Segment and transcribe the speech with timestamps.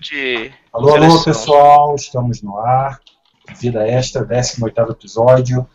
[0.00, 3.00] de alô, alô, pessoal, estamos no ar.
[3.60, 5.66] Vida Extra, 18 episódio.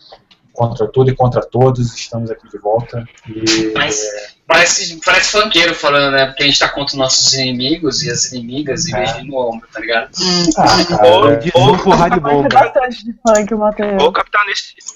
[0.53, 3.07] Contra tudo e contra todos, estamos aqui de volta.
[3.27, 3.73] E...
[3.75, 6.25] Mas parece, parece funkeiro falando, né?
[6.27, 8.99] Porque a gente tá contra os nossos inimigos e as inimigas e é.
[8.99, 10.09] beijinho no ombro, tá ligado?
[10.57, 11.39] Ah, cara, ou, é...
[11.53, 12.49] ou porra de bomba.
[12.49, 14.01] bastante de funk, Matheus.
[14.01, 14.41] Ou Capitão,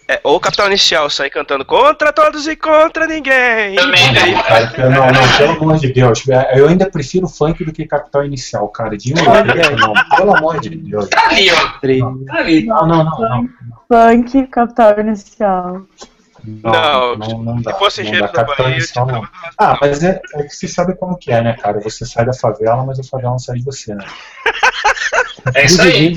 [0.07, 3.75] é, ou Capitão Inicial sai cantando contra todos e contra ninguém.
[3.75, 4.21] Também, né?
[4.77, 6.27] Não, não, pelo amor de Deus.
[6.29, 8.97] É, eu ainda prefiro funk do que Capitão Inicial, cara.
[8.97, 11.09] De um não, pelo amor de Deus.
[11.09, 11.55] Tá ali, ó.
[11.55, 12.65] Tá ali.
[12.65, 13.19] Não, não, não.
[13.19, 13.49] não.
[13.87, 15.81] Funk, Capitão Inicial.
[16.43, 17.73] Não, não, não, dá.
[17.73, 19.27] Se fosse engenheiro da Bahia, eu não.
[19.57, 21.79] Ah, mas é, é que você sabe como que é, né, cara?
[21.81, 24.05] Você sai da favela, mas a favela não sai de você, né?
[25.55, 26.13] É isso aí.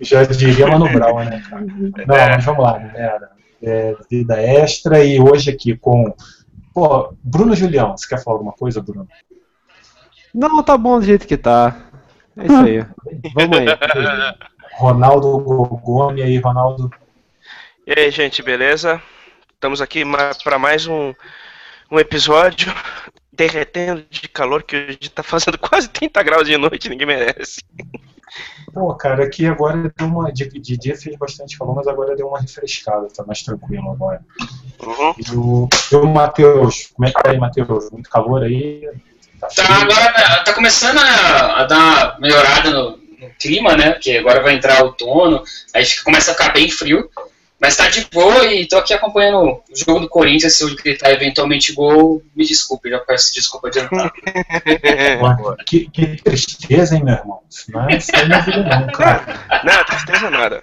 [0.00, 1.64] Já diria Mano Brown, né, cara?
[2.06, 2.36] Não, é.
[2.36, 3.30] mas vamos lá, galera.
[3.62, 6.14] É, vida extra e hoje aqui com.
[6.72, 9.08] Pô, Bruno Julião, você quer falar alguma coisa, Bruno?
[10.34, 11.76] Não, tá bom do jeito que tá.
[12.36, 12.86] É isso aí.
[13.34, 13.66] Vamos aí.
[14.76, 16.90] Ronaldo Gogoni aí, Ronaldo.
[17.86, 19.00] E aí, gente, beleza?
[19.52, 20.04] Estamos aqui
[20.42, 21.12] para mais um,
[21.90, 22.72] um episódio
[23.30, 27.60] derretendo de calor que hoje está fazendo quase 30 graus de noite, ninguém merece.
[28.72, 30.32] Pô, cara, aqui agora deu uma.
[30.32, 34.24] De, de dia fez bastante calor, mas agora deu uma refrescada, tá mais tranquilo agora.
[34.80, 35.14] Uhum.
[35.18, 37.90] E o, o Matheus, como é que tá aí, Matheus?
[37.90, 38.88] Muito calor aí?
[39.38, 43.90] Tá, tá agora tá começando a, a dar uma melhorada no, no clima, né?
[43.90, 45.42] Porque agora vai entrar outono,
[45.74, 47.10] aí começa a ficar bem frio.
[47.64, 50.52] Mas tá de boa e tô aqui acompanhando o jogo do Corinthians.
[50.52, 54.12] Se eu gritar eventualmente gol, me desculpe, já peço desculpa adiantado.
[55.64, 57.40] que, que, tristeza, hein, meu irmão?
[57.48, 59.24] Isso não é, isso não é vida, não, cara.
[59.64, 60.62] Não, tristeza nada.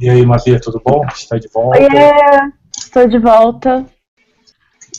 [0.00, 1.06] E aí, Matheus, tudo bom?
[1.14, 1.78] Está de volta?
[1.78, 2.40] É,
[2.76, 3.86] estou de volta.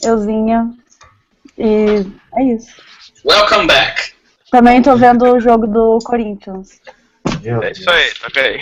[0.01, 0.69] Euzinha.
[1.57, 2.81] E é isso.
[3.25, 4.13] Welcome back.
[4.49, 6.79] Também tô vendo o jogo do Corinthians.
[7.43, 8.61] Meu é isso aí, ok.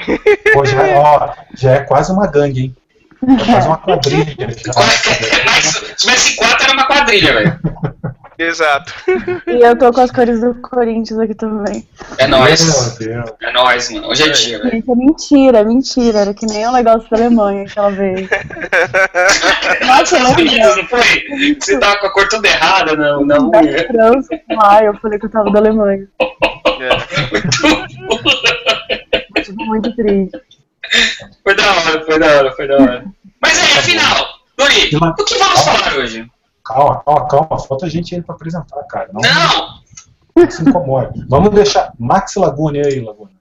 [0.54, 2.76] Pô, já, é, ó, já é quase uma gangue, hein?
[3.28, 4.52] É quase uma quadrilha.
[4.52, 7.60] Se tivesse quatro, era uma quadrilha, velho.
[8.42, 8.92] Exato.
[9.46, 11.88] E eu tô com as cores do Corinthians aqui também.
[12.18, 13.00] É nóis.
[13.00, 14.08] É nóis, mano.
[14.08, 14.84] Hoje é dia, velho.
[14.88, 16.20] É mentira, mentira.
[16.22, 18.28] Era que nem o negócio da Alemanha aquela vez.
[19.86, 21.56] Nossa, não, não foi?
[21.60, 23.86] Você tava com a cor toda errada na, na unha.
[23.86, 26.08] França, ah, eu falei que eu tava da Alemanha.
[26.20, 26.90] É.
[27.32, 28.61] Muito
[29.54, 30.42] muito triste.
[31.44, 33.06] Foi da hora, foi da hora, foi da hora.
[33.42, 36.30] Mas aí, afinal, Dori, o que vamos falar hoje?
[36.64, 37.60] Calma, calma, calma.
[37.60, 39.10] Falta gente aí pra apresentar, cara.
[39.14, 39.22] Não!
[39.22, 39.82] não.
[40.36, 41.26] não se incomode.
[41.28, 41.94] Vamos deixar.
[42.00, 43.32] Max Laguna aí, Laguna.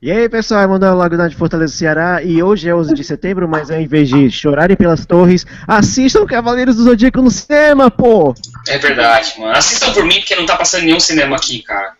[0.00, 3.48] E aí, pessoal, é Manuel Laguna de Fortaleza, Ceará, e hoje é 11 de setembro,
[3.48, 8.32] mas em vez de chorarem pelas torres, assistam Cavaleiros do Zodíaco no cinema, pô!
[8.68, 9.56] É verdade, mano.
[9.56, 11.94] Assistam por mim, porque não tá passando nenhum cinema aqui, cara.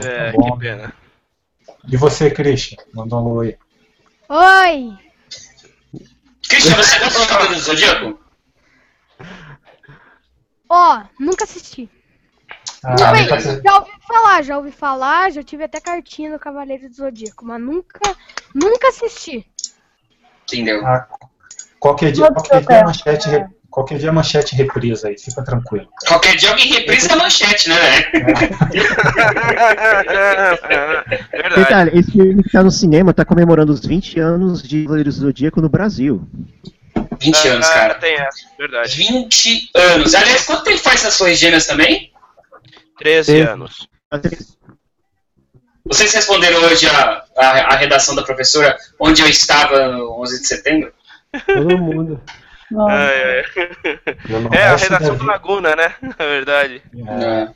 [0.00, 0.94] É, tá que pena.
[1.88, 2.78] E você, Christian?
[2.94, 3.58] Mandou um alô aí.
[4.28, 4.98] Oi!
[6.48, 8.20] Christian, você gosta de Cavaleiros do Zodíaco?
[10.68, 11.90] Ó, oh, nunca assisti.
[12.84, 13.38] Ah, Bem, tá...
[13.38, 17.60] já ouvi falar, já ouvi falar, já tive até cartinha no Cavaleiro do Zodíaco, mas
[17.60, 18.00] nunca,
[18.54, 19.46] nunca assisti.
[20.44, 20.84] Entendeu?
[20.86, 21.08] Ah,
[21.78, 23.28] qualquer dia, qualquer dia manchete,
[23.72, 25.88] qualquer dia a manchete reprisa aí, fica tranquilo.
[26.06, 28.10] Qualquer dia alguém reprisa a manchete, né, é.
[31.56, 35.22] Detalhe, esse filme que tá no cinema tá comemorando os 20 anos de Cavaleiros do
[35.22, 36.28] Zodíaco no Brasil.
[37.18, 37.94] 20 anos, ah, cara.
[37.94, 38.94] Tem essa, verdade.
[38.94, 40.14] 20 anos.
[40.14, 42.12] Aliás, quanto tempo faz essas suas gêmeas também?
[42.98, 43.88] 13 anos.
[45.84, 50.46] Vocês responderam hoje a, a, a, redação da professora onde eu estava no 11 de
[50.46, 50.92] setembro?
[51.46, 52.20] Todo mundo.
[52.90, 53.44] É,
[54.52, 54.56] é.
[54.56, 55.94] é, a redação do Laguna, né?
[56.00, 56.82] Na verdade.
[56.94, 57.48] É.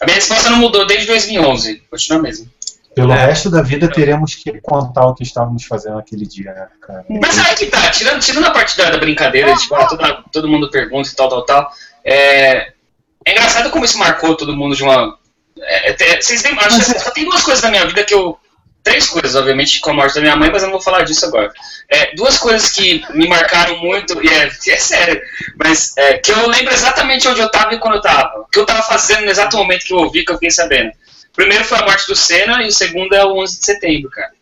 [0.00, 1.82] A minha resposta não mudou desde 2011.
[1.90, 2.50] Continua mesmo.
[2.94, 3.26] Pelo é.
[3.26, 7.04] resto da vida teremos que contar o que estávamos fazendo aquele dia, né, cara?
[7.08, 10.48] Mas aí que tá, tirando, tirando a parte da, da brincadeira, tipo, ah, todo, todo
[10.48, 11.70] mundo pergunta e tal, tal, tal.
[12.04, 12.72] É,
[13.24, 15.16] é engraçado como isso marcou todo mundo de uma.
[15.58, 18.38] É, é, vocês têm, acho que só tem duas coisas na minha vida que eu.
[18.82, 21.26] Três coisas, obviamente, com a morte da minha mãe, mas eu não vou falar disso
[21.26, 21.52] agora.
[21.88, 25.20] É, duas coisas que me marcaram muito, e é, é sério,
[25.58, 28.40] mas é, que eu lembro exatamente onde eu estava e quando eu estava.
[28.40, 30.92] O que eu estava fazendo no exato momento que eu ouvi, que eu fiquei sabendo.
[31.34, 34.32] Primeiro foi a morte do Senna e o segundo é o 11 de setembro, cara.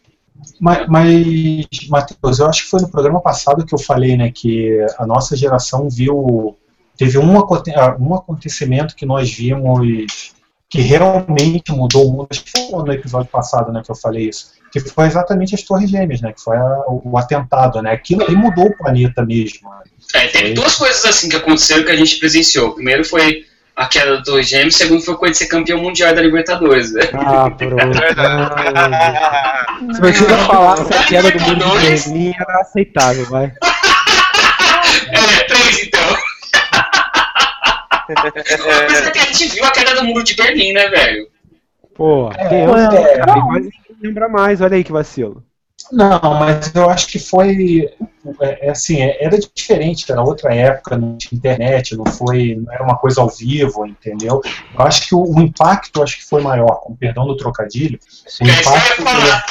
[0.61, 4.79] Mas, mas Matheus, eu acho que foi no programa passado que eu falei, né, que
[4.99, 6.57] a nossa geração viu
[6.97, 10.35] teve um, um acontecimento que nós vimos
[10.71, 14.29] que realmente mudou o mundo, acho que foi no episódio passado, né, que eu falei
[14.29, 18.25] isso, que foi exatamente as Torres Gêmeas, né, que foi a, o, atentado, né, aquilo
[18.29, 19.71] aí mudou o planeta mesmo.
[20.15, 20.55] É, teve foi...
[20.55, 22.75] duas coisas assim que aconteceram que a gente presenciou.
[22.75, 26.93] Primeiro foi a queda do Gêmeos, segundo foi com ele ser campeão mundial da Libertadores,
[26.93, 27.09] velho.
[27.15, 27.79] Ah, pronto.
[29.95, 33.53] Se você não falasse a queda do mundo Berlim, era aceitável, vai.
[35.11, 36.17] É, três então.
[38.15, 41.29] Mas é que a gente viu a queda do muro de Berlim, né, velho?
[41.95, 43.19] Pô, é, o é.
[43.19, 43.43] cara?
[43.43, 45.45] Quase ninguém lembra mais, olha aí que vacilo.
[45.91, 47.89] Não, mas eu acho que foi.
[48.41, 52.57] É, é assim, é- era diferente, era outra época, não tinha internet, não foi.
[52.61, 54.41] Não era uma coisa ao vivo, entendeu?
[54.79, 57.99] Eu acho que o, o impacto acho que foi maior, com perdão do trocadilho.
[58.41, 59.03] O impacto.
[59.03, 59.47] falar.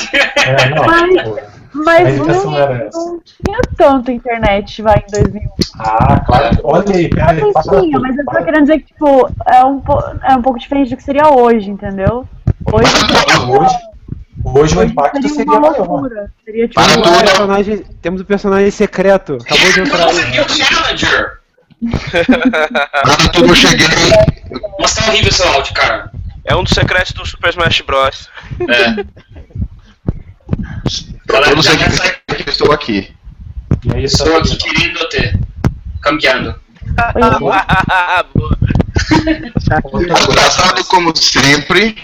[0.46, 0.84] É, não,
[1.74, 2.98] Mas- a Mas não, não era essa.
[2.98, 5.50] não tinha tanto internet, vai, em 2001.
[5.80, 6.58] Ah, claro.
[6.64, 7.52] Olha aí, peraí, Não
[7.82, 8.44] tinha, mas eu tô para.
[8.46, 9.82] querendo dizer que, tipo, é um,
[10.24, 12.28] é um pouco diferente do que seria hoje, entendeu?
[12.72, 12.92] Hoje,
[13.50, 13.76] Hoje,
[14.54, 16.10] hoje o impacto seria seria maior.
[16.46, 17.24] Seria, tipo, Para Temos tudo.
[17.24, 19.38] personagem, temos um personagem secreto.
[19.42, 20.06] Acabou de entrar.
[20.06, 21.38] conseguiu o Challenger.
[22.28, 23.88] Para tudo eu cheguei.
[24.80, 26.12] Mas tá horrível o seu áudio, cara.
[26.46, 28.30] É um dos secretos do Super Smash Bros.
[28.62, 29.06] É.
[31.28, 33.14] Para todos que eu estou aqui.
[33.86, 35.38] E aí, Estou aqui querendo te.
[36.02, 36.56] Cambiando.
[37.40, 37.66] Boa.
[40.30, 41.96] Engraçado como sempre,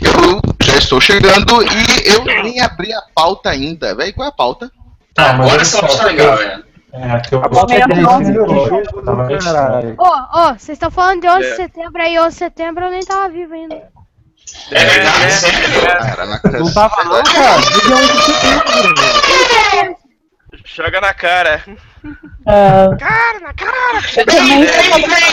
[0.00, 3.94] eu já estou chegando e eu nem abri a pauta ainda.
[3.94, 4.70] Véi, qual é a pauta?
[5.14, 6.64] Tá, mas Agora só, tá legal, velho.
[6.92, 7.48] É, que eu é
[9.04, 9.94] Tava caralho.
[9.98, 11.56] Ó, ó, vocês estão falando de 11 de É.
[11.56, 13.74] setembro aí, 11 de setembro eu nem tava vivo ainda.
[14.70, 15.82] É verdade, É, sério?
[15.82, 17.60] Cara, na Não tava não, cara.
[17.60, 19.96] Dia 11 de setembro.
[20.64, 21.62] Joga na cara.
[22.46, 24.24] É, Cara, na cara.
[24.26, 24.60] também,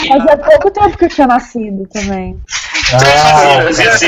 [0.10, 2.40] mas é pouco tempo que eu tinha nascido também.
[2.94, 4.08] Ah, Fazia assim.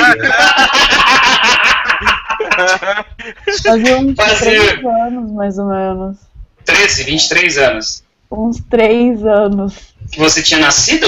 [3.63, 4.37] Fazia uns Fazia.
[4.39, 6.17] três anos, mais ou menos.
[6.65, 8.03] 13, 23 anos.
[8.31, 9.73] Uns três anos.
[10.11, 11.07] Que você tinha nascido?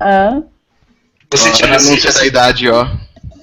[0.00, 0.42] Hã?
[1.30, 2.08] Você tinha não sei nascido?
[2.08, 2.86] essa idade, ó.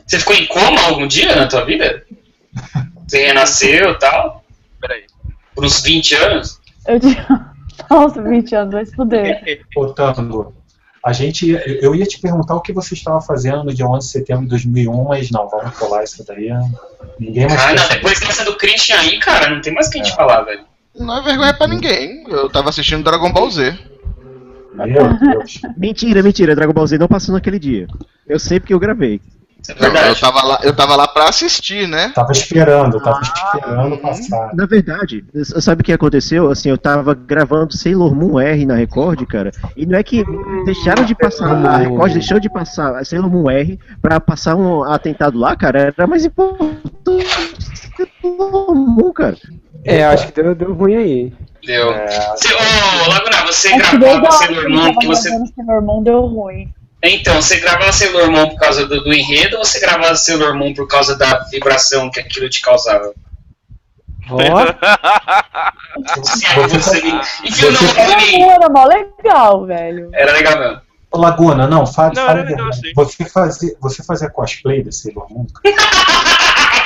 [0.06, 2.04] Você ficou em coma algum dia na tua vida?
[3.08, 4.44] Você renasceu e tal?
[4.80, 5.06] Peraí.
[5.56, 6.60] Por uns 20 anos?
[6.88, 7.54] Eu tinha.
[7.90, 9.66] Nossa, 20 anos, vai se fuder.
[9.76, 10.54] Ô, Tango,
[11.04, 11.50] a gente,
[11.82, 14.50] eu ia te perguntar o que você estava fazendo no dia 11 de setembro de
[14.52, 16.50] 2001, mas não, vamos pular isso daí.
[17.20, 20.00] Ninguém mais Ah, não, depois dessa do Christian aí, cara, não tem mais o que
[20.00, 20.64] a gente falar, velho.
[20.98, 22.24] Não é vergonha pra ninguém.
[22.30, 23.78] Eu tava assistindo Dragon Ball Z.
[24.74, 25.62] Meu Deus.
[25.78, 26.56] Mentira, mentira.
[26.56, 27.88] Dragon Ball Z não passou naquele dia.
[28.28, 29.20] Eu sei porque eu gravei.
[29.70, 30.20] É Eu, eu verdade.
[30.20, 32.12] tava lá, eu tava lá pra assistir, né?
[32.14, 34.54] Tava esperando, tava esperando passar.
[34.54, 35.24] Na verdade,
[35.62, 36.50] sabe o que aconteceu?
[36.52, 40.26] Assim, eu tava gravando Sailor Moon R na Record, cara, e não é que
[40.66, 44.84] deixaram de passar, a Record deixou de passar a Sailor Moon R pra passar um
[44.84, 47.26] atentado lá, cara, era mais importante
[48.22, 49.38] Sailor Moon, cara.
[49.86, 51.34] É, acho que deu, deu ruim aí.
[51.66, 51.92] Deu.
[51.92, 55.30] É, Você, ô, Laguna, você que gravava que Sailor eu Moon porque você.
[55.30, 56.74] Sailor Moon deu ruim.
[57.04, 60.74] Então, você gravava Sailor Moon por causa do, do enredo ou você gravava Sailor Moon
[60.74, 63.14] por causa da vibração que aquilo te causava?
[66.70, 67.12] Você me.
[67.44, 68.42] Enfia o você- nome pra mim.
[68.44, 70.10] Era mó legal, velho.
[70.14, 70.82] Era legal mesmo.
[71.12, 72.76] Ô, Laguna, não, fale, Não, fale verdade.
[72.78, 72.94] sim.
[72.96, 75.46] Você fazer, você fazer cosplay da Sailor Moon?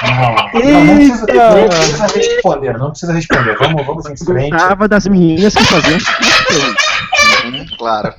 [0.04, 3.58] Não, não, não, precisa, não precisa responder, não precisa responder.
[3.58, 4.50] Vamos, vamos em frente.
[4.52, 6.00] Gostava das meninas que faziam.
[7.78, 8.14] Claro.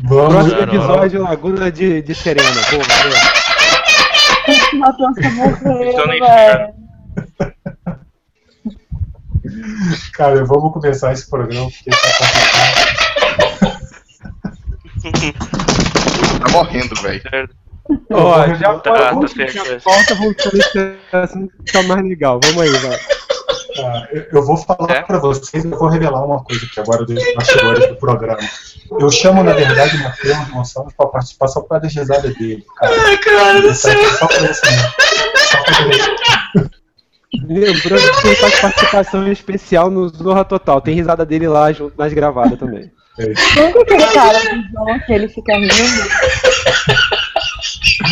[0.00, 0.32] Vamos.
[0.34, 2.48] próximo Não, não, episódio, Laguna de, de Serena.
[5.88, 6.74] Então nem velho.
[10.14, 12.90] Cara, vamos começar esse programa porque tá complicado.
[16.40, 17.22] Tá morrendo, velho.
[18.12, 19.52] Ó, já Tá, tá vamos certo.
[19.58, 22.38] puxar a pauta, voltando esse assunto que tá mais legal.
[22.44, 22.98] Vamos aí, vai.
[23.74, 25.02] Tá, eu- vou falar É?
[25.02, 28.38] pra vocês, eu vou revelar uma coisa aqui agora dos bastidores do programa.
[28.98, 32.94] Eu chamo, na verdade, o Matheus Gonçalves pra participar só pra dar risada dele, cara.
[33.06, 33.92] Ai, cara do Isso céu.
[33.92, 34.88] aqui Só pra isso mesmo.
[35.36, 36.70] Só pra ele.
[37.46, 40.80] Lembrando que ele faz participação especial no Zorra Total.
[40.80, 42.90] Tem risada dele lá junto nas gravadas também.
[43.56, 45.70] Nunca aquele cara do João que ele fica rindo.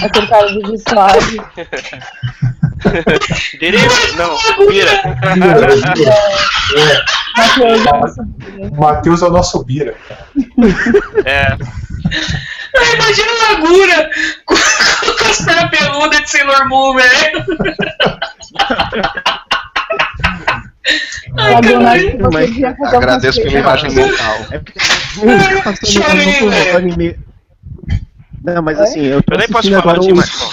[0.05, 0.77] Aquele cara do Gil
[3.61, 3.95] Deriva?
[4.17, 4.37] Não.
[7.37, 7.83] Matheus
[8.63, 9.95] é Matheus é o nosso Bira.
[11.25, 11.57] É.
[12.77, 14.11] Ai, Imagina a Laguna
[14.45, 17.45] com, as pernas peludas de Sailor Moon, velho.
[21.37, 21.73] Ai, que
[22.17, 22.51] você Mas
[22.95, 24.37] Agradeço pela imagem mental.
[24.51, 24.83] É porque eu
[28.81, 30.17] assim, eu tô Eu nem posso assistindo falar agora de o...
[30.17, 30.49] mais, não.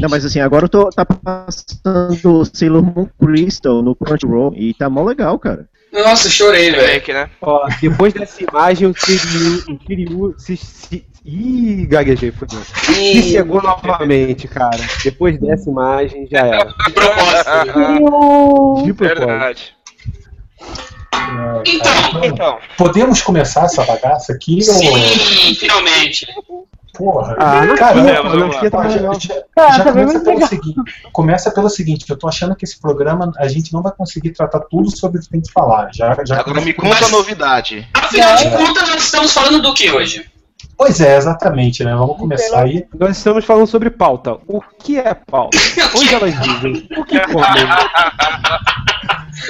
[0.00, 4.90] Não, mas assim, agora eu tô tá passando Sailor Moon Crystal no Crunchyroll e tá
[4.90, 5.68] mó legal, cara.
[5.92, 7.02] Nossa, chorei, velho.
[7.14, 7.30] Né?
[7.40, 11.06] Ó, depois dessa imagem, o Kiryu, o Kiryu se, se...
[11.24, 12.60] Ih, gaguejei, fodeu.
[12.60, 14.78] Se chegou novamente, cara.
[15.02, 16.66] Depois dessa imagem, já era.
[16.86, 17.50] De propósito.
[18.80, 18.84] E.
[18.84, 19.26] De propósito.
[19.26, 19.76] Verdade.
[21.12, 24.62] É, Então, Então, podemos começar essa bagaça aqui?
[24.62, 26.26] Sim, finalmente.
[26.96, 27.36] Porra.
[27.38, 28.16] Ah, não cara, bem
[30.04, 30.74] começa, pelo seguinte,
[31.12, 34.60] começa pelo seguinte, eu tô achando que esse programa a gente não vai conseguir tratar
[34.60, 35.90] tudo sobre o que tem que falar.
[35.92, 37.86] Já, já Agora me conta a novidade.
[37.94, 40.30] Afinal de contas, nós estamos falando do que hoje?
[40.76, 41.94] Pois é, exatamente, né?
[41.94, 42.86] Vamos começar aí.
[42.98, 44.36] Nós estamos falando sobre pauta.
[44.46, 45.56] O que é pauta?
[45.96, 46.88] Onde elas dizem?
[46.96, 47.44] O que comem?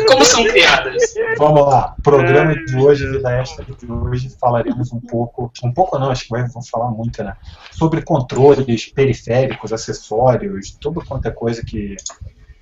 [0.07, 1.15] Como são criadas?
[1.39, 1.95] Vamos lá.
[2.03, 6.31] Programa de hoje, vida extra de hoje, falaremos um pouco, um pouco não, acho que
[6.31, 7.37] vamos falar muito, né?
[7.71, 11.97] Sobre controles periféricos, acessórios, tudo quanto é coisa que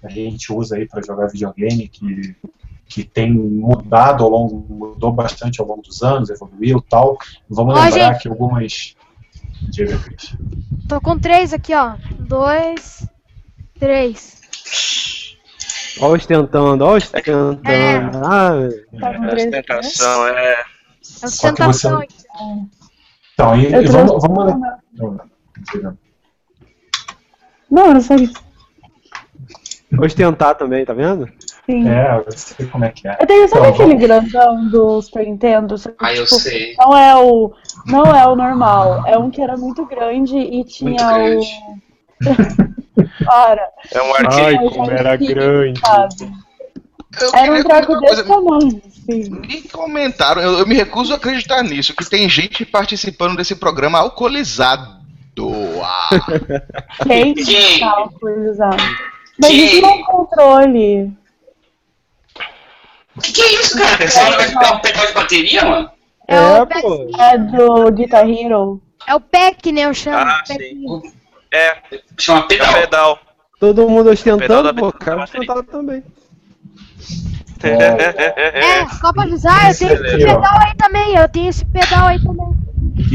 [0.03, 2.37] a gente usa aí para jogar videogame, que,
[2.87, 7.19] que tem mudado ao longo, mudou bastante ao longo dos anos, evoluiu e tal.
[7.49, 8.23] Vamos Ó, lembrar gente.
[8.23, 8.97] que algumas.
[9.71, 10.37] Diga, Cris.
[10.89, 11.95] Tô com três aqui, ó.
[12.19, 13.09] Dois,
[13.79, 14.43] três.
[16.01, 17.61] Ó, ostentando, ó, ostentando.
[17.69, 17.97] É.
[18.25, 18.53] Ah,
[19.01, 19.59] Tá três, né?
[19.61, 20.53] ostentação, é.
[20.53, 22.15] É ostentação aqui.
[23.35, 24.55] Então, e, Eu e vamos, vamos.
[27.71, 28.31] Não, eu não sei.
[29.99, 31.29] ostentar também, tá vendo?
[31.67, 31.89] Sim.
[31.89, 33.17] É, eu sei como é que é.
[33.21, 35.75] Eu tenho, sabe Então, aquele grandão do Super Nintendo?
[35.99, 36.75] Ah, eu tipo, sei.
[36.79, 37.53] Não é o.
[37.87, 39.07] Não é o normal.
[39.07, 41.47] É um que era muito grande e tinha Muito grande.
[42.23, 42.84] o.
[43.25, 43.69] Para.
[43.93, 44.59] É um arcade.
[44.71, 45.81] como era grande.
[47.21, 48.83] Eu Era um treco uma desse tamanho.
[48.87, 49.31] Assim.
[49.31, 53.99] Me comentaram, eu, eu me recuso a acreditar nisso, que tem gente participando desse programa
[53.99, 55.05] alcoolizado.
[55.83, 56.11] Ah,
[57.07, 57.81] Quem Quem?
[57.81, 58.77] tá autorizado?
[59.41, 59.65] Mas Quem?
[59.65, 61.13] isso não é um controle.
[63.17, 64.09] O que, que é isso, cara?
[64.09, 65.91] Você vai pegar um pedal de bateria, mano?
[66.27, 67.11] É, É, pô.
[67.19, 68.81] É do Guitar Hero.
[69.07, 69.83] é o pack, né?
[69.83, 70.17] Eu chamo.
[70.19, 70.85] Ah, sim.
[71.55, 71.77] É,
[72.19, 72.75] Chama é pedal.
[72.75, 73.19] pedal.
[73.61, 76.03] Todo mundo ostentando, pô, cara ostentado também.
[77.63, 81.17] É, só pra avisar, eu tenho esse pedal aí também.
[81.17, 82.65] Eu tenho esse pedal aí também.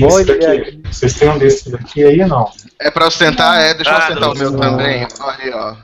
[0.09, 0.81] Olha daqui.
[0.85, 2.49] Vocês têm um desses daqui aí, não?
[2.79, 3.59] é pra ostentar?
[3.61, 4.59] É, deixa eu Ah, ostentar o meu não.
[4.59, 5.07] também.
[5.19, 5.75] Olha aí, ó.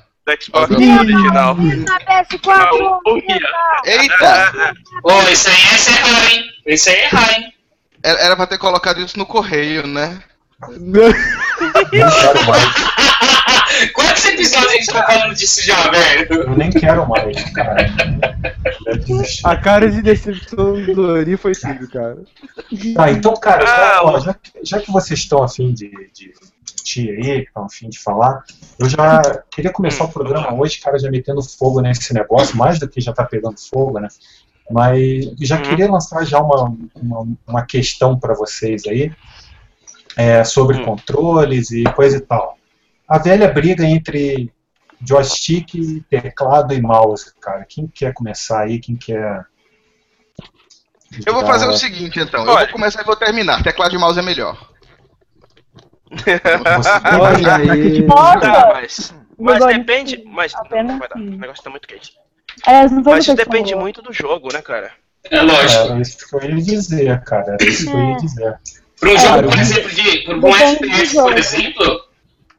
[0.41, 1.55] Xbox original.
[1.55, 3.01] Na PS4.
[3.85, 4.51] Eita!
[5.03, 6.43] Ô, isso aí é errar, hein?
[6.65, 7.53] Isso aí é errar, hein?
[8.03, 10.17] Era era pra ter colocado isso no correio, né?
[11.75, 13.91] Não quero mais.
[13.94, 16.27] Quantos episódios a gente tá falando disso já, velho?
[16.34, 17.89] Eu nem quero mais, cara.
[19.44, 22.17] A cara de decepção do Dori foi tudo, cara.
[22.96, 26.34] Tá, então, cara, já, Ah, ó, já, que- já que vocês estão afim de, de
[26.63, 28.44] discutir aí, que estão afim de falar,
[28.79, 32.88] eu já queria começar o programa hoje, cara, já metendo fogo nesse negócio, mais do
[32.88, 34.08] que já tá pegando fogo, né?
[34.72, 35.62] Mas já Uhum.
[35.63, 39.12] queria lançar já uma, uma, uma questão para vocês aí
[40.17, 40.86] é, sobre Hum.
[40.86, 42.57] controles e coisa e tal.
[43.07, 44.51] A velha briga entre
[45.07, 47.65] joystick, teclado e mouse, cara.
[47.67, 48.79] Quem quer começar aí?
[48.79, 49.45] Quem quer.
[51.25, 52.43] Eu vou fazer o seguinte, então.
[52.45, 52.65] Eu Olha.
[52.65, 53.62] vou começar e vou terminar.
[53.63, 54.57] Teclado de mouse é melhor.
[56.12, 56.39] Você-
[57.19, 58.01] Olha aí.
[58.03, 58.39] Nossa!
[58.39, 59.13] Tá, mas.
[59.38, 60.24] Mas Agora, depende.
[60.25, 61.17] Mas não, vai dar.
[61.17, 62.13] O negócio tá muito quente.
[62.65, 63.84] É, Mas isso depende falou.
[63.84, 64.91] muito do jogo, né, cara?
[65.29, 65.84] É lógico.
[65.91, 67.57] Era isso que eu ia dizer, cara.
[67.60, 68.60] Era isso que eu ia dizer.
[69.05, 72.01] Para um jogo, por exemplo, de por um FPS, por exemplo,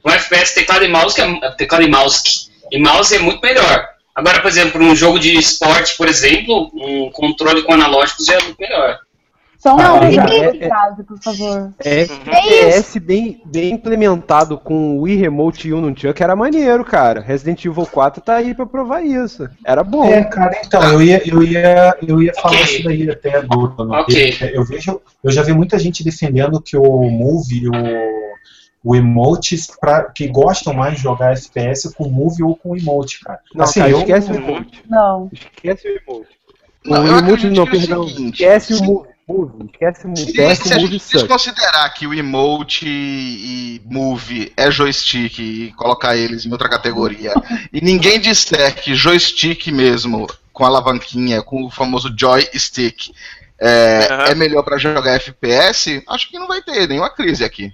[0.05, 3.89] um FPS teclado e mouse, que é, teclado e mouse, e mouse é muito melhor.
[4.15, 8.41] Agora, por exemplo, para um jogo de esporte, por exemplo, um controle com analógicos é
[8.43, 8.99] muito melhor.
[9.59, 11.73] Só um Não, exemplo é- de frase, por favor.
[11.85, 17.21] É, FPS bem, bem implementado com o Wii Remote e o Nunchuck era maneiro, cara.
[17.21, 19.49] Resident Evil 4 tá aí pra provar isso.
[19.65, 20.05] Era bom.
[20.05, 22.65] É, cara, então, eu ia, eu ia, eu ia falar Ok.
[22.77, 23.57] isso daí até do.
[23.79, 24.35] no- Ok.
[24.53, 27.73] Eu vejo, eu já vi muita gente defendendo que o Move e o,
[28.85, 33.41] o Emotes, pra, que gostam mais de jogar FPS com Move ou com Emote, cara.
[33.55, 34.83] Não, assim, cara, eu, esquece o Remote.
[34.89, 35.31] Não.
[35.33, 36.29] Esquece o Remote.
[36.85, 38.07] Não, o acredito não, é o perdão.
[38.09, 39.16] seguinte, Esquece o Move.
[39.29, 39.65] Move.
[39.73, 40.21] Esquece o Move.
[40.21, 45.73] Se, se o a Move gente desconsiderar que o emote e move é joystick e
[45.73, 47.33] colocar eles em outra categoria,
[47.73, 53.11] e ninguém disser que joystick mesmo, com a alavanquinha, com o famoso joystick,
[53.59, 54.25] é, Aham.
[54.27, 57.73] é melhor pra jogar FPS, acho que não vai ter nenhuma crise aqui.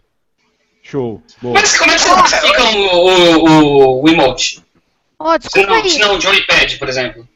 [0.83, 1.23] Show.
[1.41, 1.55] Boa.
[1.61, 4.63] Mas como é que você classifica o, o, o emote?
[5.19, 5.89] Ó, Se não, aí.
[5.91, 7.29] se não um joypad, por exemplo.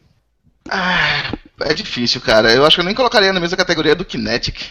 [0.69, 2.53] Ah, é difícil, cara.
[2.53, 4.71] Eu acho que eu nem colocaria na mesma categoria do Kinetic.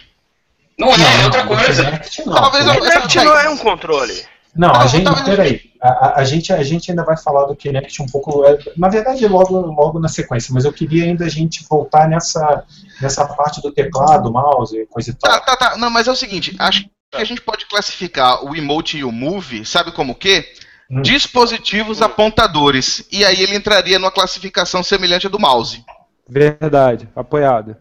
[0.78, 1.86] Não é, é outra não, coisa.
[1.86, 4.26] Kinect não, Talvez eu- Kinect não é um controle.
[4.56, 5.62] Não, a Não, gente, peraí.
[5.82, 8.88] A, a, a gente, a gente ainda vai falar do Kinect um pouco, é, na
[8.88, 12.64] verdade, logo, logo na sequência, mas eu queria ainda a gente voltar nessa,
[13.02, 15.30] nessa parte do teclado, mouse e coisa e tal.
[15.32, 15.78] Tá, tá, tá.
[15.78, 19.12] Não, mas é o seguinte, acho que a gente pode classificar o emote e o
[19.12, 20.48] move, sabe como o quê?
[20.90, 21.02] Hum.
[21.02, 23.06] Dispositivos apontadores.
[23.12, 25.84] E aí ele entraria numa classificação semelhante à do mouse.
[26.28, 27.76] Verdade, apoiado.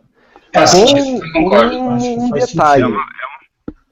[0.52, 1.76] Faz Com concordo.
[1.78, 2.82] um, um detalhe.
[2.84, 2.98] sentido.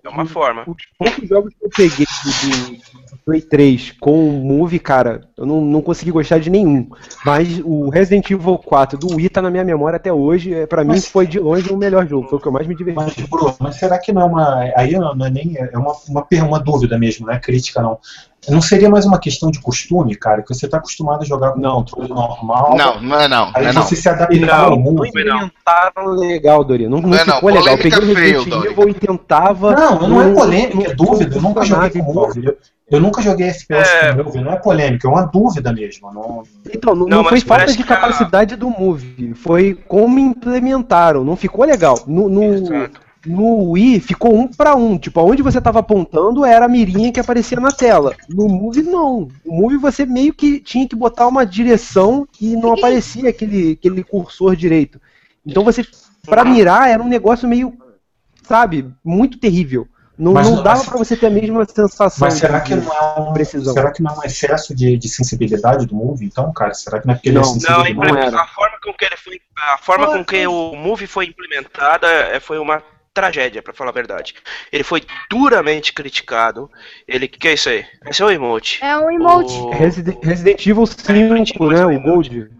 [0.04, 0.64] É uma forma.
[0.66, 5.60] Os poucos jogos que eu peguei do, Play 3 com o Move, cara, eu não,
[5.60, 6.88] não consegui gostar de nenhum.
[7.24, 10.52] Mas o Resident Evil 4 do Wii tá na minha memória até hoje.
[10.52, 12.28] É, Pra mim Mas- foi de longe o melhor jogo.
[12.28, 12.96] Foi o que eu mais me diverti.
[12.96, 14.72] Mas, Bruno, mas será que não é uma.
[14.76, 15.56] Aí não não é nem.
[15.56, 17.98] É uma, uma, per- uma dúvida mesmo, não é crítica, não.
[18.48, 20.42] Não seria mais uma questão de costume, cara?
[20.42, 21.76] Que você está acostumado a jogar com Não.
[21.76, 22.74] controle normal.
[22.76, 23.46] Não, não é não.
[23.46, 23.82] Não Aí é não.
[23.82, 24.96] você se adaptar ao Não, mundo.
[24.98, 26.88] não implementaram legal, Doria.
[26.88, 27.68] Não, não, Não é não, ficou legal.
[27.74, 29.72] Eu polêmica peguei o Resident fail, Evil e tentava.
[29.74, 31.36] Não, não é polêmica, é dúvida.
[31.36, 32.56] Eu nunca joguei com Move.
[32.90, 34.12] Eu, nunca joguei FPS É.
[34.12, 34.40] com Move.
[34.40, 36.12] Não é polêmica, é uma dúvida mesmo.
[36.12, 36.42] Não,
[36.74, 41.22] Então, não, Não, não foi falta de que a- capacidade do Move, foi como implementaram,
[41.24, 41.96] não ficou legal.
[42.08, 43.00] No, no, Exato.
[43.26, 47.20] No Wii ficou um pra um, tipo, aonde você tava apontando era a mirinha que
[47.20, 48.14] aparecia na tela.
[48.28, 49.28] No Move não.
[49.44, 54.02] No Move você meio que tinha que botar uma direção e não aparecia aquele, aquele
[54.02, 55.00] cursor direito.
[55.46, 55.84] Então você,
[56.24, 57.72] pra mirar, era um negócio meio,
[58.42, 59.86] sabe, muito terrível.
[60.18, 62.26] Não, Mas não dava pra você ter a mesma sensação.
[62.26, 63.72] mas será que não é um, precisão.
[63.72, 66.74] será que não é um excesso de, de sensibilidade do Move, então, cara?
[66.74, 69.04] Será que não é porque ele Não, é não, sensível Não, a, forma com que
[69.06, 73.72] ele foi, a forma com que o Move foi implementada é, foi uma tragédia, pra
[73.74, 74.34] falar a verdade.
[74.72, 76.70] Ele foi duramente criticado.
[77.06, 77.84] Ele, que é isso aí?
[78.06, 78.78] Esse é o emote.
[78.82, 79.54] É um emote.
[79.54, 81.84] O- Resident, Resident Evil 5, né?
[81.86, 82.50] O Gold.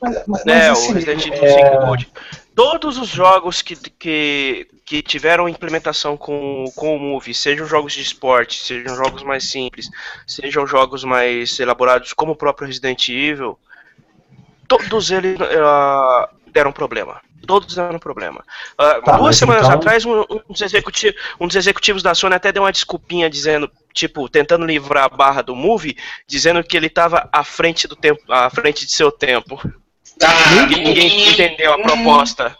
[0.00, 2.08] Mas, mas, mas, É, assim, o Resident Evil é, 5 Gold.
[2.54, 8.02] Todos os jogos que, que, que tiveram implementação com, com o Move, sejam jogos de
[8.02, 9.88] esporte, sejam jogos mais simples,
[10.26, 13.58] sejam jogos mais elaborados como o próprio Resident Evil,
[14.68, 17.20] todos eles ah, deram problema.
[17.46, 18.44] Todos deram problema.
[18.78, 22.34] Ah, Tá, duas semanas então- atrás, um, um dos executivo- um dos executivos da Sony
[22.34, 26.86] até deu uma desculpinha dizendo, tipo, tentando livrar a barra do Move, dizendo que ele
[26.86, 29.60] estava à frente do tempo, à frente de seu tempo.
[30.22, 32.56] Ah, Ninguém entendeu a proposta.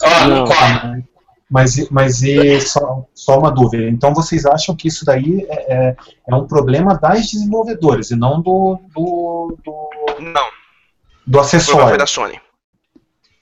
[0.00, 1.02] Não.
[1.48, 3.84] Mas, mas e só, só uma dúvida.
[3.88, 5.96] Então vocês acham que isso daí é, é,
[6.28, 10.48] é um problema das desenvolvedoras e não do, do, do, Não,
[11.24, 11.98] do o problema foi acessório?
[11.98, 12.40] da Sony.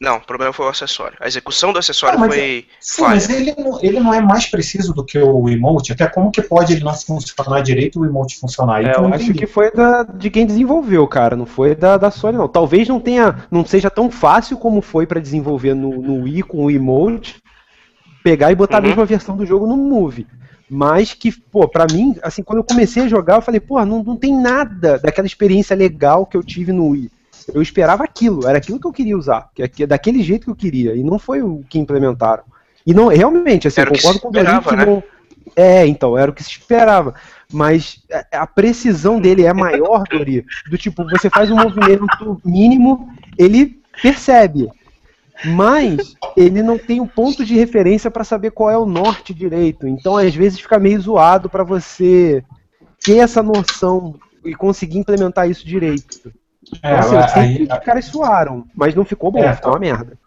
[0.05, 1.17] Não, o problema foi o acessório.
[1.19, 3.37] A execução do acessório Não, mas foi Sim, mas falha.
[3.39, 5.93] ele não, ele não é mais preciso do que o emote?
[5.93, 8.85] Até como que pode ele não funcionar direito e o emote funcionar?
[8.85, 11.35] É, eu não acho que foi da, de quem desenvolveu, cara.
[11.35, 12.47] Não foi da, da Sony, não.
[12.47, 16.67] Talvez não tenha, não seja tão fácil como foi pra desenvolver no, no Wii com
[16.67, 17.43] o emote,
[18.23, 18.85] pegar e botar Uhum.
[18.85, 20.27] a mesma versão do jogo no Move.
[20.69, 24.03] Mas que, pô, pra mim, assim, quando eu comecei a jogar, eu falei, pô, não,
[24.03, 27.11] não tem nada daquela experiência legal que eu tive no Wii.
[27.53, 30.57] Eu esperava aquilo, era aquilo que eu queria usar, que é daquele jeito que eu
[30.57, 32.45] queria, e não foi o que implementaram.
[32.87, 34.43] E não, realmente, assim, Era eu concordo com o que
[34.77, 34.87] né?
[34.87, 35.03] não.
[35.57, 37.15] É, então, era o que se esperava.
[37.53, 38.03] Mas
[38.33, 43.79] a- a precisão dele é maior, Dori, do tipo, você faz um movimento mínimo, ele
[44.03, 44.69] percebe.
[45.45, 49.87] Mas ele não tem um ponto de referência para saber qual é o norte direito.
[49.87, 52.43] Então, às vezes, fica meio zoado para você
[53.03, 56.33] ter essa noção e conseguir implementar isso direito.
[56.83, 59.55] É, Então, assim, eu sei aí- que os caras suaram, mas não ficou bom, É,
[59.55, 60.19] ficou uma merda.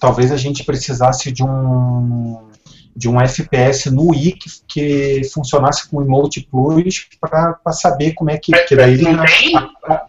[0.00, 2.46] talvez a gente precisasse de um
[2.96, 8.28] de um FPS no Wii que, que funcionasse com o Emote Plus para saber como
[8.28, 9.56] é que, que daí ele Não tem?
[9.56, 10.06] a- a-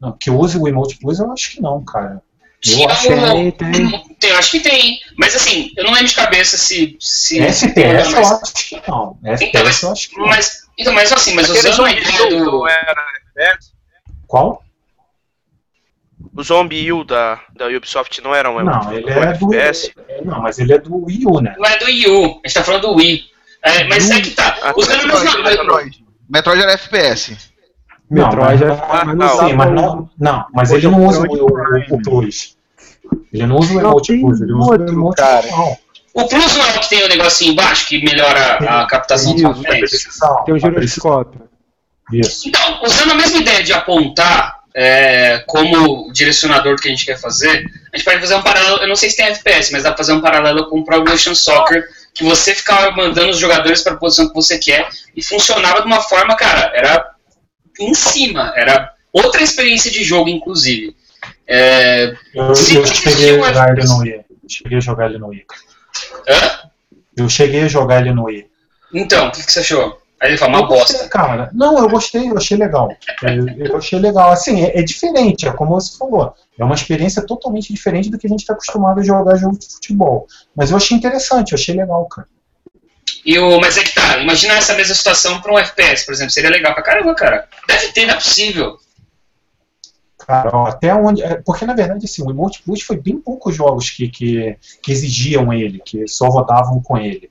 [0.00, 2.20] não, que use o Emote Plus eu acho que não, cara.
[2.66, 4.04] Eu Tinha acho um- Tem, tem.
[4.18, 4.98] tem, eu acho que tem.
[5.16, 6.96] Mas assim, eu não lembro de cabeça se.
[6.98, 9.16] se FPS eu mas, acho que não.
[9.22, 10.26] Então, FPS mas- eu acho que não.
[10.26, 12.50] mas, então, mas assim, mas Aquele usando a zombie ideia U do.
[12.52, 12.96] não era
[13.36, 13.72] FPS?
[14.26, 14.63] Qual?
[16.36, 19.92] O Zombie U da, da Ubisoft não era um, Não, um ele é do FPS?
[20.24, 21.54] Não, mas ele é do Wii U, né?
[21.56, 23.24] Não é do Wii U, a gente tá falando do Wii.
[23.62, 24.56] É, mas é que tá.
[24.62, 25.64] Ah, Usando a Metroid, mesma.
[25.64, 26.04] Metroid.
[26.28, 27.36] Metroid era FPS.
[28.10, 31.00] Metroid não, é- mas, mas não, não, sim, mas não, não, mas ele é não
[31.02, 32.56] o usa o, o, o Plus.
[33.32, 35.46] Ele não usa o Não, Emote tem Plus, ele usa o Emote cara.
[36.14, 39.42] O Plus não é o que tem o negocinho embaixo que melhora a captação dos
[39.42, 39.90] movimentos.
[40.44, 41.42] Tem um giroscópio.
[42.12, 42.48] Isso.
[42.48, 47.18] Então, usando a mesma ideia de apontar é, como direcionador do que a gente quer
[47.18, 48.78] fazer, a gente pode fazer um paralelo.
[48.78, 50.96] Eu não sei se tem FPS, mas dá pra fazer um paralelo com o Pro
[50.96, 55.22] Evolution Soccer, que você ficava mandando os jogadores para a posição que você quer e
[55.22, 57.14] funcionava de uma forma, cara, era
[57.78, 60.96] em cima, era outra experiência de jogo, inclusive.
[61.46, 62.54] É, Eu, eu
[62.86, 64.20] cheguei a jogar ele no Wii.
[64.48, 65.30] Cheguei a jogar ele no
[66.28, 66.70] hã?
[67.16, 68.46] Eu cheguei a jogar ele no Wii.
[68.92, 70.00] Então, o que, que você achou?
[70.24, 71.08] Aí ele fala, uma gostei, bosta.
[71.10, 71.50] cara.
[71.52, 72.88] Não, eu gostei, eu achei legal.
[73.22, 74.30] Eu, eu achei legal.
[74.32, 76.34] Assim, é, é diferente, é como você falou.
[76.58, 79.70] É uma experiência totalmente diferente do que a gente está acostumado a jogar jogo de
[79.70, 80.26] futebol.
[80.56, 82.26] Mas eu achei interessante, eu achei legal, cara.
[83.22, 86.32] E o, mas é que tá, imagina essa mesma situação pra um FPS, por exemplo.
[86.32, 87.46] Seria legal pra caramba, cara.
[87.68, 88.78] Deve ter, não é possível.
[90.26, 91.22] Cara, ó, até onde.
[91.22, 94.90] é, Porque na verdade, assim, o Emote Plus foi bem poucos jogos que, que, que
[94.90, 97.30] exigiam ele, que só rodavam com ele.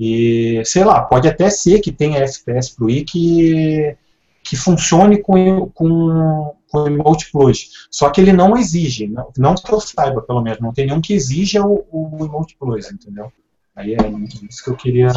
[0.00, 3.96] E, sei lá, pode até ser que tenha FPS pro Wii que,
[4.42, 7.86] que funcione com, com, com o Emote Plus.
[7.90, 11.02] Só que ele não exige, não, não que eu saiba, pelo menos, não tem nenhum
[11.02, 13.30] que exija o, o Emote Plus, entendeu?
[13.76, 13.98] Aí é
[14.48, 15.08] isso que eu queria.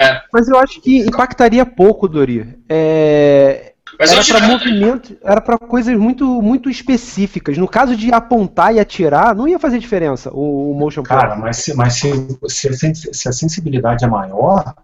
[0.00, 0.22] É.
[0.32, 2.56] Mas eu acho que impactaria pouco, Dori.
[2.68, 3.67] É,
[3.98, 7.58] Mas era para digo- movimento, era para coisas muito, muito específicas.
[7.58, 11.18] No caso de apontar e atirar, não ia fazer diferença o, o motion blur.
[11.18, 14.74] Cara, mas, se, mas se, se, se a sensibilidade é maior,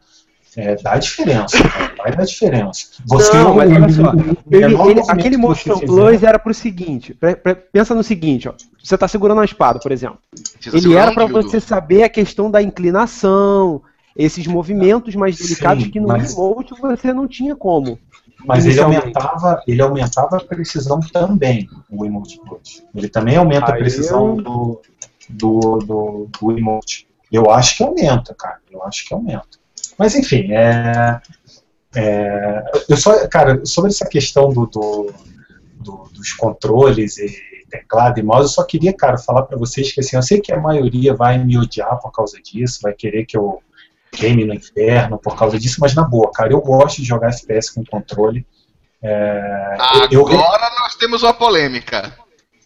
[0.57, 1.57] é, dá diferença.
[1.99, 2.87] vai dar diferença.
[3.07, 7.37] Você, Não, mas olha só, o Ele- ele- aquele motion plus era pro seguinte, pre-
[7.37, 10.19] pre- pensa no seguinte, ó, você tá segurando uma espada, por exemplo.
[10.73, 13.81] Ele era para você saber a questão da inclinação,
[14.17, 17.99] esses movimentos mais delicados Sim, que no mas- emote você não tinha como.
[18.45, 22.85] Mas ele aumentava, ele aumentava a precisão também, o emote plus.
[22.95, 24.83] Ele também aumenta a Aí precisão eu- do,
[25.29, 27.09] do, do, do emote.
[27.33, 28.59] Eu acho que aumenta, cara.
[28.71, 29.59] Eu acho que aumenta.
[29.99, 31.21] Mas enfim, é,
[31.97, 35.13] é, eu só, cara, sobre essa questão do, do-
[35.81, 37.35] do- dos controles e
[37.71, 40.53] teclado e mouse, eu só queria, cara, falar pra vocês que assim, eu sei que
[40.53, 43.61] a maioria vai me odiar por causa disso, vai querer que eu
[44.15, 47.73] queime no inferno por causa disso, mas na boa, cara, eu gosto de jogar FPS
[47.75, 48.47] com controle.
[49.03, 49.77] É,
[50.11, 52.13] eu, eu- Agora nós temos uma polêmica.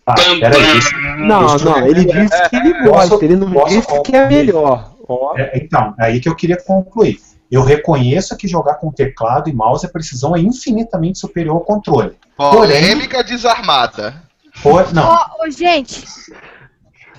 [0.07, 3.51] ah, peraí, isso- Não, Isso não, é- ele disse que ele Posso- gosta, ele não
[3.53, 4.95] posso disse que é melhor.
[5.37, 7.19] É, então, é aí que eu queria concluir.
[7.51, 12.15] Eu reconheço que jogar com teclado e mouse a precisão é infinitamente superior ao controle.
[12.37, 14.23] Polêmica desarmada.
[14.63, 16.05] Por, não, Ó, ô, gente,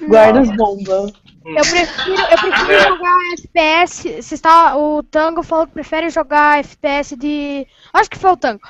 [0.07, 1.11] Guarda as bombas.
[1.55, 4.21] Eu prefiro, eu prefiro jogar FPS.
[4.23, 7.65] Se está, o Tango falou que prefere jogar FPS de.
[7.93, 8.61] Acho que foi o Tango.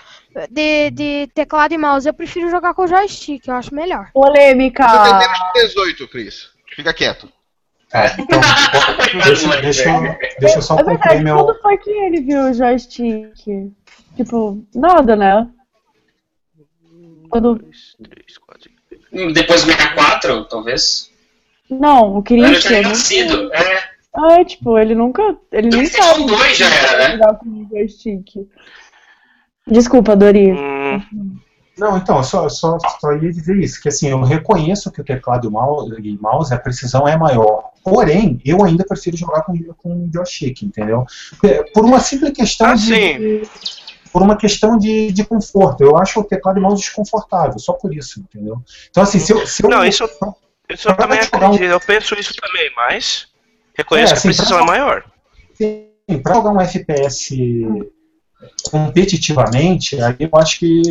[0.51, 2.07] De, de teclado e mouse.
[2.07, 4.11] Eu prefiro jogar com joystick, eu acho melhor.
[4.13, 4.87] Polêmica.
[4.87, 6.49] Você tem menos de 18, Cris.
[6.75, 7.31] Fica quieto.
[7.91, 8.39] é, então,
[9.25, 11.43] deixa, deixa, eu- deixa eu só É verdade, meu.
[11.43, 13.33] quando foi que ele viu o joystick?
[14.15, 15.47] Tipo, nada, né?
[17.29, 17.55] Quando.
[19.33, 21.08] Depois do 64, talvez.
[21.69, 22.81] Não, o Eu Christian.
[22.81, 23.53] não- nascido.
[23.53, 23.79] É.
[24.15, 25.37] Ah, é, tipo, ele nunca.
[25.51, 26.25] Ele nem sabe.
[26.25, 27.37] 2 já era, né?
[27.71, 28.25] joystick.
[29.67, 30.51] Desculpa, Dori.
[30.51, 31.37] Hum,
[31.77, 35.03] Não, então, eu só, só, só ia dizer isso, que assim, eu reconheço que o
[35.03, 37.69] teclado e o mouse, mouse, a precisão é maior.
[37.83, 41.05] Porém, eu ainda prefiro jogar com, com joystick, entendeu?
[41.43, 42.81] É, Por uma simples questão Ah, de.
[42.81, 43.41] sim.
[44.11, 45.81] Por uma questão de, de conforto.
[45.81, 48.57] Eu acho o teclado e mouse desconfortável, só por isso, entendeu?
[48.89, 49.45] Então, assim, se eu.
[49.47, 50.03] Se eu Não, isso-
[50.69, 53.27] Isso eu também jogar um- acredito, eu penso isso também, mas
[53.75, 55.03] reconheço É, que assim, a precisão pra- é maior.
[56.23, 57.35] para jogar um FPS
[58.71, 60.81] competitivamente, aí eu acho que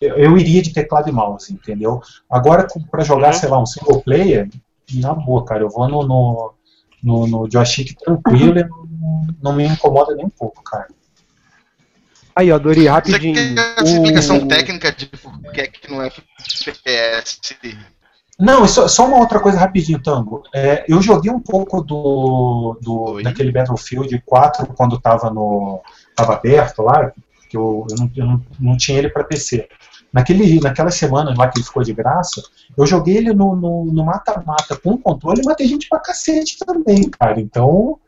[0.00, 2.00] eu, iria de teclado e mouse, entendeu?
[2.28, 3.32] Agora, para jogar, Uhum.
[3.40, 4.48] sei lá, um single player,
[4.94, 6.54] na boa, cara, eu vou no, no,
[7.02, 10.88] no, no joystick tranquilo e não, não me incomoda nem um pouco, cara.
[12.34, 13.34] Aí, ó, Dori, Você rapidinho.
[13.54, 17.40] quer a explicação O- técnica de por que é que não é FPS?
[18.42, 20.42] Não, só, só uma outra coisa rapidinho, Tango.
[20.52, 25.80] É, eu joguei um pouco do, do daquele Battlefield 4 quando estava no
[26.16, 27.12] tava aberto lá,
[27.48, 29.68] que eu, eu, não, eu não, não tinha ele para PC.
[30.12, 32.42] Naquele, naquela semana lá que ele ficou de graça,
[32.76, 37.08] eu joguei ele no no- no mata-mata com controle e matei gente pra cacete também,
[37.08, 37.40] cara.
[37.40, 37.98] Então,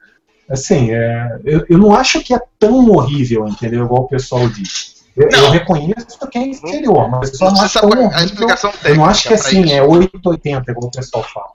[0.50, 3.84] assim, é, eu, eu não acho que é tão horrível, entendeu?
[3.84, 4.93] Igual o pessoal diz.
[5.16, 5.50] Eu, eu Não.
[5.50, 8.88] reconheço que é inferior, mas eu só não acho sabe tão a explicação técnica.
[8.90, 9.74] Eu não acho que pra assim, isso.
[9.74, 11.46] é 880, igual o pessoal fala.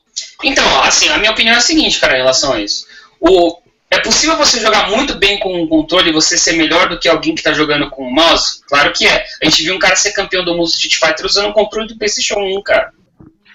[0.43, 2.85] Então, assim, a minha opinião é a seguinte, cara, em relação a isso.
[3.19, 3.57] O,
[3.91, 7.09] é possível você jogar muito bem com o controle e você ser melhor do que
[7.09, 8.61] alguém que tá jogando com o mouse?
[8.67, 9.25] Claro que é.
[9.41, 11.97] A gente viu um cara ser campeão do mundo Street Fighter usando o controle do
[11.97, 12.93] PlayStation 1, cara.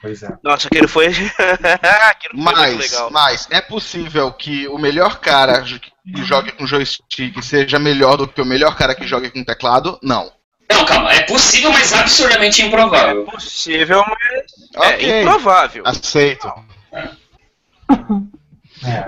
[0.02, 0.28] Pois é.
[0.42, 1.06] Nossa, aquele foi.
[1.08, 3.10] aquilo foi muito Mas, legal.
[3.10, 5.64] mas é possível que o melhor cara
[6.12, 9.98] que jogue com joystick seja melhor do que o melhor cara que jogue com teclado?
[10.02, 10.30] Não.
[10.70, 13.24] Não, calma, é possível, mas absurdamente É improvável.
[13.26, 15.20] possível, mas é Ok.
[15.20, 15.82] improvável.
[15.86, 16.50] Aceito.
[16.92, 17.10] É.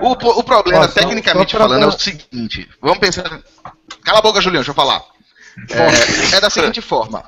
[0.01, 2.67] O, o problema, Ó, só- tecnicamente só pra falando, é o seguinte.
[2.81, 3.41] Vamos pensar.
[4.03, 5.03] Cala a boca, Julião, deixa eu falar.
[6.31, 7.23] É, é da seguinte forma.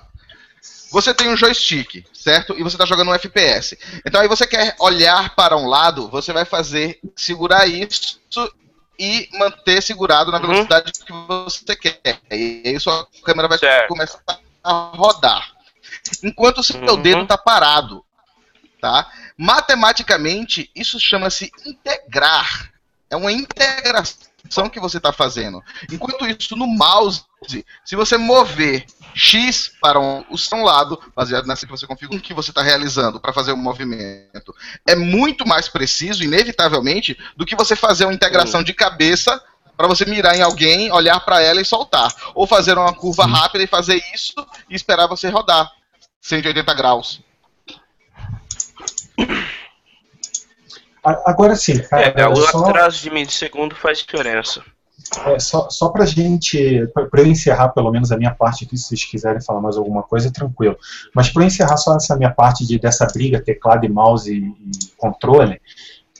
[0.91, 2.55] Você tem um joystick, certo?
[2.57, 3.77] E você está jogando um FPS.
[4.05, 8.19] Então aí você quer olhar para um lado, você vai fazer, segurar isso
[8.99, 10.47] e manter segurado na Uhum.
[10.47, 12.19] velocidade que você quer.
[12.29, 13.87] E aí sua câmera vai Certo.
[13.87, 14.19] começar
[14.63, 15.53] a rodar.
[16.23, 17.01] Enquanto o seu Uhum.
[17.01, 18.03] dedo está parado.
[18.81, 19.09] Tá?
[19.37, 22.71] Matematicamente, isso chama-se integrar.
[23.09, 24.28] É uma integração
[24.69, 25.61] que você está fazendo.
[25.91, 27.23] Enquanto isso, no mouse,
[27.85, 32.33] se você mover X para um, o seu lado, baseado nessa que você configura, que
[32.33, 34.53] você está realizando para fazer o movimento,
[34.87, 39.41] é muito mais preciso, inevitavelmente, do que você fazer uma integração de cabeça
[39.77, 42.13] para você mirar em alguém, olhar para ela e soltar.
[42.35, 43.31] Ou fazer uma curva Sim.
[43.31, 44.33] rápida e fazer isso
[44.69, 45.71] e esperar você rodar
[46.21, 47.21] 180 graus.
[51.03, 54.63] Agora sim, cara, É, o só, atraso de milissegundo faz diferença.
[55.25, 58.87] é, só, só pra gente, para eu encerrar pelo menos a minha parte aqui, se
[58.89, 60.77] vocês quiserem falar mais alguma coisa, tranquilo.
[61.15, 64.39] Mas para eu encerrar só essa minha parte de, dessa briga, teclado e mouse e,
[64.39, 65.61] e controle,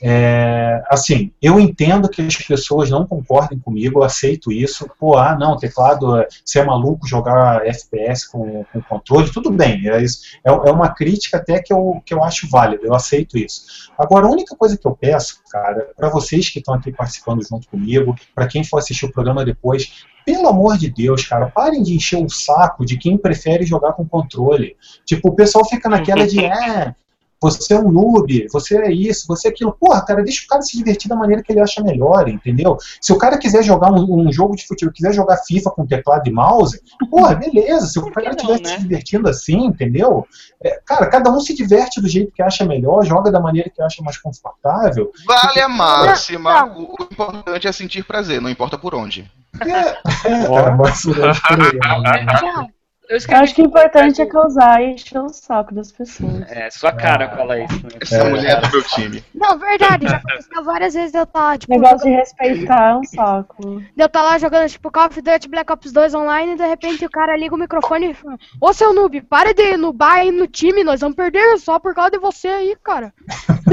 [0.01, 4.89] é, assim, eu entendo que as pessoas não concordem comigo, eu aceito isso.
[4.99, 9.87] Pô, ah, não, teclado, é- você é maluco jogar FPS com, com controle, tudo bem.
[9.89, 10.07] É, é,
[10.45, 13.89] é uma crítica até que eu, que eu acho válida, eu aceito isso.
[13.97, 17.67] Agora, a única coisa que eu peço, cara, para vocês que estão aqui participando junto
[17.67, 21.95] comigo, para quem for assistir o programa depois, pelo amor de Deus, cara, parem de
[21.95, 24.75] encher o saco de quem prefere jogar com controle.
[25.05, 26.93] Tipo, o pessoal fica naquela de, é,
[27.41, 29.75] você é um noob, você é isso, você é aquilo.
[29.79, 32.77] Porra, cara, deixa o cara se divertir da maneira que ele acha melhor, entendeu?
[33.01, 36.27] Se o cara quiser jogar um, um jogo de futebol, quiser jogar FIFA com teclado
[36.27, 37.87] e mouse, porra, beleza.
[37.87, 38.65] Se o cara estiver né?
[38.65, 40.27] se divertindo assim, entendeu?
[40.61, 43.81] É, cara, cada um se diverte do jeito que acha melhor, joga da maneira que
[43.81, 45.11] acha mais confortável.
[45.25, 46.65] Vale a máxima.
[46.65, 46.81] Não.
[46.81, 49.29] O, o importante é sentir prazer, não importa por onde.
[49.61, 49.97] É,
[50.29, 51.01] é cara, mais
[53.09, 53.33] por?
[53.33, 56.49] Eu Eu acho que o importante é causar e encher o saco das pessoas.
[56.51, 57.83] É, sua cara fala isso.
[57.83, 57.89] Né?
[58.01, 58.29] Essa É.
[58.29, 59.23] mulher é do meu time.
[59.33, 63.81] Não, verdade, já aconteceu várias vezes eu estar, tipo, Negócio de respeitar é um saco.
[63.97, 67.05] eu estar lá jogando, tipo, Call of Duty Black Ops 2 online e de repente
[67.05, 70.47] o cara liga o microfone e fala, Ô seu noob, para de nubar aí no
[70.47, 73.11] time, nós vamos perder só por causa de você aí, cara.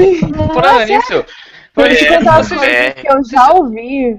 [0.53, 1.25] Falando nisso,
[1.73, 2.91] coisas é.
[2.93, 4.17] que eu já ouvi.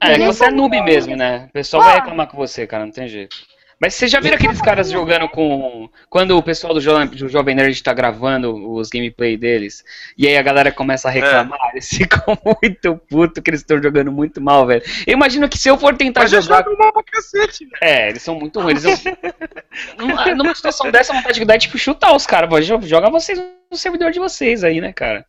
[0.00, 1.46] é, que você é noob mesmo, né?
[1.48, 3.36] O pessoal vai reclamar com você, cara, não tem jeito.
[3.80, 5.88] Mas vocês já viram aqueles caras jogando com.
[6.10, 9.82] Quando o pessoal do, jo do Jovem Nerd tá gravando os gameplay deles,
[10.18, 14.12] e aí a galera começa a reclamar, eles ficam muito putos que eles estão jogando
[14.12, 14.82] muito mal, velho.
[15.06, 16.58] Eu imagino que se eu for tentar Mas eles jogar.
[16.58, 17.78] jogam mal pra cacete, velho.
[17.80, 18.84] É, eles são muito ruins.
[18.84, 19.16] Eles são...
[19.98, 22.50] numa, numa situação dessa, a vontade que dá é tipo chutar os caras.
[22.66, 23.38] Joga vocês
[23.70, 25.24] no servidor de vocês aí, né, cara?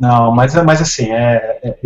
[0.00, 1.78] Não, mas, mas assim, é, é-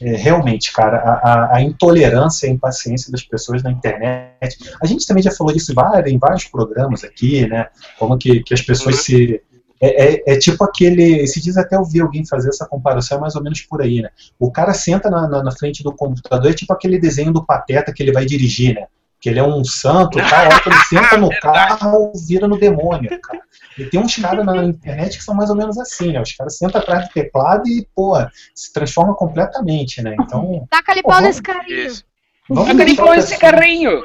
[0.00, 4.58] é- é realmente, cara, a, a- intolerância e a impaciência das pessoas na internet.
[4.82, 7.68] A gente também já falou disso em vários, programas aqui, né?
[7.98, 9.40] Como que, que as pessoas se.
[9.80, 11.20] É, é- é tipo aquele.
[11.20, 14.00] Esses dias até eu vi alguém fazer essa comparação, é mais ou menos por aí,
[14.02, 14.08] né?
[14.38, 17.92] O cara senta na, na, na frente do computador, é tipo aquele desenho do Pateta
[17.92, 18.86] que ele vai dirigir, né?
[19.20, 20.42] Que ele é um santo, tá?
[20.42, 23.40] A hora que ele senta no carro, vira no demônio, cara.
[23.78, 26.20] E tem uns caras na internet que são mais ou menos assim, né?
[26.20, 28.14] Os caras sentam atrás do teclado e, pô,
[28.54, 30.16] se transforma completamente, né?
[30.20, 31.86] Então, Taca ali Pô, pau nesse carinho.
[31.86, 32.04] Isso.
[32.48, 34.02] vamos Taca de deixar, pau o esse pessoal, carrinho!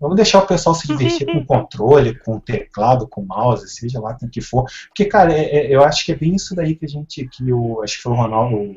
[0.00, 4.26] vamos deixar o pessoal se divertir com controle, com teclado, com mouse, seja lá com
[4.26, 4.64] o que for.
[4.88, 7.52] Porque, cara, é- é- eu acho que é bem isso daí que a gente, que
[7.52, 8.76] o, acho que foi o Ronaldo, o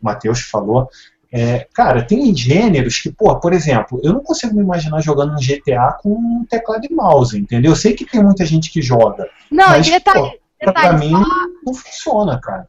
[0.00, 0.88] Matheus falou.
[1.32, 5.38] É, cara, tem gêneros que, pô, por exemplo, eu não consigo me imaginar jogando um
[5.40, 7.72] GTA com um teclado e mouse, entendeu?
[7.72, 10.82] Eu sei que tem muita gente que joga, Não, mas, e detalhe, pô, pra, pra
[10.92, 12.68] detalhe, mim só- não funciona, cara.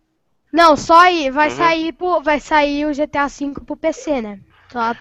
[0.51, 1.55] Não, só aí, vai Uhum.
[1.57, 4.39] sair pro, vai sair o GTA V pro PC, né?
[4.71, 4.95] Só-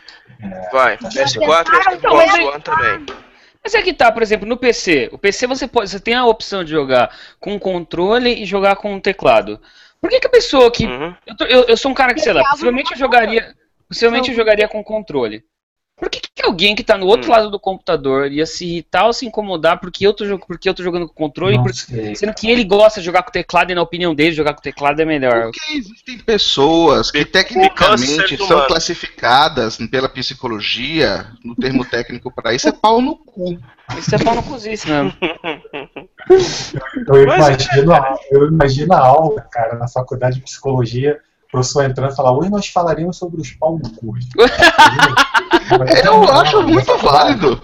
[0.73, 3.07] Vai, PS4 e Xbox One também.
[3.63, 5.09] Mas é que tá, por exemplo, no PC.
[5.13, 8.99] O PC você pode, você tem a opção de jogar com controle e jogar com
[8.99, 9.61] teclado.
[10.03, 10.85] Por que, que a pessoa que.
[10.85, 11.15] Uhum.
[11.25, 13.55] Eu, tô- eu- eu sou um cara que, sei lá, Teclado possivelmente eu jogaria.
[13.89, 15.45] Possivelmente eu jogaria com controle.
[16.03, 17.33] Por que, que alguém que tá no outro Hum.
[17.33, 20.83] lado do computador ia se irritar ou se incomodar porque eu tô, porque eu tô
[20.83, 21.55] jogando com controle?
[21.57, 22.17] Não porque- sei.
[22.17, 25.01] sendo que ele gosta de jogar com teclado e na opinião dele jogar com teclado
[25.01, 25.45] é melhor.
[25.53, 32.73] Porque existem pessoas que tecnicamente são classificadas pela psicologia, no termo técnico para isso é
[32.73, 33.57] pau no cu.
[33.97, 35.13] Isso é pau no cozice mesmo.
[37.07, 41.21] Eu imagino, a, eu imagino a aula, cara, na faculdade de psicologia,
[41.53, 44.15] professor entrando e falar, hoje nós falaremos sobre os pau no cu.
[46.05, 47.61] Eu acho muito válido.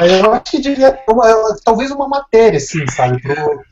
[0.00, 3.20] É, eu acho que devia uma- talvez uma matéria, assim, sabe?
[3.20, 3.62] Pro,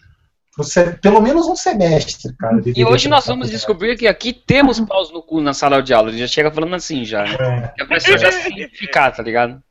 [1.00, 2.60] pelo menos um semestre, cara.
[2.64, 6.08] E hoje nós vamos descobrir que aqui temos paus no cu na sala de aula.
[6.08, 7.22] A gente já chega falando assim já.
[7.24, 7.72] Né?
[7.78, 9.62] É, a pessoa já se ficar, tá ligado?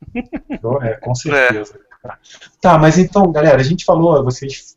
[0.82, 1.78] é, com certeza.
[2.60, 4.76] Tá, mas então, galera, a gente falou, vocês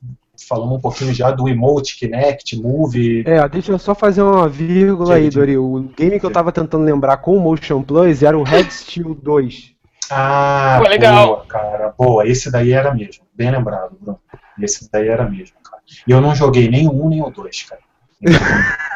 [0.51, 3.23] falamos um pouquinho já do Emote, Kinect, Move.
[3.25, 5.57] É, deixa eu só fazer uma vírgula aí, Dori.
[5.57, 9.15] O game que eu tava tentando lembrar com o Motion Plus era o Red Steel
[9.15, 9.71] 2.
[10.11, 11.27] Ah, Pô, legal.
[11.27, 11.93] boa, cara.
[11.97, 13.23] Boa, esse daí era mesmo.
[13.33, 14.19] Bem lembrado, Bruno.
[14.61, 15.81] Esse daí era mesmo, cara.
[16.05, 17.81] E eu não joguei nem o um nem o dois, cara.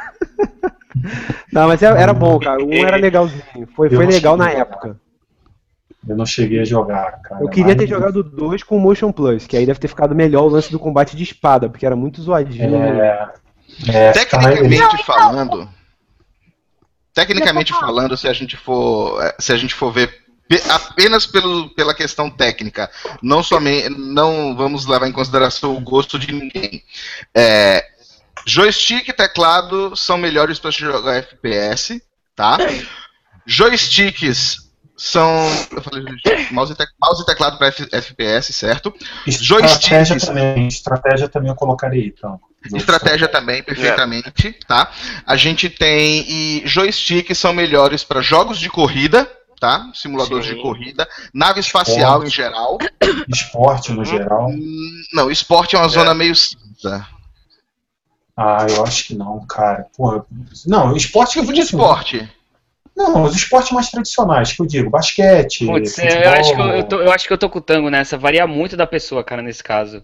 [1.51, 2.63] Não, mas era, era bom, cara.
[2.63, 3.67] O 1 era legalzinho.
[3.75, 4.99] Foi, Eu foi legal na época.
[6.07, 7.41] Eu não cheguei a jogar, cara.
[7.41, 10.13] Eu queria ter jogado o 2 com o Motion Plus, que aí deve ter ficado
[10.13, 12.75] melhor o lance do combate de espada, porque era muito zoadinho.
[12.75, 13.33] É,
[13.87, 15.67] é, Tecnicamente falando,
[17.13, 20.13] tecnicamente falando, se a gente for, se a gente for ver
[20.47, 22.89] pe- apenas pelo, pela questão técnica,
[23.21, 26.83] não somente, não vamos levar em consideração o gosto de ninguém.
[27.33, 27.83] É,
[28.45, 32.01] joystick e teclado são melhores para jogar FPS,
[32.35, 32.57] tá?
[33.45, 34.64] Joysticks
[34.97, 35.29] são,
[35.71, 36.03] eu falei
[36.51, 38.93] mouse, e tec- mouse e teclado para FPS, certo?
[39.27, 42.39] Estratégia Joysticks também, estratégia também eu colocaria, então.
[42.73, 44.89] Estratégia também, perfeitamente, tá?
[45.25, 49.29] A gente tem e joysticks são melhores para jogos de corrida,
[49.59, 49.89] tá?
[49.93, 50.55] Simuladores Sim.
[50.55, 52.27] de corrida, nave espacial Esporte.
[52.27, 52.77] em geral.
[53.27, 54.49] Esporte no geral.
[54.49, 57.05] Hum, Não, esporte é uma zona meio cinza.
[58.37, 59.85] Ah, eu acho que não, cara.
[59.95, 60.25] Porra,
[60.65, 61.39] não, esporte.
[61.39, 62.29] Tipo de esporte.
[62.95, 65.65] Não, os esportes mais tradicionais, que eu digo, basquete.
[65.65, 66.21] Putz, futebol.
[66.23, 68.17] eu acho, que eu, eu tô, eu acho que eu tô com o tango nessa.
[68.17, 70.03] Varia muito da pessoa, cara, nesse caso.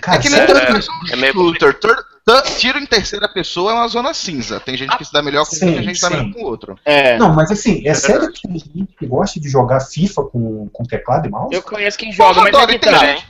[0.00, 1.74] Cara, É que nem sério, todo é meio shooter.
[1.80, 4.60] tur- tur- Tiro em terceira pessoa é uma zona cinza.
[4.60, 6.32] Tem gente que se dá melhor com um, Sim, tem gente que se dá melhor
[6.32, 6.78] com o outro.
[6.84, 7.16] É.
[7.18, 10.68] Não, mas assim, é, É sério que tem gente que gosta de jogar FIFA com,
[10.72, 11.52] com teclado e mouse?
[11.52, 12.98] Eu conheço quem joga, Porra, mas é Dori, que tem tá.
[13.06, 13.26] gente-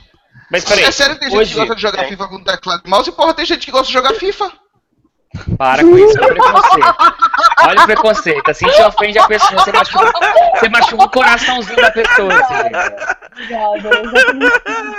[0.51, 2.09] Mas peraí, É sério que tem gente hoje, que gosta de jogar tem.
[2.09, 4.51] FIFA com teclado e mouse e porra, tem gente que gosta de jogar FIFA.
[5.57, 6.95] Para com isso, olha o preconceito.
[7.65, 10.11] Olha o preconceito, assim você ofende a pessoa, você machuca,
[10.55, 12.53] você machuca o coraçãozinho da pessoa, assim.
[13.33, 14.11] Obrigada, eu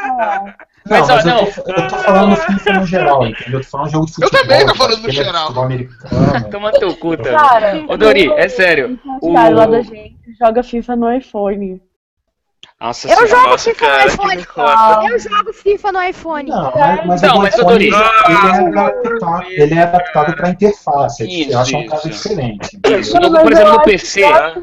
[0.07, 0.57] falar.
[0.87, 1.39] Não, Mas, ó, mas não.
[1.39, 3.59] eu, tô, eu tô falando FIFA no geral, entendeu?
[3.61, 4.41] Eu tô falando jogo de futebol.
[4.43, 5.43] também tô falando no basquete, geral.
[5.47, 6.51] Futebol americano.
[6.51, 7.17] Toma teu cu?
[7.17, 8.99] Cara, Ô, Dori, é sério.
[9.23, 9.35] o O...
[9.35, 11.81] cara lá da gente joga FIFA no iPhone.
[12.85, 15.09] Nossa Eu jogo Nossa, FIFA cara, no iPhone.
[15.11, 16.51] Eu jogo FIFA no iPhone.
[16.51, 17.85] Não, mas, mas Não, mas, iPhone, Dori.
[17.87, 21.23] ele é adaptado, ele é adaptado para interface.
[21.23, 22.79] é Isso, eu acho um caso diferente.
[23.01, 24.55] Isso, no- por exemplo, no PC, né?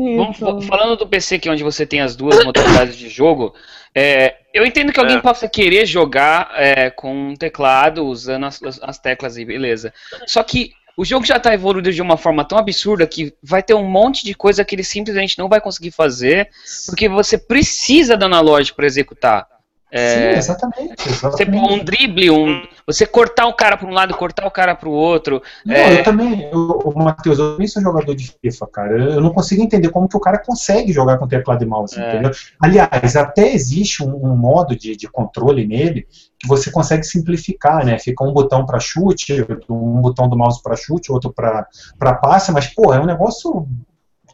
[0.00, 3.52] é Vamos, falando do PC, que é onde você tem as duas modalidades de jogo,
[3.94, 5.20] é, eu entendo que alguém É.
[5.20, 9.92] possa querer jogar é, com um teclado, usando as, as- as teclas e beleza.
[10.26, 13.72] Só que o jogo já está evoluído de uma forma tão absurda que vai ter
[13.72, 16.50] um monte de coisa que ele simplesmente não vai conseguir fazer,
[16.86, 19.46] porque você precisa do analógico para executar.
[19.90, 21.02] É, Sim, exatamente.
[21.02, 21.72] você exatamente.
[21.72, 24.92] um drible, um, você cortar o cara para um lado, cortar o cara para o
[24.92, 25.42] outro.
[25.64, 28.98] Não, é, eu também, eu, o Matheus, eu também sou jogador de FIFA, cara.
[28.98, 31.98] Eu, eu não consigo entender como que o cara consegue jogar com teclado e mouse,
[31.98, 32.06] É.
[32.06, 32.30] entendeu?
[32.60, 36.06] Aliás, até existe um, um modo de, de controle nele
[36.38, 37.98] que você consegue simplificar, né?
[37.98, 42.66] Fica um botão para chute, um botão do mouse para chute, outro para passe, mas,
[42.66, 43.66] pô, é um negócio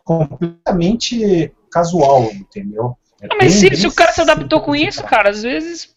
[0.02, 2.96] completamente casual, entendeu?
[3.24, 5.94] É Ah, mas se, se o cara se adaptou com de isso, cara, às vezes.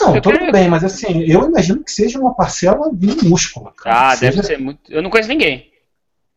[0.00, 3.72] Não, eu tudo quero- bem, mas assim, eu imagino que seja uma parcela minúscula.
[3.76, 4.10] Cara.
[4.12, 4.90] Ah, seja- deve ser muito.
[4.92, 5.70] Eu não conheço ninguém.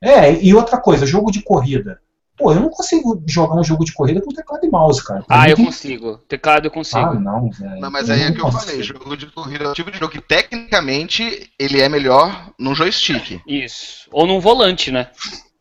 [0.01, 1.99] É, e outra coisa, jogo de corrida.
[2.38, 5.23] Pô, eu não consigo jogar um jogo de corrida com teclado e mouse, cara.
[5.23, 6.17] Pra Ah, eu tem- consigo.
[6.28, 7.13] Teclado eu Ah, consigo.
[7.13, 7.80] não, velho.
[7.80, 9.97] Não, mas aí é não que eu falei, jogo de corrida é o tipo de
[9.97, 13.39] jogo que tecnicamente ele é melhor no joystick.
[13.47, 14.10] Isso.
[14.12, 15.08] Ou num volante, né?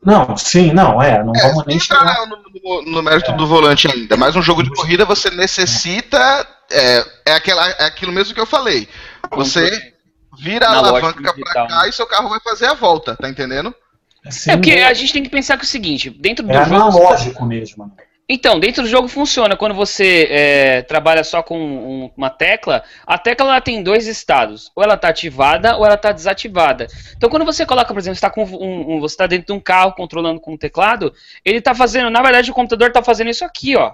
[0.04, 3.90] Não, sim, não, é, não É, vamos nem entrar no, no- no mérito do volante
[3.90, 6.46] ainda, mas um jogo de corrida você necessita.
[6.70, 8.88] É, é, aquela, é aquilo mesmo que eu falei.
[9.32, 9.92] Você
[10.38, 11.88] vira a alavanca pra cá né?
[11.88, 13.74] e seu carro vai fazer a volta, tá entendendo?
[14.26, 16.64] Assim, É porque a gente tem que pensar que é o seguinte, dentro do é
[16.64, 16.76] jogo.
[16.76, 17.90] analógico mesmo.
[18.26, 19.54] Então, dentro do jogo funciona.
[19.56, 24.72] Quando você é, trabalha só com um- uma tecla, a tecla ela tem dois estados.
[24.74, 26.86] Ou ela está ativada ou ela está desativada.
[27.16, 29.92] Então, quando você coloca, por exemplo, você está um, um- tá dentro de um carro
[29.92, 31.12] controlando com um teclado,
[31.44, 33.92] ele está fazendo, na verdade, o computador está fazendo isso aqui, ó.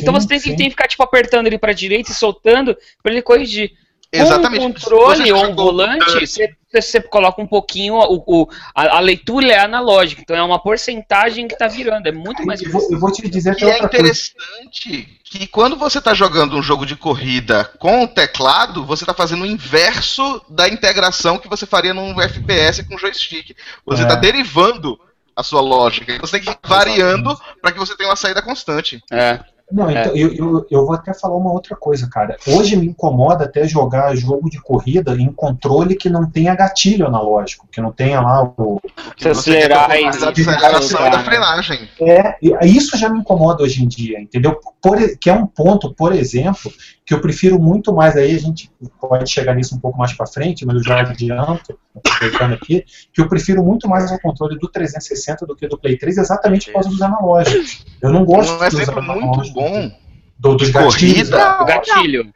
[0.00, 2.76] então Sim, você tem que, tem que ficar tipo apertando ele para direita e soltando
[3.02, 3.72] para ele corrigir.
[4.22, 4.64] Exatamente.
[4.64, 9.58] Um controle um volante, você, você coloca um pouquinho, o, o- a, a leitura é
[9.58, 13.10] analógica, então é uma porcentagem que está virando, é muito mais Eu vou, eu vou
[13.12, 14.12] te dizer Que até é outra coisa.
[14.12, 19.12] interessante que quando você está jogando um jogo de corrida com o teclado, você está
[19.14, 23.56] fazendo o inverso da integração que você faria num FPS com joystick.
[23.84, 24.04] Você É.
[24.04, 24.98] está derivando
[25.36, 26.16] a sua lógica.
[26.20, 29.02] Você tem que ir variando para que você tenha uma saída constante.
[29.10, 29.40] É.
[29.72, 30.00] Não, É.
[30.02, 32.36] então, eu, eu, eu vou até falar uma outra coisa, cara.
[32.46, 37.66] Hoje me incomoda até jogar jogo de corrida em controle que não tenha gatilho analógico,
[37.72, 38.80] que não tenha lá o.
[39.16, 41.88] Se acelerar e- aceleração e da frenagem.
[42.00, 42.36] É,
[42.66, 44.60] isso já me incomoda hoje em dia, entendeu?
[44.82, 46.70] Por, que é um ponto, por exemplo,
[47.06, 50.26] que eu prefiro muito mais, aí a gente pode chegar nisso um pouco mais para
[50.26, 54.68] frente, mas eu já adianto, aproveitando aqui, que eu prefiro muito mais o controle do
[54.68, 57.84] 360 do que do Play 3, exatamente por causa dos analógicos.
[58.00, 59.92] Eu não gosto Não é sempre muito analógicos, bom.
[60.38, 61.28] do, dos de gatilhos.
[61.30, 61.62] corrida?
[61.62, 62.34] O gatilho.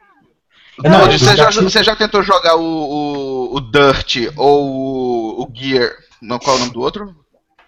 [0.83, 5.43] Não, Não, você, já, gatilhos- você já tentou jogar o, o, o Dirt ou o,
[5.43, 5.91] o Gear.
[6.21, 7.15] Não, qual é o nome do outro?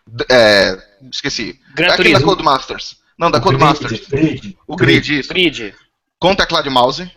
[0.08, 0.78] D- É,
[1.12, 1.60] esqueci.
[1.76, 2.30] Gran É aquele da Turismo.
[2.38, 2.98] Codemasters.
[3.18, 4.08] Não, da o grid, Codemasters.
[4.08, 4.58] grid.
[4.68, 5.30] O Grid, isso.
[5.30, 5.74] Grid.
[6.22, 7.12] Com teclado e mouse.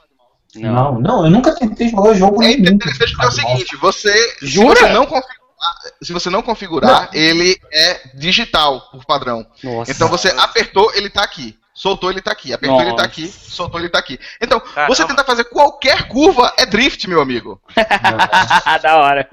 [0.57, 0.73] Não.
[0.73, 2.75] Não, não, eu nunca tentei jogar jogo É nenhum.
[2.75, 4.37] interessante porque é o seguinte, você.
[4.41, 4.77] Jura?
[4.77, 9.45] Se você não configurar, se você não configurar ele é digital por padrão.
[9.63, 9.91] Nossa.
[9.91, 11.59] Então você apertou, ele tá aqui.
[11.77, 12.53] Soltou, ele tá aqui.
[12.53, 13.05] Apertou, ele tá Nossa.
[13.07, 13.27] aqui.
[13.27, 14.17] Soltou, ele tá aqui.
[14.41, 14.95] Então, Caramba.
[14.95, 17.61] você tenta fazer qualquer curva é drift, meu amigo.
[18.81, 19.29] da hora.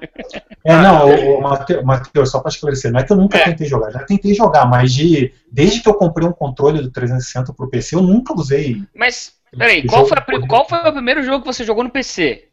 [0.66, 3.44] É, não, o, o Mateu- Matheus, só para esclarecer, não é que eu nunca É.
[3.44, 7.54] tentei jogar, já tentei jogar, mas de, desde que eu comprei um controle do 360
[7.54, 11.42] pro PC, eu nunca usei Mas, peraí, qual foi, a qual foi o primeiro jogo
[11.42, 12.48] que você jogou no PC?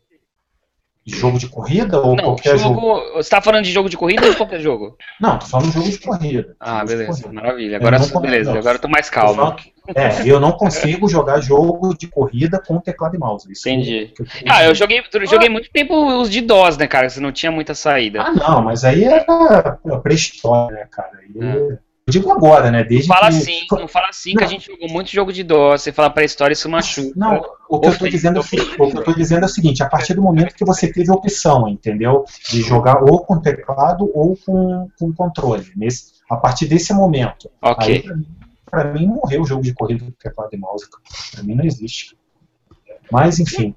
[1.11, 2.75] jogo de corrida ou Não, qualquer jogo.
[2.83, 3.13] jogo.
[3.15, 4.95] Você tá falando de jogo de corrida ou de qualquer jogo?
[5.19, 6.57] Não, tô falando de jogo de corrida.
[6.61, 7.23] Ah, de beleza.
[7.23, 7.33] corrida.
[7.33, 7.73] Maravilha.
[7.73, 8.51] Eu Agora, não- beleza.
[8.53, 8.59] não.
[8.59, 9.35] Agora eu tô mais calmo.
[9.37, 13.51] falando que- É, eu não consigo jogar jogo de corrida com teclado e mouse.
[13.51, 14.13] Isso Entendi.
[14.15, 17.09] que eu- Ah, eu joguei, eu joguei muito tempo os de DOS, né, cara?
[17.09, 18.21] Você não tinha muita saída.
[18.21, 19.25] Ah, não, mas aí era
[20.03, 21.21] pré-história, né, cara?
[21.21, 21.43] Aí-
[21.73, 21.79] É.
[22.09, 22.83] Eu digo agora, né?
[22.85, 23.37] Desde Não fala que...
[23.37, 24.49] assim, não fala assim que a Não.
[24.51, 25.83] gente jogou muito jogo de DOS.
[25.83, 27.13] Você fala pra história, isso machuca.
[27.15, 28.63] Não, o que, eu tô dizendo é o, ofende.
[28.63, 30.91] seguinte, o que eu tô dizendo é o seguinte, a partir do momento que você
[30.91, 32.25] teve a opção, entendeu?
[32.49, 35.71] De jogar ou com teclado ou com, com controle.
[35.77, 37.51] Nesse, a partir desse momento.
[37.61, 37.87] Ok.
[37.97, 38.27] Aí, pra mim-
[38.71, 40.87] pra mim, morreu o jogo de corrida com teclado e mouse.
[41.35, 42.17] Pra mim não existe.
[43.13, 43.75] Mas, enfim.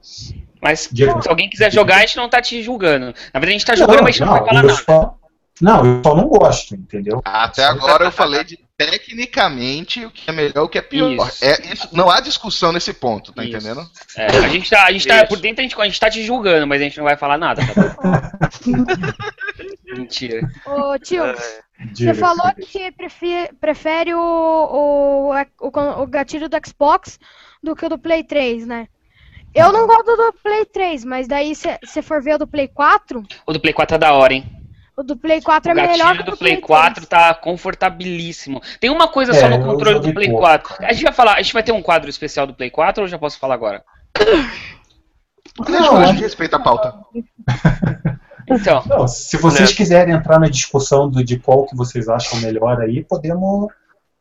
[0.61, 1.21] Mas Diego.
[1.21, 3.07] se alguém quiser jogar, a gente não tá te julgando.
[3.34, 4.75] Na verdade, a gente tá jogando, mas a gente não vai falar nada.
[4.75, 5.17] só,
[5.60, 7.22] não, eu só não gosto, entendeu?
[7.26, 11.28] Até agora eu falei de tecnicamente o que é melhor, o que é pior.
[11.28, 11.45] Isso.
[11.45, 13.56] É, isso, não há discussão nesse ponto, tá Isso.
[13.58, 13.88] entendendo?
[14.18, 16.24] É, a gente tá, a gente tá por dentro, a gente, a gente tá te
[16.24, 18.72] julgando, mas a gente não vai falar nada, tá bom?
[19.95, 20.41] Mentira.
[20.66, 21.36] Ô, tio, É,
[21.93, 27.20] você falou que prefe- prefere o, o, o, o gatilho do Xbox
[27.62, 28.88] do que o do Play 3, né?
[29.54, 32.68] Eu não gosto do Play 3, mas daí se você for ver o do Play
[32.70, 34.45] 4, O do Play 4 é da hora, hein?
[35.02, 36.66] O do Play 4 O é melhor gatilho que o do do Play 3.
[36.66, 38.62] 4 tá confortabilíssimo.
[38.80, 40.70] Tem uma coisa só É, no eu controle do Play pouco, 4.
[40.76, 40.89] cara.
[40.89, 43.06] A gente vai falar, a gente vai ter um quadro especial do Play 4 ou
[43.08, 43.84] eu já posso falar agora?
[45.68, 46.93] Não, a gente respeita a pauta.
[48.49, 49.76] Então, Não, se vocês Né?
[49.78, 53.72] quiserem entrar na discussão do, de qual que vocês acham melhor aí, podemos,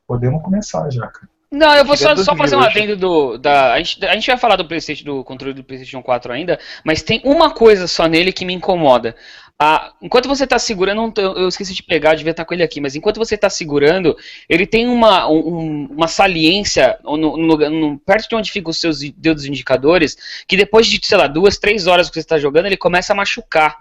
[0.06, 1.28] podemos começar já, cara.
[1.50, 3.38] Não, eu vou só, só fazer um adendo do.
[3.38, 6.60] Da, a, gente, a gente vai falar do PlayStation, do controle do PlayStation 4 ainda,
[6.84, 9.16] mas tem uma coisa só nele que me incomoda.
[9.62, 12.96] Ah, enquanto você está segurando, eu esqueci de pegar, devia estar com ele aqui, mas
[12.96, 14.16] enquanto você está segurando,
[14.48, 19.00] ele tem uma, um- uma saliência no, no- no- perto de onde ficam os seus
[19.00, 20.16] dedos indicadores,
[20.48, 23.16] que depois de, sei lá, duas, três horas que você está jogando, ele começa a
[23.16, 23.76] machucar.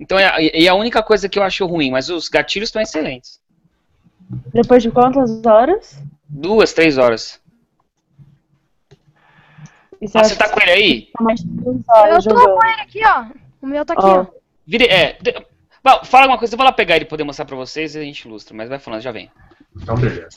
[0.00, 2.80] Então é, a- é a única coisa que eu acho ruim, mas os gatilhos estão
[2.80, 3.38] excelentes.
[4.54, 5.98] Depois de quantas horas?
[6.26, 7.38] Duas, três horas.
[10.00, 11.08] E Ah, você tá com ele aí?
[11.20, 12.54] duas Eu tô jogando?
[12.58, 13.26] com ele aqui, ó.
[13.60, 14.20] O meu tá aqui, Ó.
[14.22, 14.39] ó.
[14.70, 15.34] Vire, é, de-
[15.82, 17.98] Bom, fala alguma coisa, eu vou lá pegar ele e poder mostrar pra vocês e
[17.98, 19.30] a gente ilustra, mas vai falando, já vem.
[19.82, 20.28] Então, beleza.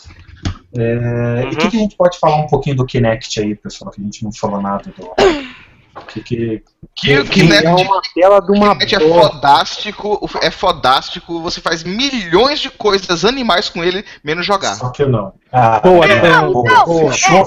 [0.75, 1.49] É, E o Uhum.
[1.49, 3.91] que, que a gente pode falar um pouquinho do Kinect aí, pessoal?
[3.91, 5.13] Que a gente não falou nada do.
[5.95, 6.63] O que, que,
[6.95, 11.61] Que o que- Kinect, É uma tela de uma Kinect é fodástico, é fodástico, você
[11.61, 14.73] faz milhões de coisas animais com ele, menos jogar.
[14.73, 15.33] Só que eu não.
[15.51, 16.85] Ah, Boa, é, Tango, boa.
[16.85, 17.11] boa.
[17.11, 17.45] Fechou,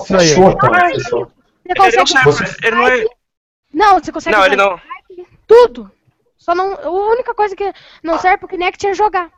[0.56, 1.32] Tango, fechou.
[1.66, 3.04] Você Ele não consegue serve, ele não é.
[3.74, 4.80] Não, você consegue Não, ele não.
[5.48, 5.90] tudo.
[6.46, 6.74] Só não.
[6.74, 7.72] A única coisa que
[8.04, 9.28] não serve pro Kinect é jogar.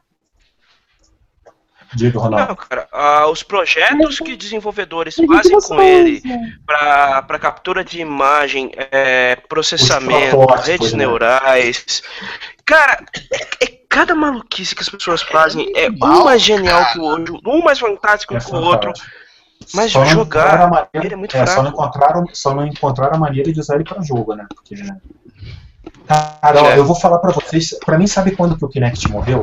[1.94, 2.48] Diga, Ronaldo.
[2.48, 6.58] Não, cara, ah, os projetos que desenvolvedores que fazem com ele usa?
[6.66, 10.98] para captura de imagem, é, processamento, redes né?
[10.98, 12.02] neurais.
[12.66, 13.02] Cara,
[13.32, 17.40] é, é cada maluquice que as pessoas fazem é um mais genial que o outro,
[17.46, 18.92] um mais fantástico É que o outro.
[19.72, 21.68] Mas Só jogar, maneira- ele é muito só não fraco.
[21.70, 24.46] encontraram, só não encontraram a maneira de usar ele para jogo, né?
[24.54, 24.74] Porque,
[26.06, 26.78] cara, É.
[26.78, 27.76] eu vou falar para vocês.
[27.84, 29.42] Para mim, sabe quando que o Kinect morreu?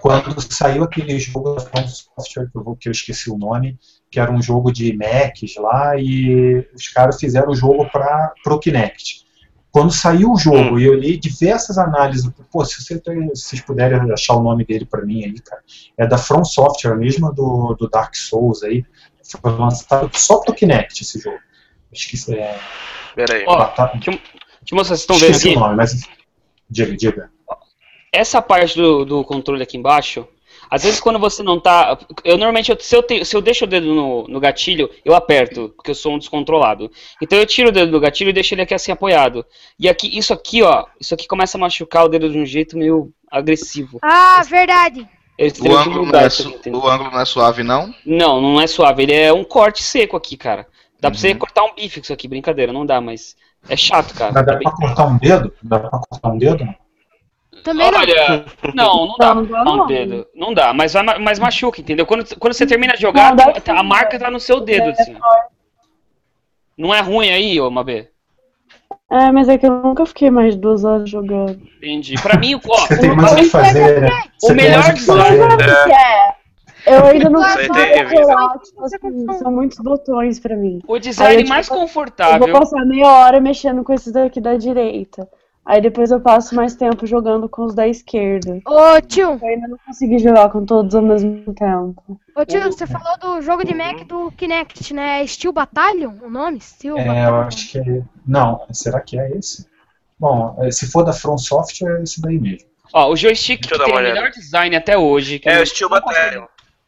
[0.00, 3.78] Quando saiu aquele jogo da From Software que eu, que eu esqueci o nome,
[4.10, 8.58] que era um jogo de Macs lá e os caras fizeram o jogo para pro
[8.58, 9.24] Kinect.
[9.70, 13.62] Quando saiu o jogo e eu li diversas análises, pô, se, você tem- se vocês
[13.62, 15.62] puderem achar o nome dele para mim aí, cara,
[15.98, 18.84] é da From Software, a mesma do, do Dark Souls aí.
[19.40, 21.38] Foi lançado só pro Kinect esse jogo.
[21.90, 22.34] Esqueci.
[22.36, 22.56] É,
[23.16, 23.44] Pera aí.
[23.48, 23.98] Ó, Batata-
[24.64, 25.54] Deixa eu mostrar, vocês estão vendo aqui?
[25.54, 26.08] nome, mas.
[26.70, 27.30] Diga, diga.
[28.12, 30.26] Essa parte do, do controle aqui embaixo,
[30.70, 31.98] Às vezes quando você não tá.
[32.24, 35.14] Eu normalmente, eu- se, eu te- se eu deixo o dedo no, no gatilho, eu
[35.14, 36.90] aperto, porque eu sou um descontrolado.
[37.20, 39.44] Então eu tiro o dedo do gatilho e deixo ele aqui assim apoiado.
[39.78, 42.78] E aqui, isso aqui, ó, isso aqui começa a machucar o dedo de um jeito
[42.78, 43.98] meio agressivo.
[44.02, 45.06] Ah, verdade.
[45.60, 47.92] O ângulo, é su- o ângulo não é suave, não?
[48.06, 50.66] Não, não é suave, ele é um corte seco aqui, cara.
[51.00, 51.20] Dá pra Uhum.
[51.20, 53.36] você cortar um bife com isso aqui, brincadeira, não dá, mas
[53.68, 54.32] é chato, cara.
[54.32, 55.52] Mas dá É pra cortar um dedo?
[55.62, 56.74] Dá pra cortar um dedo?
[57.62, 57.98] Também não.
[57.98, 58.44] Olha,
[58.74, 60.26] não, não dá Não, pra cortar um dedo.
[60.34, 62.04] Não dá, mas, vai, ma- mas machuca, entendeu?
[62.04, 64.90] Quando, quando você termina de jogar, Não, sim, a marca tá no seu dedo, É,
[64.90, 65.16] assim.
[66.76, 68.10] Não é ruim aí, ô Mabê?
[69.10, 71.60] É, mas é que eu nunca fiquei mais de duas horas jogando.
[71.78, 72.14] Entendi.
[72.20, 74.10] Pra mim, ó, Você tem mais o que fazer, né?
[74.54, 75.56] Melhor mais o que fazer.
[75.56, 75.94] né?
[75.94, 76.33] É,
[76.86, 77.68] eu ainda não sei
[78.24, 80.80] lá, tipo assim, são muitos botões pra mim.
[80.86, 82.38] o Aí design eu, mais tipo, Eu confortável.
[82.38, 85.28] vou passar meia hora mexendo com esses daqui da direita.
[85.66, 88.60] Aí depois eu passo mais tempo jogando com os da esquerda.
[88.66, 92.20] Ô tio, Eu ainda não consegui jogar com todos ao mesmo tempo.
[92.36, 95.22] ô tio, você falou do jogo de Mac do Kinect, né?
[95.22, 96.60] É Steel Battalion o nome?
[96.60, 97.40] Steel É, eu Battalion.
[97.46, 98.02] acho que é.
[98.26, 99.66] Não, será que é esse?
[100.20, 102.68] Bom, é, se for da From Software, é esse daí mesmo.
[102.92, 105.38] Ó, o joystick eu que tem o melhor design até hoje.
[105.38, 106.44] Que É o Steel Battalion.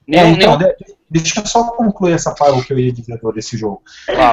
[0.09, 0.59] É, então, nenhum...
[0.59, 3.83] de- deixa eu só concluir essa parte que eu ia dizer desse jogo.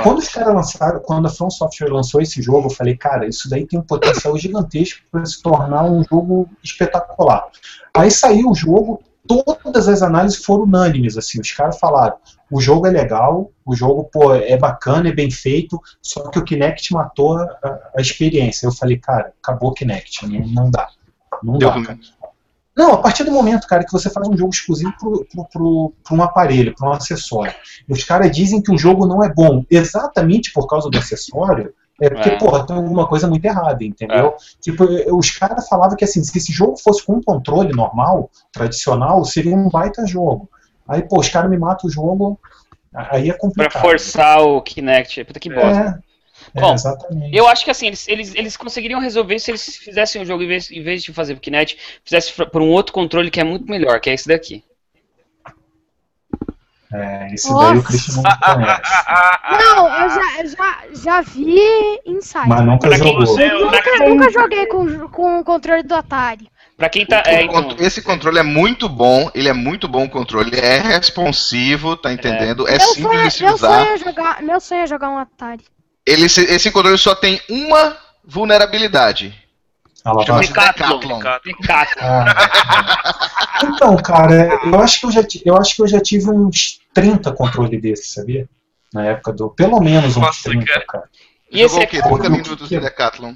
[0.03, 3.49] Quando os caras lançaram, quando a From Software lançou esse jogo, eu falei, cara, isso
[3.49, 7.47] daí tem um potencial gigantesco para se tornar um jogo espetacular.
[7.95, 12.17] Aí saiu o jogo, todas as análises foram unânimes, assim, os caras falaram,
[12.51, 16.43] o jogo é legal, o jogo pô, é bacana, é bem feito, só que o
[16.43, 17.47] Kinect matou a,
[17.97, 18.67] a experiência.
[18.67, 20.87] Eu falei, cara, acabou o Kinect, não, não dá.
[21.41, 21.99] Não dá, cara.
[22.75, 26.73] Não, a partir do momento, cara, que você faz um jogo exclusivo para um aparelho,
[26.75, 27.53] para um acessório,
[27.87, 32.09] os caras dizem que o jogo não é bom exatamente por causa do acessório, é
[32.09, 32.37] porque, É.
[32.37, 34.33] porra, tem alguma coisa muito errada, entendeu?
[34.59, 38.31] Tipo, eu- os caras falavam que, assim, se esse jogo fosse com um controle normal,
[38.51, 40.49] tradicional, seria um baita jogo.
[40.87, 42.39] Aí, pô, os caras me matam o jogo,
[42.93, 43.81] aí é Pra complicado.
[43.81, 45.23] forçar o Kinect.
[45.25, 45.79] Puta que bosta.
[45.79, 46.12] É, é,
[46.55, 47.35] Bom, exatamente.
[47.35, 50.43] Eu acho que assim, eles, eles, eles conseguiriam resolver isso se eles fizessem o jogo,
[50.43, 53.43] em vez, em vez de fazer pro Kinect, fizesse por um outro controle que é
[53.43, 54.63] muito melhor, que é esse daqui.
[56.95, 57.87] É, esse daí o Nossa.
[57.87, 58.81] Christian não conhece.
[59.65, 61.59] Não, eu já, já, já vi
[62.05, 62.47] Inside.
[62.47, 63.25] Mas nunca Pra quem jogou.
[63.25, 66.47] você- Eu nunca, nunca joguei com, com o controle do Atari.
[66.77, 67.23] Pra quem tá.
[67.25, 70.59] É, O então, Esse controle é muito bom, ele é muito bom o controle, ele
[70.63, 72.67] é responsivo, tá entendendo?
[72.67, 73.87] É, meu, simples sonho, de se meu, sonho usar.
[73.87, 75.63] é jogar, meu sonho é jogar um Atari.
[76.05, 79.33] Ele, se- esse controle só tem uma vulnerabilidade.
[80.05, 80.67] Ah, Chama-se vai.
[80.73, 80.99] Decathlon.
[80.99, 81.43] Decathlon.
[81.61, 82.03] Decathlon.
[82.05, 83.63] Ah.
[83.63, 87.31] Então, cara, eu acho que eu já, eu acho que eu já tive uns 30
[87.31, 88.47] controles desses, sabia?
[88.93, 89.49] Na época do.
[89.49, 90.85] Pelo menos uns Nossa, 30, cara.
[90.85, 91.03] cara.
[91.49, 92.01] E esse Jogou o aqui, quê?
[92.09, 93.33] 30 o minutos que- de Decathlon.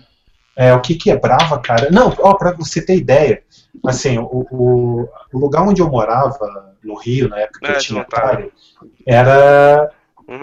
[0.55, 1.89] É, o que quebrava, cara.
[1.91, 3.43] Não, ó, pra você ter ideia,
[3.85, 7.77] assim, o, o, o lugar onde eu morava, no Rio, na época que É, eu
[7.79, 8.01] tinha.
[8.01, 8.51] Atari,
[9.05, 9.89] era.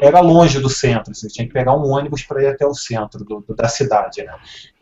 [0.00, 1.14] Era longe do centro.
[1.14, 4.22] Você tinha que pegar um ônibus para ir até o centro do- do- da cidade,
[4.22, 4.32] né?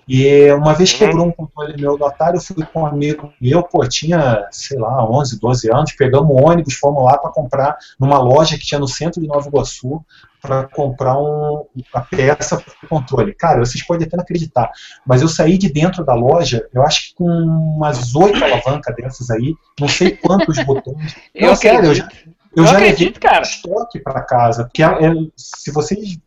[0.08, 0.98] E uma vez Uhum.
[0.98, 4.76] quebrou um controle meu do Atari, eu fui com um amigo meu, pô, tinha, sei
[4.76, 8.80] lá, 11, 12 anos, pegamos um ônibus, fomos lá para comprar numa loja que tinha
[8.80, 10.04] no centro de Nova Iguaçu,
[10.40, 13.32] para comprar um, a peça para o controle.
[13.32, 14.72] Cara, vocês podem até não acreditar,
[15.06, 19.30] mas eu saí de dentro da loja, eu acho que com umas oito alavancas dessas
[19.30, 21.14] aí, não sei quantos botões.
[21.32, 22.08] eu Não, sério, eu já,
[22.56, 23.42] eu Eu já acredito, cara.
[23.42, 26.18] estoque para casa, porque é- é- se vocês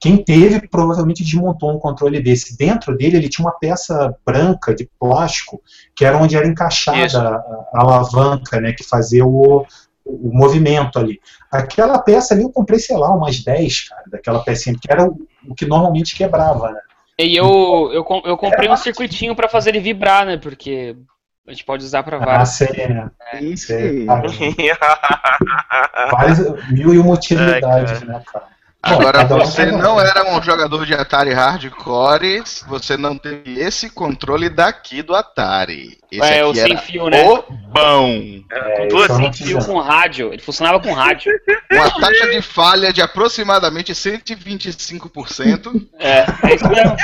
[0.00, 2.56] quem teve provavelmente desmontou um controle desse.
[2.56, 5.60] Dentro dele ele tinha uma peça branca de plástico
[5.94, 7.34] que era onde era encaixada a,
[7.74, 9.66] a alavanca, né, que fazia o,
[10.06, 11.20] o movimento ali.
[11.52, 15.18] Aquela peça ali eu comprei, sei lá, umas 10, cara, daquela pecinha, que era o,
[15.46, 16.80] o que normalmente quebrava, né?
[17.18, 20.38] E eu, eu, eu comprei um circuitinho pra fazer ele vibrar, né?
[20.38, 20.96] Porque
[21.46, 22.50] a gente pode usar pra Ah, várias.
[22.50, 23.10] sei, né?
[23.40, 24.06] Isso Sei, aí.
[24.06, 24.22] cara.
[26.10, 26.38] Várias,
[26.70, 28.44] mil e uma utilidades, Ai, né, cara?
[28.82, 29.76] Agora, você um.
[29.76, 35.98] não era um jogador de Atari Hardcore, você não teve esse controle daqui do Atari.
[36.10, 37.22] Esse É, o sem fio, né?
[37.22, 38.42] o bom.
[38.50, 40.32] É, Com duas Sem fio com rádio.
[40.32, 41.30] Ele funcionava com rádio.
[41.70, 45.86] Uma taxa de falha de aproximadamente 125%.
[45.98, 46.96] É, é isso mesmo.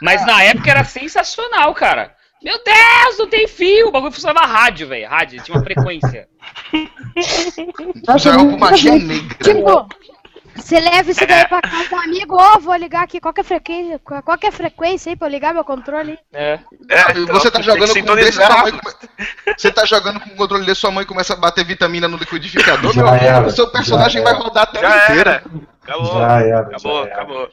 [0.00, 2.14] Mas na época era sensacional, cara.
[2.42, 3.88] Meu Deus, não tem fio!
[3.88, 5.08] O bagulho funcionava rádio, velho.
[5.08, 6.28] Rádio, tinha uma frequência.
[8.06, 9.36] Nossa, era uma negra.
[9.42, 9.88] Tipo,
[10.56, 13.42] você leva isso daí pra casa do amigo, ó, vou ligar aqui, qual que é
[13.42, 16.18] a frequência, qual que é a frequência aí pra eu ligar meu controle?
[16.32, 16.58] É.
[16.90, 18.72] É, E você tá então, tem que jogando com desse, sua mãe
[19.56, 22.92] Você tá jogando com o controle desse, sua mãe começa a bater vitamina no liquidificador,
[22.92, 24.42] Já meu amigo, era, o seu personagem já vai era.
[24.42, 25.30] rodar a tela Já inteira.
[25.30, 25.44] era.
[25.82, 26.18] Acabou.
[26.20, 27.14] Já era, Acabou, já era.
[27.14, 27.48] acabou.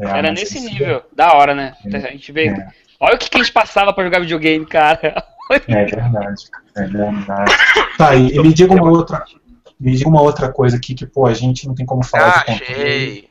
[0.00, 1.02] É, Era nesse nível.
[1.14, 1.74] Da hora, né?
[1.92, 2.46] A gente vê.
[2.48, 2.68] É.
[3.00, 5.24] Olha o que, que a gente passava pra jogar videogame, cara.
[5.66, 6.44] É verdade,
[6.76, 7.52] é verdade.
[7.96, 9.24] Tá, e, e me diga uma outra.
[9.80, 12.52] Me diga uma outra coisa aqui que, pô, a gente não tem como falar Ah,
[12.52, 13.28] de controle Achei.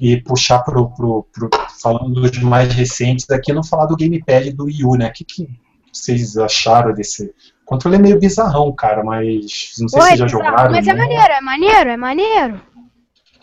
[0.00, 1.50] e puxar pro, pro, pro-
[1.82, 5.08] falando dos mais recentes aqui, não falar do gamepad do Wii U, né?
[5.08, 5.48] O que, que
[5.92, 7.24] vocês acharam desse.
[7.24, 10.70] O controle é meio bizarrão, cara, mas não sei se Oi, vocês já bizarro, jogaram.
[10.70, 10.98] mas é né?
[11.02, 12.60] maneiro, é maneiro, é maneiro.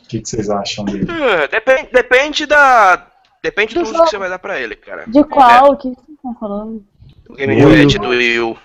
[0.04, 1.04] O que, que vocês acham dele?
[1.12, 3.06] Hum, depende, depende da.
[3.46, 4.06] Depende do, Do uso jogo.
[4.06, 5.04] que você vai dar pra ele, cara.
[5.06, 5.74] De qual?
[5.74, 6.84] O que vocês estão falando?
[7.30, 8.58] O gamepad do Wii U.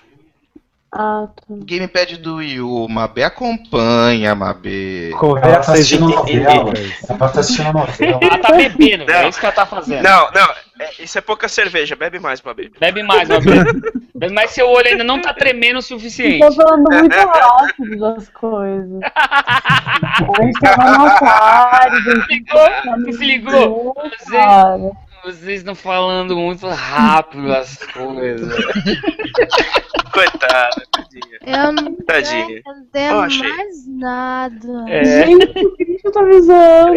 [0.93, 1.43] Ah, tá.
[1.49, 5.11] Gamepad do Wii U, Mabê acompanha, Mabê.
[5.11, 6.61] Ela tá assistindo novela.
[6.61, 7.09] indevidas.
[7.09, 8.19] Ela tá assistindo novela.
[8.21, 9.09] Ela tá bebendo.
[9.09, 10.03] É isso que ela tá fazendo.
[10.03, 10.47] Não, não,
[10.83, 12.71] é- isso é pouca cerveja, bebe mais, Babi.
[12.79, 13.39] Bebe mais, meu
[14.15, 16.39] Bebe mais seu olho ainda não tá tremendo o suficiente.
[16.45, 18.99] Tô falando muito rápido das coisas.
[19.11, 21.95] A gente tava no Atari,
[22.29, 23.13] Ligou?
[23.13, 23.93] Se ligou?
[24.19, 24.91] Você- cara.
[25.23, 28.55] Vocês estão falando muito rápido as coisas.
[30.11, 31.37] Coitada, tadinha.
[31.45, 32.41] Eu não tô Tadinha.
[32.43, 33.47] entendendo Eu achei.
[33.47, 34.85] mais nada.
[34.89, 35.03] É.
[35.25, 36.95] Gente, o Christian tá avisando.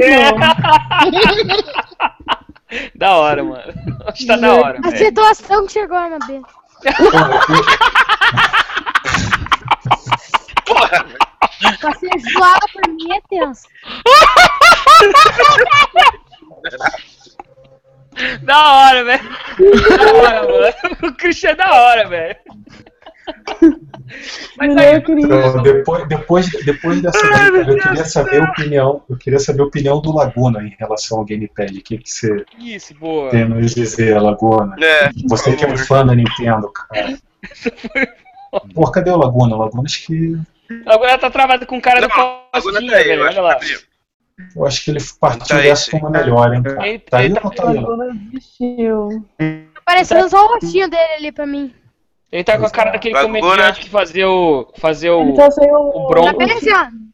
[2.95, 3.72] Da hora, mano.
[4.07, 4.79] Acho que tá da hora.
[4.79, 4.97] A velho.
[4.99, 6.41] situação que chegou na B.
[10.66, 11.07] Porra,
[11.81, 13.62] Pra ser zoada por mim é tenso.
[18.43, 19.29] Da hora, velho.
[19.99, 20.75] Da hora, mano.
[21.09, 22.37] O Christian é da hora, velho.
[24.59, 25.25] Mas aí, Eu queria.
[25.25, 29.03] Então, depois, depois, depois dessa eu queria saber a opinião.
[29.09, 31.77] Eu queria saber a opinião do Laguna em relação ao gamepad.
[31.79, 33.31] O que, que você isso, boa.
[33.31, 34.77] tem a nos dizer, Laguna?
[34.81, 35.11] é.
[35.29, 37.19] Você que é um fã da Nintendo, cara.
[38.75, 39.57] Pô, cadê o Laguna?
[39.57, 40.39] O Laguna acho que.
[40.87, 43.25] Agora tá travado com o cara do Não, agora Costinha, tá velho.
[43.25, 43.55] acho Olha lá.
[43.57, 43.81] que tá.
[44.57, 46.89] Eu acho que ele partiu Tá dessa uma melhor, hein, cara.
[46.89, 47.79] Ele- Tá aí ele tá aí?
[47.79, 49.25] Agora desistiu.
[49.39, 51.73] Tá parecendo só o rostinho dele ali pra mim.
[52.35, 53.41] Ele tá com a cara daquele Laguna.
[53.41, 54.68] comediante que fazia o.
[54.78, 55.35] Fazia o.
[55.35, 56.05] Tá o.
[56.05, 56.26] o Bronco.
[56.26, 57.05] Tá parecendo.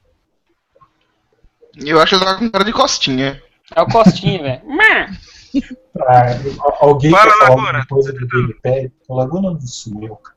[1.76, 3.42] Eu acho que ele tá com cara de costinha.
[3.76, 4.62] É o Costinha, velho.
[6.02, 6.38] Ah,
[6.80, 8.92] alguém Fala, falar alguma coisa do gamepad?
[9.08, 10.36] O Laguna não sumiu, cara.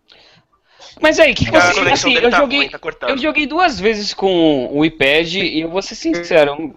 [1.00, 1.80] Mas aí, o que, você.
[1.80, 2.60] Assim, eu tá joguei.
[2.60, 3.10] ruim, tá cortando.
[3.12, 6.76] Eu joguei duas vezes com o iPad e eu vou ser sincero,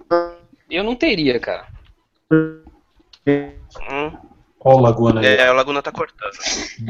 [0.70, 1.66] eu não teria, cara.
[2.30, 4.12] Hum,
[4.68, 5.36] Ó o Laguna aí.
[5.36, 6.32] é, o Laguna tá cortando.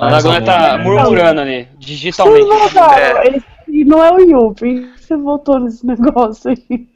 [0.01, 2.45] A Mais Laguna tá murmurando ali, Vocês digitalmente.
[2.47, 3.19] voltaram.
[3.19, 3.43] É.
[3.69, 6.89] E não é o Yu, por que você voltou nesse negócio aí?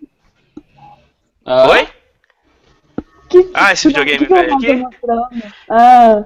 [1.44, 1.88] Ah, Oi?
[3.28, 4.50] Que, Ah, esse videogame eu velho
[5.06, 5.42] não aqui?
[5.68, 6.24] Ah,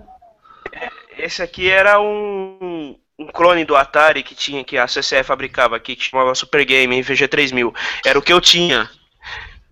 [1.18, 5.96] Esse aqui era um, um clone do Atari que tinha que a CCE fabricava aqui,
[5.96, 7.72] que chamava Super Game VG3000.
[8.06, 8.88] Era o que eu tinha.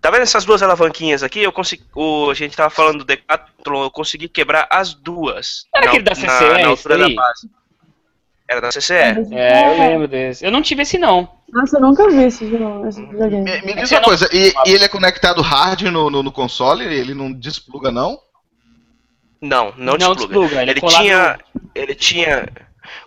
[0.03, 1.41] Tá vendo essas duas alavanquinhas aqui?
[1.41, 5.67] Eu consegui, o, a gente tava falando do Decathlon, eu consegui quebrar as duas.
[5.75, 7.51] Era na, aquele da na- CCE, na esse altura da base.
[8.49, 8.93] Era da CCE.
[9.33, 10.45] É, eu lembro desse.
[10.45, 11.31] Eu não tive esse não.
[11.53, 13.45] Nossa, eu nunca vi esse, jogo- videogame.
[13.45, 16.23] Me, me diz Você uma não- coisa, e, e ele é conectado hard no, no,
[16.23, 16.85] no console?
[16.85, 18.19] Ele não despluga, não?
[19.41, 20.27] Não, não, Não despluga.
[20.27, 21.39] despluga, ele é Ele tinha.
[21.75, 22.49] Ele tinha.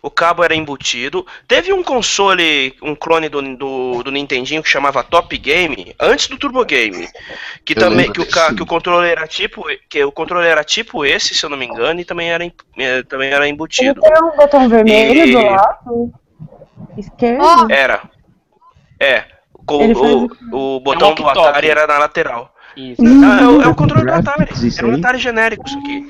[0.02, 1.26] O cabo era embutido.
[1.48, 6.38] Teve um console, um clone do, do, do Nintendinho que chamava Top Game, antes do
[6.38, 7.08] Turbo Game.
[7.64, 9.64] Que Eu também que o, que o controle era tipo.
[9.90, 12.44] Que o controle era tipo esse, se eu não me engano, e também era,
[12.78, 14.00] eh, também era Ele embutido.
[14.02, 16.14] tem um botão vermelho E- do lado.
[16.98, 17.72] Esquerdo.
[17.72, 18.02] Era.
[19.00, 19.26] É.
[19.68, 21.50] O, Ele faz o, o botão do walkie-talkie.
[21.50, 22.54] Atari era na lateral.
[22.78, 23.02] Isso.
[23.02, 24.38] Ah, é, o, é o controle do Atari.
[24.46, 24.96] Graphics, isso Era um?
[24.96, 26.06] Atari genérico isso aqui.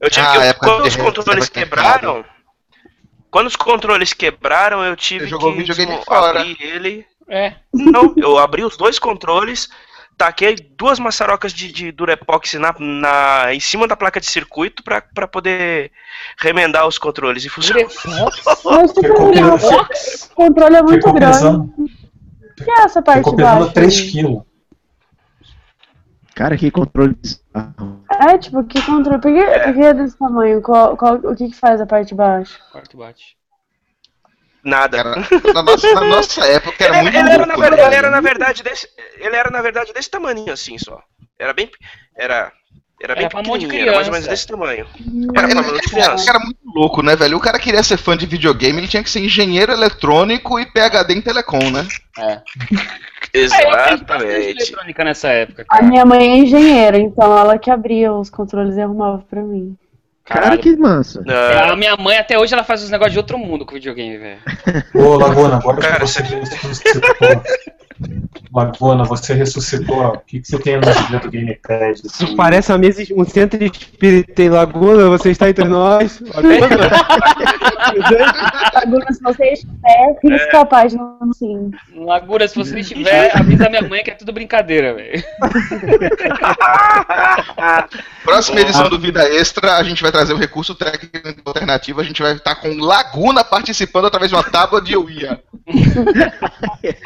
[0.00, 0.38] Eu tive Ah, que.
[0.38, 2.24] época Quando os re- controles de quebraram.
[3.30, 6.40] Quando os controles quebraram, eu tive Você jogou que videogame fora.
[6.40, 7.06] abrir ele.
[7.28, 7.54] É.
[7.74, 9.68] Não, eu abri os dois controles,
[10.16, 15.02] taquei duas maçarocas de, de Durepox na, na, em cima da placa de circuito pra,
[15.02, 15.92] pra poder
[16.38, 17.86] remendar os controles e funcionou.
[18.64, 19.58] Mas legal.
[19.58, 19.88] pesando,
[20.30, 21.32] O controle é muito grande.
[21.36, 23.74] pesando, O que é essa parte ficou de pesando baixo?
[23.74, 24.10] 3 aí?
[24.10, 24.42] quilos.
[26.38, 28.04] Cara, que controle bizarro.
[28.08, 29.20] É, tipo, que controle?
[29.20, 30.62] Por que, por que é desse tamanho?
[30.62, 32.60] Qual, qual, o que que faz a parte de baixo?
[32.70, 33.36] Quarto bate.
[34.62, 34.98] Nada.
[34.98, 35.16] Era,
[35.52, 37.86] na, nossa, na nossa época era Ele, muito ele era, na louco, verdade, né?
[37.88, 38.88] ele era na verdade desse.
[39.16, 41.02] Ele era na verdade desse tamanho assim só.
[41.36, 41.72] Era bem.
[42.14, 42.52] Era.
[43.00, 44.86] Era bem Era pequenininho, era mais ou menos desse tamanho.
[44.86, 46.28] Era, pra era- mão de criança.
[46.28, 47.36] era muito louco, né, velho?
[47.36, 51.14] O cara queria ser fã de videogame, ele tinha que ser engenheiro eletrônico e PhD
[51.14, 51.86] em telecom, né?
[52.18, 52.32] É.
[52.32, 52.40] É,
[53.34, 54.24] Exatamente.
[54.50, 55.86] eletrônica nessa época, A cara.
[55.86, 59.76] minha mãe é engenheira, então ela que abria os controles e arrumava pra mim.
[60.24, 61.22] Cara, que massa.
[61.26, 64.18] Ah, A minha mãe até hoje ela faz os negócios de outro mundo com videogame,
[64.18, 64.40] velho.
[64.94, 66.20] Ô, Laguna, agora Cara, que você
[67.98, 68.20] você.
[68.52, 70.06] Laguna, você ressuscitou.
[70.06, 72.00] O que, que você tem no dia do Gamepad?
[72.04, 76.20] Isso parece uma mesa, um centro espírita em Laguna, você está entre nós.
[78.74, 81.02] Laguna, se você estiver, risca a página
[81.34, 81.70] sim.
[81.94, 85.22] Laguna, se você estiver, avisa minha mãe que é tudo brincadeira, velho.
[88.24, 92.00] Próxima edição do Vida Extra, a gente vai trazer o recurso técnico alternativo.
[92.00, 95.38] A gente vai estar com Laguna participando através de uma tábua de Ouija.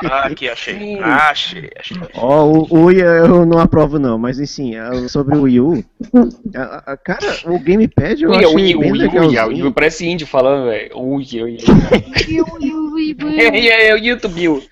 [0.04, 0.74] Ah, aqui, achei.
[1.02, 1.96] Ah, achei, achei.
[2.14, 4.72] Ó, o, o Wii eu não aprovo não, mas assim,
[5.08, 5.84] sobre o Wii U,
[6.56, 9.64] a- a- cara, o Gamepad eu Uia, achei uia, bem uia, uia, legalzinho.
[9.64, 9.72] uia.
[9.72, 10.98] Parece índio falando, velho.
[10.98, 11.58] Uia, uia.
[12.28, 13.70] Will, Will, Will, É, Will.
[13.70, 14.48] é, é o YouTube.
[14.48, 14.62] Will.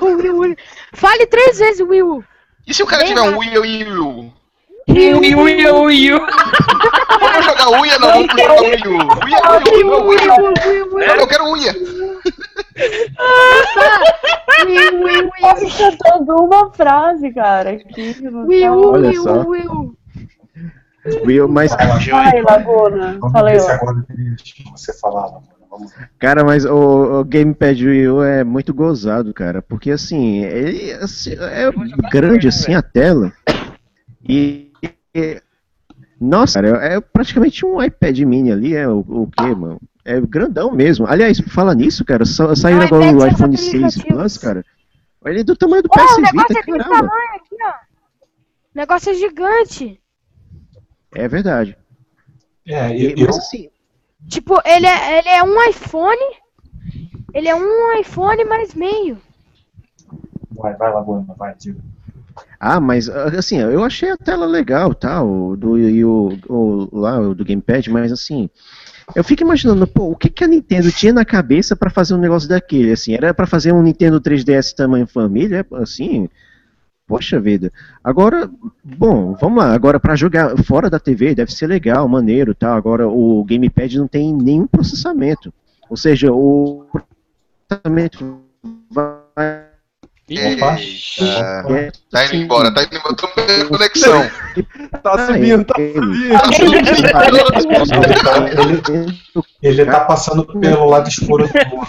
[0.00, 0.56] Will, Will.
[0.94, 2.22] Fale três vezes, Will.
[2.66, 4.32] E se o cara tiver um Wii Wii Wii?
[4.88, 6.18] Uia, uia, uia.
[7.20, 8.98] Vamos jogar Uia, não, vamos jogar Wii U.
[9.24, 10.44] Uia, Wii U, não, Wii U.
[10.68, 11.74] Will, Will, Não, Eu quero Uia.
[14.66, 17.78] Will, Will, Tava cantando uma frase, cara.
[18.22, 19.46] Não Will, tá- Olha Will, só.
[19.46, 19.94] Will.
[21.24, 21.72] Wii U, mas,
[22.12, 23.18] Ai, Laguna.
[23.32, 24.04] Falei, agora
[24.74, 25.58] você falar, Laguna.
[25.70, 26.10] Vamos ver.
[26.18, 31.32] cara, mas o, o Gamepad Wii U é muito gozado, cara, porque assim, ele assim,
[31.38, 31.70] é
[32.10, 33.30] grande assim a tela
[34.26, 34.72] e,
[35.14, 35.42] e-
[36.18, 39.78] nossa, cara, é praticamente um iPad mini ali, é o, o que, mano?
[40.08, 41.06] É grandão mesmo.
[41.06, 44.04] Aliás, fala nisso, cara, sa, saíram um agora o iPhone 6 aplicativos.
[44.04, 44.64] Plus, cara.
[45.26, 47.08] Ele é do tamanho do Ó, PS o negócio Vita, é caramba.
[47.08, 47.70] tamanho aqui, ó.
[47.70, 47.74] O
[48.74, 50.00] negócio é gigante.
[51.14, 51.76] É verdade.
[52.66, 53.68] É, E, eu, mas assim,
[54.26, 56.36] Tipo, ele é, ele é um iPhone.
[57.34, 59.18] Ele é um iPhone mais meio.
[60.52, 61.80] vai, vai, Laguna, vai, diga.
[62.58, 67.18] Ah, mas assim, eu achei a tela legal, tá, o do e o, o lá
[67.20, 68.48] o do gamepad, mas assim,
[69.14, 72.18] eu fico imaginando, pô, o que que a Nintendo tinha na cabeça pra fazer um
[72.18, 76.28] negócio daquele, assim, era pra fazer um Nintendo 3DS tamanho família, assim,
[77.06, 77.72] poxa vida.
[78.04, 78.50] Agora,
[78.84, 82.74] bom, vamos lá, agora pra jogar fora da TV deve ser legal, maneiro, tá?
[82.74, 85.52] Agora o gamepad não tem nenhum processamento.
[85.88, 86.86] Ou seja, o
[87.68, 88.40] processamento
[88.90, 89.67] vai
[92.10, 93.16] Tá indo embora, tá indo embora.
[93.16, 94.22] Tô perdendo conexão.
[95.02, 95.92] Tá subindo, tá Ele,
[99.62, 101.86] ele tá passando pelo lado escuro da lua.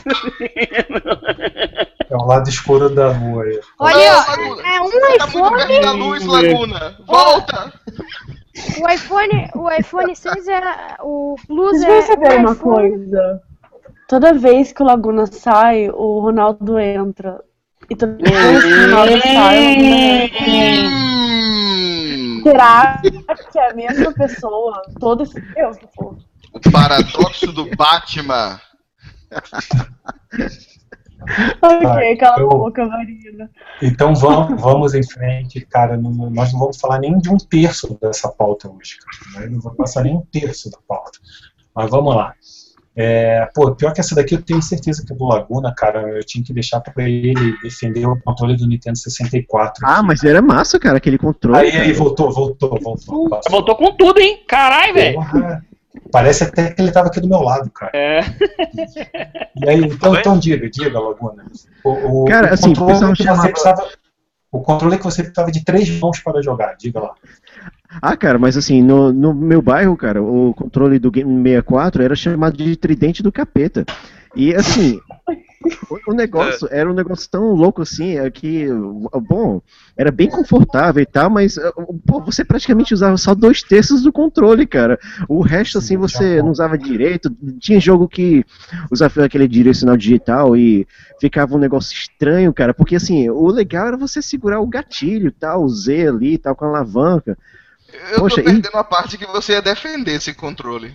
[2.10, 3.60] É o lado escuro da lua aí.
[3.80, 5.56] Olha, é um Tá muito iPhone.
[5.58, 6.96] perto da luz, Laguna.
[7.08, 7.74] Volta.
[8.82, 10.62] O iPhone, o iPhone 6 é.
[11.02, 12.14] O Plus Vocês é.
[12.14, 12.58] um uma iPhone.
[12.90, 13.42] coisa?
[14.08, 17.40] Toda vez que o Laguna sai, o Ronaldo entra.
[17.90, 18.14] E que sai,
[18.86, 20.90] o Laguna entra.
[20.90, 23.02] Hum, Será
[23.52, 24.82] que é a mesma pessoa?
[25.00, 25.90] Todo esse tempo?
[25.96, 26.16] pô?
[26.54, 28.60] o paradoxo do Batman.
[31.62, 33.50] Ok, cala a boca, Marina.
[33.82, 35.98] Então vamos, vamos em frente, cara.
[35.98, 39.42] não- nós não vamos falar nem de um terço dessa pauta hoje, cara.
[39.46, 41.20] Nós Não vamos passar nem um terço da pauta.
[41.76, 42.34] Mas vamos lá.
[42.96, 46.02] É, pô, pior que essa daqui eu tenho certeza que é do Laguna, cara.
[46.18, 49.86] Eu tinha que deixar pra ele defender o controle do Nintendo 64.
[49.86, 51.58] Ah, mas era massa, cara, aquele controle.
[51.58, 51.84] Aí, cara.
[51.84, 53.30] aí, voltou, voltou, voltou.
[53.30, 53.52] Passou.
[53.52, 54.44] Voltou com tudo, hein?
[54.48, 55.20] Caralho, velho.
[56.12, 57.92] Parece até que ele tava aqui do meu lado, cara.
[57.96, 58.22] É.
[59.56, 61.46] E aí, então, então diga, diga, Laguna.
[61.84, 63.88] O, o, Cara, o assim, controle que chamava- você precisava,
[64.52, 67.14] o controle que você precisava de três mãos para jogar, diga lá.
[68.02, 72.16] Ah, cara, mas assim, no, no meu bairro, cara, o controle do Game 64 era
[72.16, 73.84] chamado de tridente do capeta.
[74.36, 75.00] E assim,
[75.90, 78.68] o, o negócio era um negócio tão louco assim, é que,
[79.28, 79.60] bom,
[79.98, 81.72] era bem confortável e tal, mas eh,
[82.06, 85.00] pô, você praticamente usava só dois terços do controle, cara.
[85.28, 87.36] O resto, assim, Sim, você não usava direito.
[87.60, 88.46] Tinha jogo que
[88.92, 90.88] usava aquele direcional digital e
[91.20, 95.64] ficava um negócio estranho, cara, porque assim, o legal era você segurar o gatilho, tal,
[95.64, 97.36] o Z ali, tal, com a alavanca.
[98.12, 100.94] Eu Poxa, tô e- perdendo a parte que você ia defender esse controle.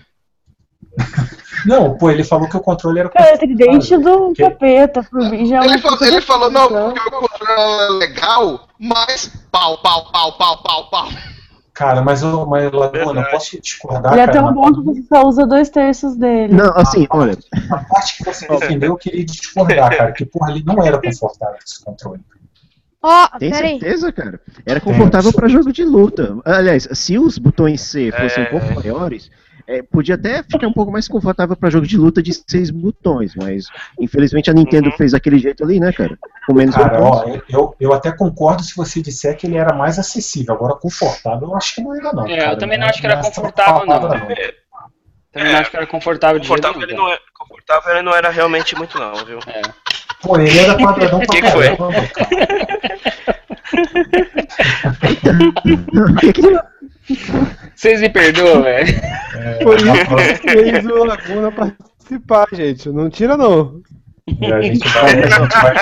[1.66, 5.46] Não, pô, ele falou que o controle era Cara, tridente do Que- capeta, por mim
[5.46, 10.10] já é Ele falou, ele falou não, porque o controle é legal, mas pau, pau,
[10.12, 11.08] pau, pau, pau, pau.
[11.72, 15.02] Cara, mas, ô, mas Laguna, eu posso discordar, Ele é cara, tão bom que você
[15.08, 16.52] só usa dois terços dele.
[16.54, 17.36] Não, assim, olha,
[17.68, 21.56] na parte que você defendeu, eu queria discordar, cara, que porra ali não era confortável
[21.64, 22.20] esse controle.
[23.06, 24.40] Ó, Tem certeza, cara?
[24.64, 26.36] Era confortável pra jogo de luta.
[26.44, 28.46] Aliás, se os botões C fossem É.
[28.46, 29.30] um pouco maiores,
[29.66, 33.34] é, podia até ficar um pouco mais confortável pra jogo de luta de seis botões,
[33.36, 33.66] mas
[34.00, 34.96] infelizmente a Nintendo Uhum.
[34.96, 36.18] fez daquele jeito ali, né, cara?
[36.46, 37.40] Com menos Cara, botões.
[37.42, 40.54] ó, eu, eu até concordo se você disser que ele era mais acessível.
[40.54, 42.26] Agora, confortável, eu acho que não era, não.
[42.26, 42.56] É, eu cara.
[42.56, 44.00] também não acho que era confortável, não.
[44.00, 44.26] palavra,
[45.32, 48.02] Também não acho que era confortável de jeito Confortável ele, nenhum, não é, confortável ele
[48.02, 49.38] não era realmente muito não, viu?
[49.46, 49.62] É.
[50.24, 51.76] Pô, ele era quadradão pra Que que foi?
[56.56, 56.70] caramba,
[57.74, 58.94] Vocês me perdoam, velho.
[59.62, 62.88] Por isso que fez o Laguna participar, gente.
[62.88, 63.82] Não tira, não.
[64.50, 65.74] A gente vai, a gente vai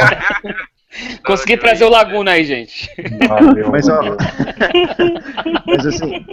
[1.24, 2.90] Consegui trazer o Laguna aí, gente.
[3.28, 4.00] Valeu, Mas, ó.
[5.66, 6.26] Mas assim.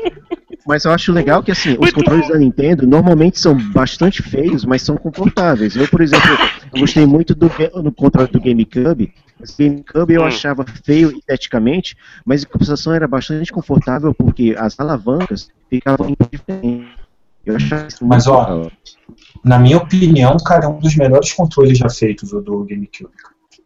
[0.70, 4.84] Mas eu acho legal que assim, os controles da Nintendo normalmente são bastante feios, mas
[4.84, 5.76] são confortáveis.
[5.76, 6.30] Eu, por exemplo,
[6.72, 7.50] eu gostei muito do,
[7.82, 9.12] do controle do GameCube.
[9.40, 10.26] O GameCube eu Hum.
[10.28, 16.88] achava feio esteticamente, mas em compensação era bastante confortável porque as alavancas ficavam diferentes.
[17.44, 18.72] Eu achava isso Mas, muito ó, legal.
[19.44, 23.10] Na minha opinião, cara, é um dos melhores controles já feitos o do GameCube.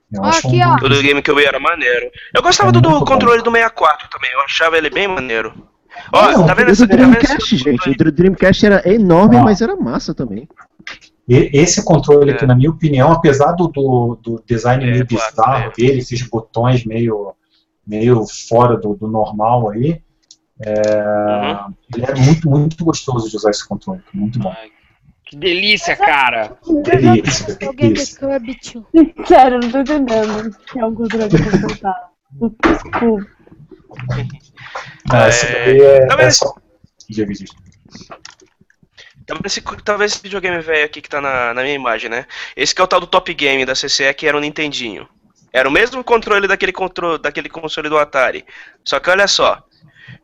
[0.10, 0.76] Eu acho aqui, um ó.
[0.76, 2.10] O do GameCube era maneiro.
[2.34, 3.12] Eu gostava É do, do muito bom.
[3.12, 5.73] controle do 64 também, eu achava ele bem maneiro.
[6.12, 9.44] Ó, Não, tá vendo O do tá vendo Dreamcast, gente, o Dreamcast era enorme, Ó.
[9.44, 10.48] mas era massa também.
[11.28, 12.48] E- Esse controle aqui, É.
[12.48, 15.72] na minha opinião, apesar do, do, do design É, meio claro, bizarro é.
[15.72, 17.34] dele, esses botões meio,
[17.88, 20.02] meio fora do, do normal aí,
[20.62, 21.74] é, Uhum.
[21.96, 24.02] ele é muito, muito gostoso de usar esse controle.
[24.14, 24.54] Muito bom.
[24.56, 24.70] Ai,
[25.26, 26.58] que delícia, cara.
[26.84, 28.84] Delícia, delícia.
[29.26, 32.08] Sério, eu não tô entendendo que é um controle confortável.
[32.64, 33.26] Desculpa.
[35.12, 36.54] Ah, esse daí é, Tá é só.
[37.10, 37.32] Vendo
[39.46, 42.26] esse, vendo esse videogame velho aqui que tá na, na minha imagem, né?
[42.56, 45.08] Esse que é o tal do Top Game da CCE, que era o Nintendinho.
[45.52, 48.46] Era o mesmo controle daquele, contro, daquele console do Atari.
[48.84, 49.64] Só que olha só.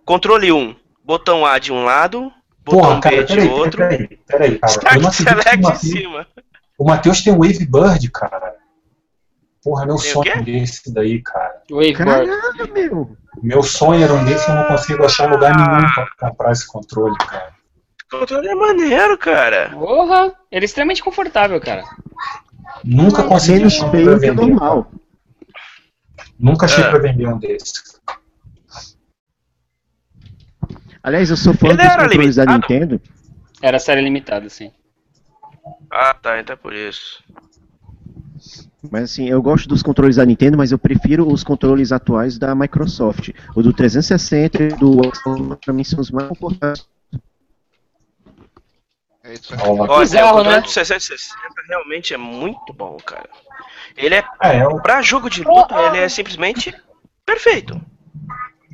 [0.06, 2.32] Controle 1, botão A de um lado,
[2.66, 4.96] botão Porra, B cara, de peraí, outro, peraí, peraí, cara.
[4.96, 6.28] Eu não Start Select em Matheus- cima.
[6.78, 8.56] o Matheus tem um Wave Bird, cara.
[9.64, 10.42] Porra, meu Tem sonho quê?
[10.42, 11.62] desse daí, cara.
[11.70, 12.28] Waveboard.
[12.28, 13.18] Caralho, meu.
[13.42, 16.68] Meu sonho era um desse e eu não consigo achar lugar nenhum pra comprar esse
[16.68, 17.54] controle, cara.
[18.12, 19.70] O controle é maneiro, cara.
[19.70, 21.84] Porra, ele é extremamente confortável, cara.
[22.84, 24.92] Nunca consegui Menos achar um feio pra que normal.
[26.40, 26.90] Nunca achei É.
[26.90, 28.00] pra vender um desses.
[31.04, 32.74] Aliás, eu sou fã Ele dos era controles da limitado?
[32.74, 33.02] Nintendo.
[33.62, 34.72] Era série limitada, sim.
[35.92, 37.24] Ah, tá, então é por isso.
[38.90, 42.56] Mas assim, eu gosto dos controles da Nintendo, mas eu prefiro os controles atuais da
[42.56, 43.30] Microsoft.
[43.56, 46.88] O do 360 e do Xbox pra mim são os mais confortáveis.
[49.24, 49.60] É isso aí.
[49.62, 50.62] Ó, o Olha, Bizarro, o controle né?
[50.62, 51.36] do 360
[51.68, 53.30] realmente é muito bom, cara.
[53.98, 56.74] Ele é, É, é o- pra jogo de luta, ele é simplesmente
[57.26, 57.80] perfeito.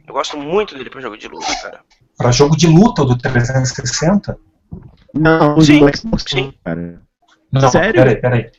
[0.07, 1.81] Eu gosto muito dele pra jogo de luta, cara.
[2.17, 4.37] pra jogo de luta o do 360?
[5.13, 6.43] Não, o Sim, do Xbox sim.
[6.45, 7.01] não, cara.
[7.51, 7.93] Não, Sério?
[7.93, 8.51] peraí, peraí.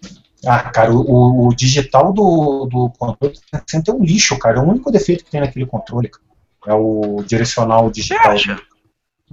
[0.45, 4.59] Ah, cara, o- o, digital do, do controle do 360 é um lixo, cara.
[4.59, 6.09] É o único defeito que tem naquele controle.
[6.09, 6.25] cara.
[6.67, 8.33] É o direcional Você digital.
[8.33, 8.61] acha?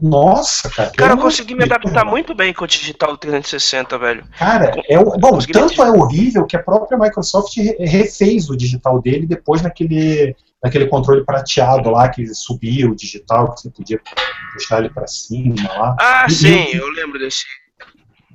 [0.01, 0.91] Nossa, cara.
[0.91, 4.23] Cara, eu consegui me adaptar muito bem com o digital do 360, velho.
[4.39, 8.99] Cara, é o, bom, tanto é horrível que a própria Microsoft re- refez o digital
[8.99, 13.99] dele depois naquele, naquele controle prateado lá que subia o digital, que você podia
[14.53, 15.95] puxar ele pra cima lá.
[15.99, 17.43] Ah, E- sim, eu lembro desse.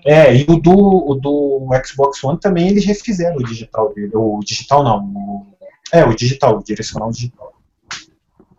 [0.06, 4.12] É, e o do, o do Xbox One também eles refizeram o digital dele.
[4.14, 4.98] O digital não.
[5.04, 5.46] o-
[5.92, 7.52] é, o digital, o direcional digital.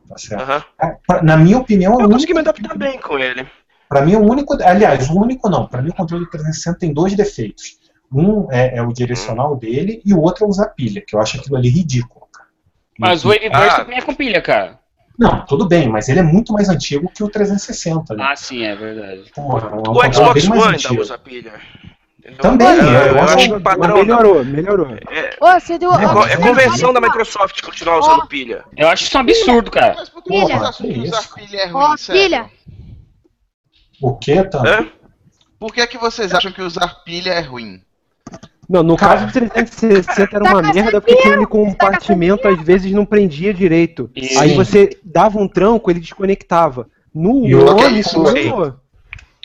[0.08, 0.66] Tá certo.
[0.82, 3.48] É, pra- Na minha opinião, o Eu único, consegui me adaptar bem com ele.
[3.88, 4.54] pra mim, é o único.
[4.64, 5.68] Aliás, o único não.
[5.68, 7.78] Pra mim, o controle do 360 tem dois defeitos.
[8.12, 11.38] Um é, é o direcional dele e o outro é usar pilha, que eu acho
[11.40, 12.28] aquilo ali ridículo.
[12.32, 12.50] cara.
[12.98, 13.80] Mas o E- Waveboard Ah.
[13.84, 14.79] também é com pilha, cara.
[15.20, 18.16] Não, tudo bem, mas ele é muito mais antigo que o 360.
[18.16, 18.26] Né?
[18.32, 19.30] Ah, sim, é verdade.
[19.36, 20.90] Porra, é um O Xbox One antigo.
[20.92, 21.54] ainda usa pilha.
[22.42, 23.98] Também, eu, é, eu eu acho que- padrão.
[23.98, 24.88] melhorou, melhorou.
[25.10, 25.92] É, Ô, você deu.
[25.94, 28.64] é, co- é convenção da Microsoft continuar usando pilha.
[28.78, 29.96] Eu acho isso um absurdo, cara.
[29.98, 30.46] Mas por que Pilha.
[30.46, 32.22] vocês acham que usar pilha é Ó, ruim, sério?
[32.22, 32.50] pilha.
[34.02, 34.86] O que, tá?
[35.60, 37.82] Por que, que vocês acham que usar pilha é ruim?
[38.70, 39.22] Não, no Cara.
[39.22, 44.10] caso do 360 era uma merda porque aquele compartimento às vezes não prendia direito.
[44.16, 44.38] Sim.
[44.38, 46.88] Aí você dava um tranco, ele desconectava.
[47.14, 48.76] No E One, isso, funcionou.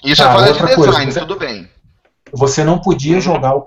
[0.04, 1.68] Isso é falha de outra coisa, design, você- tudo bem.
[2.36, 3.64] Você não podia jogar o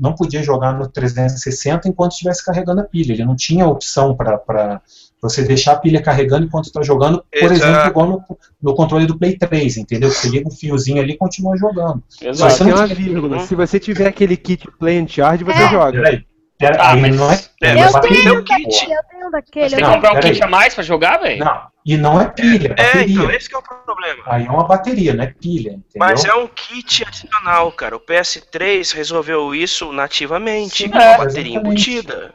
[0.00, 3.12] não podia jogar no 360 enquanto estivesse carregando a pilha.
[3.12, 4.80] Ele não tinha opção para
[5.24, 7.70] você deixar a pilha carregando enquanto está jogando, por Exato.
[7.70, 10.10] exemplo, igual no, no controle do Play 3, entendeu?
[10.10, 12.02] Você liga um fiozinho ali e continua jogando.
[12.20, 12.64] Exato.
[12.64, 13.40] tem uma vírgula.
[13.40, 15.68] Se você tiver aquele kit play and charge, você É.
[15.70, 15.92] joga.
[16.02, 16.24] Peraí.
[16.56, 18.64] Pera, Ah, aí mas- não é, é, é Eu tenho um kit.
[18.86, 18.94] porra.
[18.94, 19.68] Eu tenho daquele.
[19.70, 21.44] Você tem que comprar um kit a mais pra jogar, velho?
[21.44, 24.22] Não, e não é pilha, é É, então, esse que é o problema.
[24.26, 25.82] Aí é uma bateria, não é pilha, entendeu?
[25.96, 27.96] Mas é um kit adicional, cara.
[27.96, 31.90] O PS3 resolveu isso nativamente, Sim, com é, a bateria exatamente.
[31.90, 32.34] embutida.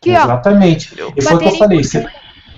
[0.00, 0.24] Aqui, ó.
[0.24, 0.86] Exatamente.
[0.86, 1.12] Entendeu?
[1.16, 1.82] E foi o que eu falei.
[1.84, 2.06] Você,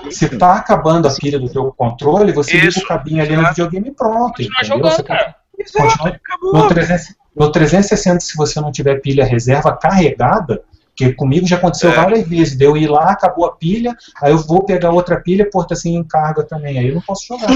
[0.05, 3.47] você tá acabando a pilha do teu controle, você liga Isso, o cabinho ali no
[3.49, 4.34] videogame e pronto.
[4.36, 4.76] Continuar entendeu?
[4.76, 5.34] jogando, Você cara.
[5.76, 6.53] continua- Acabou.
[6.55, 10.62] no, 300 no 360, se você não tiver pilha reserva carregada,
[10.97, 11.95] Porque comigo já aconteceu É.
[11.95, 15.49] várias vezes, de eu ir lá, acabou a pilha, aí eu vou pegar outra pilha,
[15.51, 17.49] pô, tá sem carga também, aí eu não posso jogar.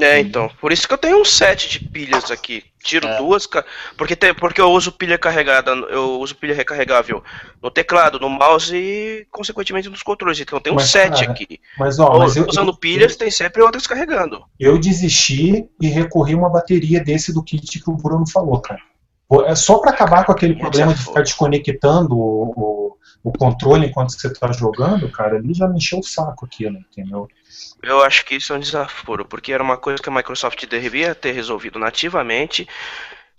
[0.00, 0.50] É, então.
[0.60, 2.64] Por isso que eu tenho um set de pilhas aqui.
[2.82, 3.18] Tiro É.
[3.18, 3.46] duas,
[3.98, 7.22] porque, tem, porque eu uso pilha carregada, eu uso pilha recarregável
[7.62, 10.40] no teclado, no mouse e, consequentemente, nos controles.
[10.40, 11.60] Então tem um Mas, set cara, aqui.
[11.78, 14.42] Mas ó, mas eu, Usando eu- pilhas, tem sempre outras carregando.
[14.58, 18.80] eu desisti e recorri a uma bateria desse do kit que o Bruno falou, cara.
[19.46, 23.86] É só para acabar com aquele problema é de ficar desconectando o, o, o controle
[23.86, 27.28] enquanto você tá jogando, cara, ali já me encheu o saco aquilo, entendeu?
[27.82, 31.14] Eu acho que isso é um desaforo, porque era uma coisa que a Microsoft devia
[31.14, 32.68] ter resolvido nativamente.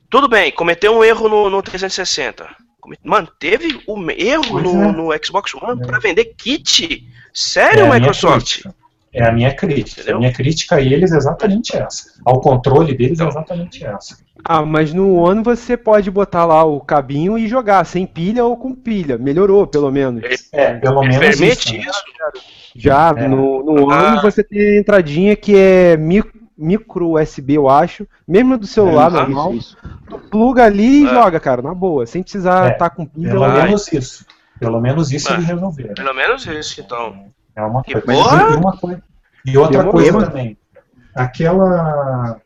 [0.09, 2.47] Tudo bem, cometeu um erro no, no 360.
[2.79, 4.91] Come- Manteve o erro no, é.
[4.91, 5.85] no Xbox One É.
[5.85, 7.07] para vender kit.
[7.33, 8.65] Sério, minha Microsoft?
[9.13, 10.01] É a minha crítica.
[10.01, 10.15] Entendeu?
[10.17, 12.13] A minha crítica a eles é exatamente essa.
[12.25, 14.17] Ao controle deles é exatamente essa.
[14.43, 18.57] Ah, mas no One você pode botar lá o cabinho e jogar, sem pilha ou
[18.57, 19.17] com pilha.
[19.17, 20.23] Melhorou, pelo menos.
[20.51, 21.85] É, pelo Ele menos permite isso.
[21.85, 21.91] né?
[21.91, 22.43] isso?
[22.75, 23.27] Já É.
[23.27, 24.21] no, no One Ah.
[24.21, 26.23] você tem a entradinha que é mi-
[26.57, 28.07] micro USB, eu acho.
[28.27, 29.53] Mesmo do celular Ah, normal.
[29.53, 29.99] Isso, isso.
[30.09, 31.09] Tu pluga ali e É.
[31.09, 32.05] joga, cara, na boa.
[32.05, 33.31] Sem precisar É, estar com pilha.
[33.31, 34.25] Pelo menos isso.
[34.59, 35.35] Pelo menos isso Ah.
[35.35, 35.93] eles resolveram.
[35.93, 37.25] Pelo menos isso, então.
[37.55, 38.21] É uma Que coisa.
[38.21, 39.03] E uma coisa.
[39.45, 40.57] E outra coisa também.
[41.15, 42.39] Aquela.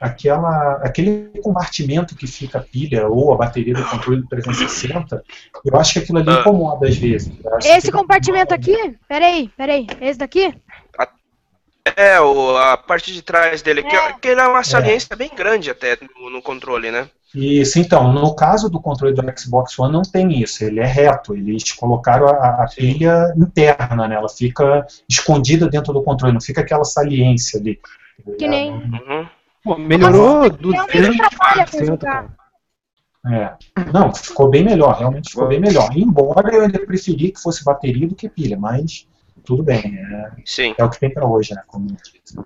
[0.00, 5.22] Aquela, aquele compartimento que fica a pilha ou a bateria do controle do 360,
[5.64, 6.40] eu acho que aquilo ali Ah.
[6.40, 7.32] incomoda às vezes.
[7.64, 8.96] Esse que- compartimento aqui?
[9.08, 9.86] Peraí, peraí.
[10.00, 10.54] Esse daqui?
[11.96, 14.12] É, o, a parte de trás dele, que, É.
[14.14, 17.08] que ele é uma saliência bem grande até no, no controle, né?
[17.34, 21.34] Isso, então, no caso do controle do Xbox One não tem isso, ele é reto,
[21.34, 24.16] eles colocaram a, a pilha interna, né?
[24.16, 27.78] Ela fica escondida dentro do controle, não fica aquela saliência ali.
[28.38, 28.72] Que nem.
[28.72, 29.28] Uhum.
[29.66, 31.98] Pô, melhorou Realmente atrapalha pra 200%, jogar.
[31.98, 32.36] cara.
[33.26, 33.56] É.
[33.92, 35.90] Não, ficou bem melhor, realmente ficou bem melhor.
[35.96, 39.08] Embora eu ainda preferi que fosse bateria do que pilha, mas
[39.42, 40.72] tudo bem, é, Sim.
[40.78, 41.62] é o que tem pra hoje, né?
[41.66, 42.38] Como eu disse.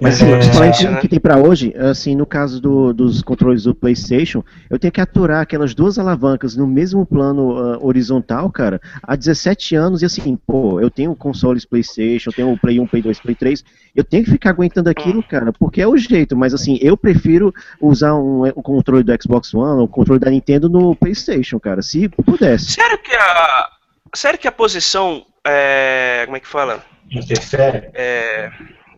[0.00, 1.00] Mas É, assim, falar em isso, tudo né?
[1.00, 5.00] que tem pra hoje, assim, no caso do- dos controles do PlayStation, eu tenho que
[5.00, 10.36] aturar aquelas duas alavancas no mesmo plano ah, horizontal, cara, há 17 anos, e assim,
[10.46, 13.64] pô, eu tenho consoles PlayStation, eu tenho o Play 1, Play 2, Play 3,
[13.96, 17.52] eu tenho que ficar aguentando aquilo, cara, porque é o jeito, mas assim, eu prefiro
[17.80, 22.08] usar um, o controle do Xbox One, o controle da Nintendo no PlayStation, cara, se
[22.08, 22.72] pudesse.
[22.72, 23.68] Sério que a.
[24.14, 25.24] Sério que a posição.
[25.46, 26.82] É, como é que fala?
[27.10, 27.90] interfere.
[27.94, 28.50] É,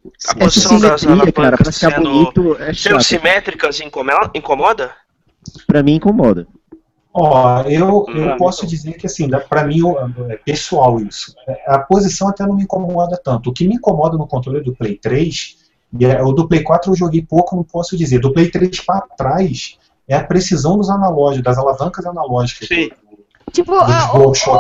[0.05, 3.03] a Essa posição das simetria, cara, pra alavancas ficar sendo, bonito é sendo chato.
[3.05, 4.31] simétricas incomoda?
[4.35, 4.93] incomoda?
[5.67, 6.47] Pra mim incomoda.
[7.15, 8.31] Ó, eu, Hum.
[8.31, 9.81] eu posso dizer que assim, pra mim
[10.31, 11.35] é pessoal isso.
[11.67, 13.51] A posição até não me incomoda tanto.
[13.51, 15.57] O que me incomoda no controle do Play 3,
[16.01, 18.19] e é, o do Play 4 eu joguei pouco, não posso dizer.
[18.19, 19.77] Do Play 3 para trás
[20.09, 22.91] é a precisão dos analógicos, das alavancas analógicas Sim.
[23.53, 24.11] Tipo, do ah.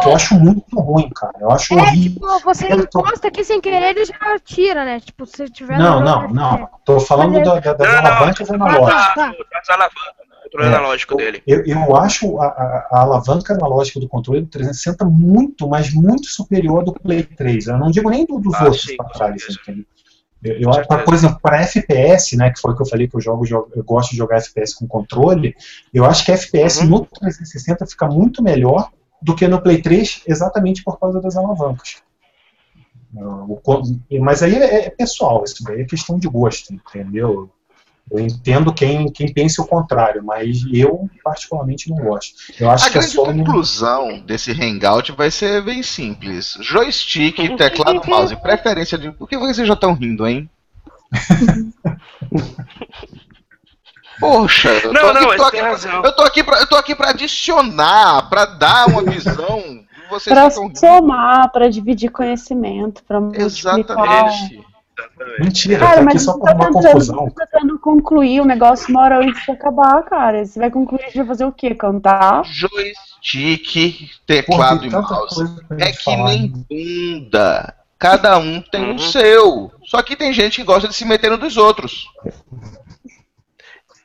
[0.05, 1.33] Eu acho muito ruim, cara.
[1.41, 2.13] Eu acho é, horrível.
[2.13, 4.15] tipo, você Eu tô- encosta aqui sem querer, ele já
[4.45, 5.01] tira, né?
[5.01, 6.69] Tipo, se tiver Não, não, não.
[6.85, 9.15] Tô falando Mas da- da- das Não, não, alavancas Ah, analógicas.
[9.15, 9.33] tá.
[9.53, 11.43] das alavancas, o controle É, analógico dele.
[11.47, 16.27] Eu, eu acho a, a- a alavanca analógica do controle do 360 muito, mas muito
[16.27, 17.67] superior do Play 3.
[17.69, 19.43] Eu não digo nem do- dos Ah, outros sim, para trás.
[19.63, 19.85] entendeu?
[20.43, 23.15] Eu, eu, acho- por exemplo, para FPS, né, que foi o que eu falei que
[23.17, 25.55] eu jogo, eu gosto de jogar FPS com controle,
[25.95, 26.89] eu acho que FPS Uhum.
[26.89, 28.91] no 360 fica muito melhor
[29.21, 32.03] do que no Play 3, exatamente por causa das alavancas.
[34.21, 37.51] Mas aí é, é pessoal, isso daí é questão de gosto, entendeu?
[38.11, 42.35] Eu entendo quem, quem pensa o contrário, mas eu particularmente não gosto.
[42.61, 46.59] Eu acho A que grande só no- conclusão desse hangout vai ser bem simples.
[46.61, 49.11] Joystick, teclado, mouse, preferência de...
[49.13, 50.51] Por que vocês já estão rindo, hein?
[54.21, 56.05] Poxa, eu tô Não, aqui, não, tô aqui pra- razão.
[56.05, 59.83] eu tô aqui pra, eu tô aqui pra adicionar, pra dar uma visão.
[60.11, 60.79] Vocês Pra ficam rindo.
[60.79, 63.79] somar, pra dividir conhecimento, pra multiplicar.
[63.79, 64.72] Exatamente.
[65.39, 67.31] Mentira, Cara, tá aqui mas só você por tá uma tentando, confusão.
[67.31, 70.45] tá tentando concluir o negócio uma hora antes de acabar, cara.
[70.45, 71.75] Você vai concluir, a gente vai fazer o quê?
[71.75, 72.43] Cantar?
[72.45, 75.45] Joystick, Porra, teclado tem e mouse.
[75.69, 77.75] pra É que falar, nem bunda.
[77.99, 78.95] Cada um tem Uhum.
[78.97, 79.73] o seu.
[79.85, 82.05] Só que tem gente que gosta de se meter no dos outros.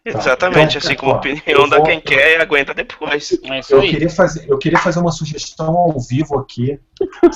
[0.08, 3.32] Exatamente, Então, assim como a opinião da vou- quem quer e aguenta depois.
[3.44, 6.80] É Eu queria, fazer, eu queria fazer uma sugestão ao vivo aqui,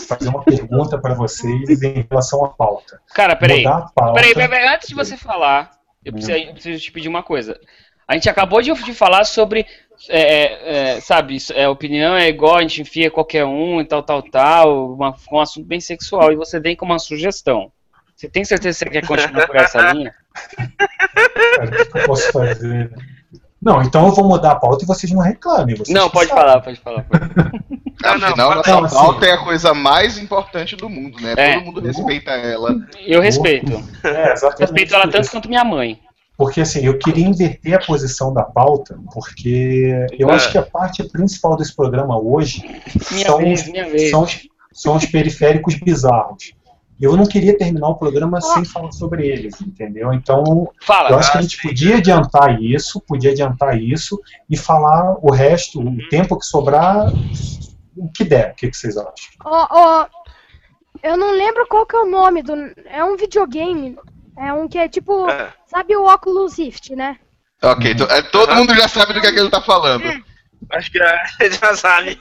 [0.07, 3.01] fazer uma pergunta para vocês em relação à pauta.
[3.13, 3.63] Cara, peraí.
[3.63, 4.13] Pauta.
[4.13, 5.71] Peraí, peraí, antes de você falar,
[6.05, 7.59] eu preciso, eu preciso te pedir uma coisa.
[8.07, 9.65] A gente acabou de, de falar sobre,
[10.09, 14.03] é, é, sabe, isso- é, opinião é igual, a gente enfia qualquer um e tal,
[14.03, 17.71] tal, tal, uma, um assunto bem sexual, e você vem com uma sugestão.
[18.21, 20.13] Você tem certeza que você quer continuar por essa linha?
[21.55, 22.91] Cara, o que eu posso fazer?
[23.59, 25.75] Não, então eu vou mudar a pauta e vocês não reclamem.
[25.75, 26.43] Vocês Não, pode sabem.
[26.43, 27.03] falar, pode falar.
[27.03, 27.51] pode falar.
[28.03, 31.35] Não, não, Afinal, não, nossa assim- pauta é a coisa mais importante do mundo, né?
[31.37, 31.53] É.
[31.59, 32.75] Todo mundo respeita ela.
[33.05, 33.71] Eu respeito.
[34.03, 35.99] É, Respeito ela tanto quanto minha mãe.
[36.35, 40.33] Porque assim, eu queria inverter a posição da pauta, porque eu É.
[40.33, 42.63] acho que a parte principal desse programa hoje
[43.11, 44.09] Minha são, vez, minha vez.
[44.09, 44.39] são, os,
[44.73, 46.53] são os periféricos bizarros.
[47.01, 50.13] Eu não queria terminar o programa sem falar sobre eles, entendeu?
[50.13, 51.09] Então, Fala.
[51.09, 55.31] eu acho que a ah, gente podia adiantar isso, podia adiantar isso e falar o
[55.31, 55.97] resto, Uhum.
[55.97, 57.11] o tempo que sobrar,
[57.97, 58.51] o que der.
[58.51, 59.13] O que, que vocês acham?
[59.43, 60.05] Ó, ó,
[61.01, 62.53] eu não lembro qual que é o nome do.
[62.85, 63.97] É um videogame.
[64.37, 65.27] É um que é tipo.
[65.29, 65.51] É.
[65.65, 67.17] Sabe o Oculus Rift, né?
[67.63, 70.03] Ok, to- é, todo mundo já sabe do que, é que ele tá falando.
[70.69, 71.23] Acho que já,
[71.61, 72.19] já sabe.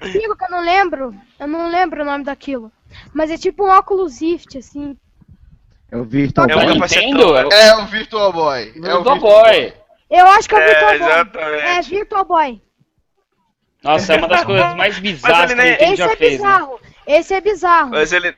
[0.00, 1.14] Eu digo que eu não lembro.
[1.40, 2.70] Eu não lembro o nome daquilo.
[3.14, 4.96] Mas é tipo um Oculus Rift, assim.
[5.90, 6.66] É o Virtual É Boy.
[6.66, 7.36] Nintendo?
[7.36, 8.72] É o É o Virtual Boy.
[8.76, 9.74] É o Virtual Boy.
[10.10, 11.00] Eu acho que é o É, Virtual Boy.
[11.00, 11.90] É, exatamente.
[11.90, 12.62] Virtual Boy.
[13.82, 16.30] Nossa, é uma das coisas mais bizarras que a nem- Nintendo Esse já é fez.
[16.32, 16.36] Né?
[16.36, 16.80] bizarro.
[17.06, 17.90] Esse é bizarro.
[17.90, 18.36] Mas ele.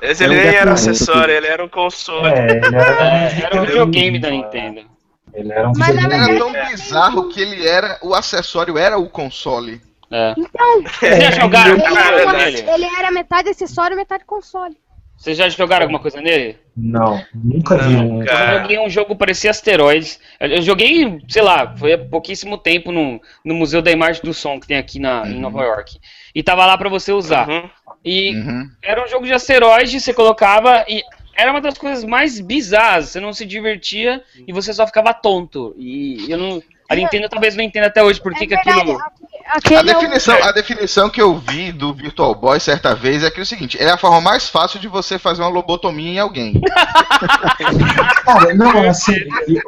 [0.00, 2.28] Esse É ele nem era um acessório, ele era um console.
[2.28, 4.93] É, ele era, Era um videogame da Nintendo.
[5.34, 5.96] Ele era um Mas.
[5.96, 7.98] Era tão bizarro que ele era.
[8.02, 9.80] O acessório era o console.
[10.10, 10.34] É.
[10.38, 12.64] Então, Vocês já jogaram ele alguma era, nele?
[12.70, 14.76] ele era metade acessório e metade console.
[15.16, 16.58] Vocês já jogaram alguma coisa nele?
[16.76, 18.22] Não, nunca vi Não, um.
[18.24, 20.20] Eu joguei um jogo parecia asteroides.
[20.38, 24.60] Eu joguei, sei lá, foi há pouquíssimo tempo no, no Museu da Imagem do Som
[24.60, 25.98] que tem aqui na, em Nova York.
[26.34, 27.48] E tava lá pra você usar.
[27.48, 27.70] Uhum.
[28.04, 28.68] E Uhum.
[28.82, 31.02] era um jogo de asteroide, você colocava e
[31.36, 33.08] era uma das coisas mais bizarras.
[33.08, 35.74] Você não se divertia e você só ficava tonto.
[35.78, 36.62] E eu não.
[36.88, 38.98] A Nintendo talvez não entenda até hoje por que, é que aquilo.
[39.46, 42.94] aque- aquele A é o- definição, a definição que eu vi do Virtual Boy certa
[42.94, 45.48] vez é que é o seguinte: é a forma mais fácil de você fazer uma
[45.50, 46.60] lobotomia em alguém.
[48.24, 49.14] Cara, não, assim,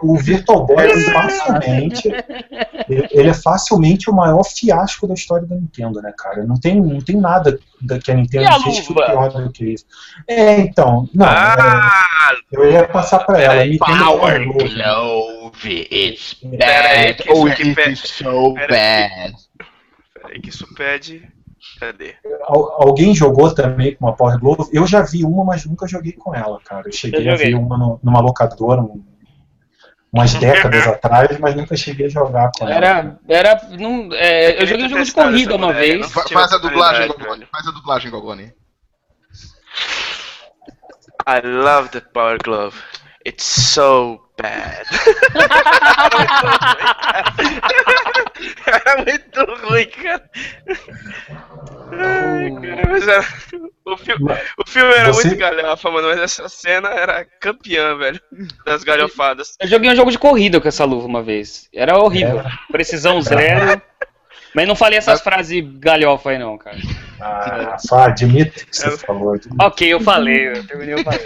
[0.03, 2.09] o Virtual Boy é facilmente.
[2.89, 6.45] ele- é facilmente o maior fiasco da história da Nintendo, né, cara?
[6.45, 9.73] Não tem, não tem nada da que a Nintendo a fez que pior do que
[9.73, 9.85] isso.
[10.29, 11.27] É, então, não.
[11.27, 13.63] Ah, é, eu ia passar pra ela.
[13.79, 14.69] Power tem
[15.51, 19.37] Glove, it's Pera aí, que isso aqui pe- so pera bad.
[20.23, 21.29] peraí que isso pede.
[21.81, 22.15] Cadê?
[22.45, 24.69] Al- Alguém jogou também com uma Power Glove?
[24.73, 26.87] Eu já vi uma, mas nunca joguei com ela, cara.
[26.89, 29.05] Eu cheguei Eu a ver uma no- numa locadora um-
[30.13, 32.75] umas décadas atrás, mas nunca cheguei a jogar com ela.
[32.77, 33.19] Era.
[33.29, 36.11] era não, é, eu joguei um jogo de corrida uma vez.
[36.13, 37.47] Fa- Faz a dublagem, Gogoni.
[37.47, 38.53] Faz a dublagem, Gogoni.
[41.29, 42.77] I love the Power Glove.
[43.27, 44.87] It's so bad.
[48.67, 50.31] Era muito ruim, cara.
[51.93, 53.27] Ai, cara, mas era-
[53.85, 58.21] o, filme, o filme era Você- muito galhofa, mano, mas essa cena era campeã, velho,
[58.65, 59.55] das galhofadas.
[59.61, 61.69] Eu joguei um jogo de corrida com essa luva uma vez.
[61.75, 62.43] Era horrível.
[62.71, 63.81] Precisão zero.
[64.57, 66.79] Mas não falei essas frases galhofa aí não, cara.
[67.21, 69.35] Ah, só admito que você falou.
[69.35, 69.55] admito.
[69.63, 71.21] Ok, eu falei, eu terminei eu falei.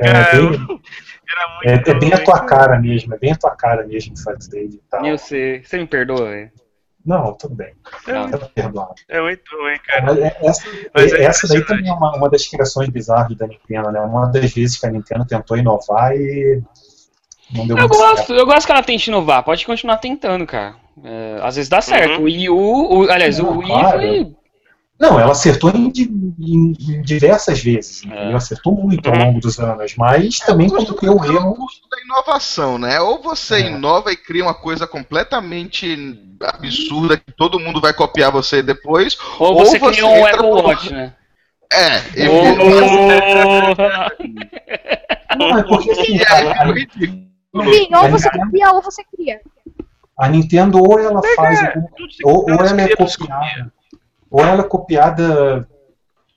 [0.00, 0.38] É, Cara,
[1.64, 4.64] bem, é, é bem a tua cara mesmo, é bem a tua cara mesmo fazer
[4.64, 5.04] e tal.
[5.06, 5.64] Eu sei.
[5.64, 6.50] Você me perdoa, velho?
[7.04, 7.74] Não, tudo bem.
[8.06, 8.30] Não.
[8.30, 8.94] Tá perdoado.
[9.08, 10.12] É muito ruim, cara.
[10.26, 14.00] É- essa, é essa daí também é uma, uma das criações bizarras da Nintendo, né?
[14.00, 16.62] Uma das vezes que a Nintendo tentou inovar e
[17.54, 18.32] Eu gosto, certo.
[18.34, 19.42] eu gosto que ela tente inovar.
[19.42, 20.74] Pode continuar tentando, cara.
[21.02, 22.14] É, às vezes dá certo.
[22.16, 22.20] Uhum.
[22.20, 23.98] O Wii U, o- aliás, Não, o Wii claro.
[23.98, 24.32] foi.
[25.00, 28.06] Não, ela acertou em, em- em diversas vezes, É.
[28.08, 28.36] entendeu?
[28.36, 29.24] Acertou muito ao Uhum.
[29.26, 31.54] longo dos anos, mas também custo- cometeu é o erro.
[31.54, 33.00] custo da inovação, né?
[33.00, 33.70] Ou você É.
[33.70, 39.16] inova e cria uma coisa completamente absurda que todo mundo vai copiar você depois.
[39.38, 41.14] Ou Ou você você cria um Apple por- Watch, né?
[41.72, 42.56] É, e, Ou-
[45.38, 47.28] Não, é porque assim, a- fica ridículo.
[47.54, 49.40] Sim, ou você copia ou você cria.
[50.18, 51.86] a Nintendo ou ela faz algum-
[52.24, 53.72] ou, ou ela é copiada,
[54.30, 55.68] ou ela é copiada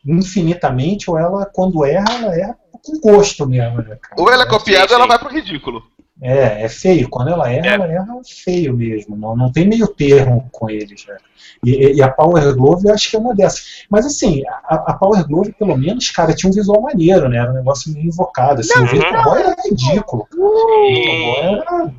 [0.05, 3.97] infinitamente, ou ela, quando erra, ela erra com gosto mesmo, né?
[4.17, 5.09] Ou ela é copiada sim, ou ela sim.
[5.09, 5.83] vai pro ridículo.
[6.21, 7.09] É, é feio.
[7.09, 7.73] Quando ela erra, É.
[7.73, 9.17] ela erra feio mesmo.
[9.17, 11.05] Não, não tem meio termo com eles.
[11.07, 11.17] Né?
[11.65, 13.85] E, e a Power Glove eu acho que é uma dessas.
[13.89, 17.37] Mas assim, a, a Power Glove, pelo menos, cara, tinha um visual maneiro, né?
[17.37, 18.61] Era um negócio meio invocado.
[18.61, 20.27] Assim, o Virtual Boy era ridículo.
[20.37, 21.93] O Virtual Boy era.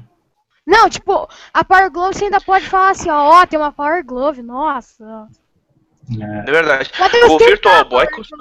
[0.65, 4.05] Não, tipo, a Power Glove você ainda pode falar assim, ó, ó, tem uma Power
[4.07, 5.27] Glove, nossa.
[6.21, 6.91] É, É verdade.
[7.29, 8.39] O Virtual Boy custou.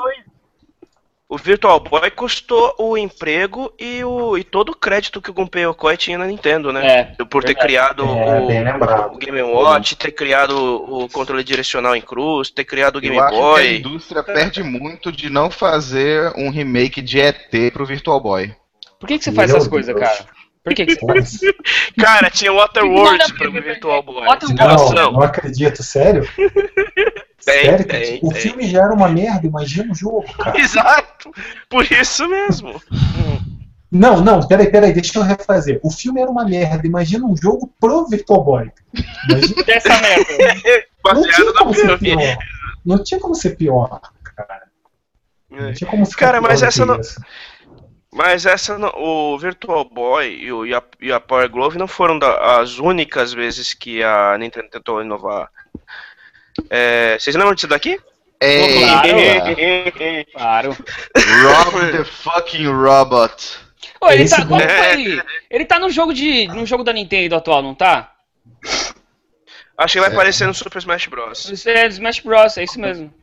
[1.32, 5.64] O Virtual Boy custou o emprego e, o, e todo o crédito que o Gunpei
[5.64, 7.16] Yokoi tinha na Nintendo, né?
[7.18, 7.68] É, Por ter verdade.
[7.68, 12.98] criado é, o, o Game Watch, ter criado o controle direcional em cruz, ter criado
[12.98, 13.78] o Game Eu acho que a Boy.
[13.78, 18.54] indústria perde muito de não fazer um remake de ET pro Virtual Boy.
[19.00, 20.26] Por que, que você faz Meu essas coisas, cara?
[20.66, 21.56] Por que, que você
[21.98, 24.28] Cara, tinha Waterworld pra Virtual Boy.
[24.94, 26.28] Não, não acredito, sério?
[27.46, 27.86] Tem, sério?
[27.88, 28.42] tem, o tem.
[28.42, 30.60] filme já era uma merda, imagina o jogo, cara.
[30.60, 31.32] Exato.
[31.70, 32.82] Por isso mesmo.
[33.92, 35.80] Não, não, peraí, peraí, deixa eu refazer.
[35.84, 38.72] O filme era uma merda, imagina um jogo pro Virtual Boy.
[39.30, 40.86] Imagina, Dessa merda.
[41.14, 42.38] não tinha como ser pior.
[42.86, 44.00] Não tinha como ser pior,
[44.36, 44.64] cara.
[45.50, 47.20] Não tinha como ficar Cara, pior mas essa não- isso.
[48.14, 51.88] Mas essa não- o Virtual Boy e, o- e a, e a Power Glove não
[51.88, 55.50] foram da- as únicas vezes que a Nintendo tentou inovar.
[56.70, 58.00] É, vocês lembram disso daqui?
[58.40, 60.76] É, Claro.
[61.16, 63.60] Rob the fucking Robot.
[64.00, 65.24] Ô, ele tá, qual é- foi?
[65.50, 66.48] ele tá no jogo de.
[66.48, 68.12] no jogo da Nintendo atual, não tá?
[69.78, 71.50] Acho que vai aparecer no Super Smash Bros.
[71.50, 73.14] Isso é Smash Bros, é isso mesmo.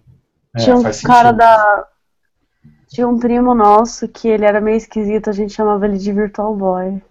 [0.57, 1.87] É, Tinha um cara da.
[2.89, 6.55] Tinha um primo nosso que ele era meio esquisito, a gente chamava ele de Virtual
[6.57, 7.03] Boy.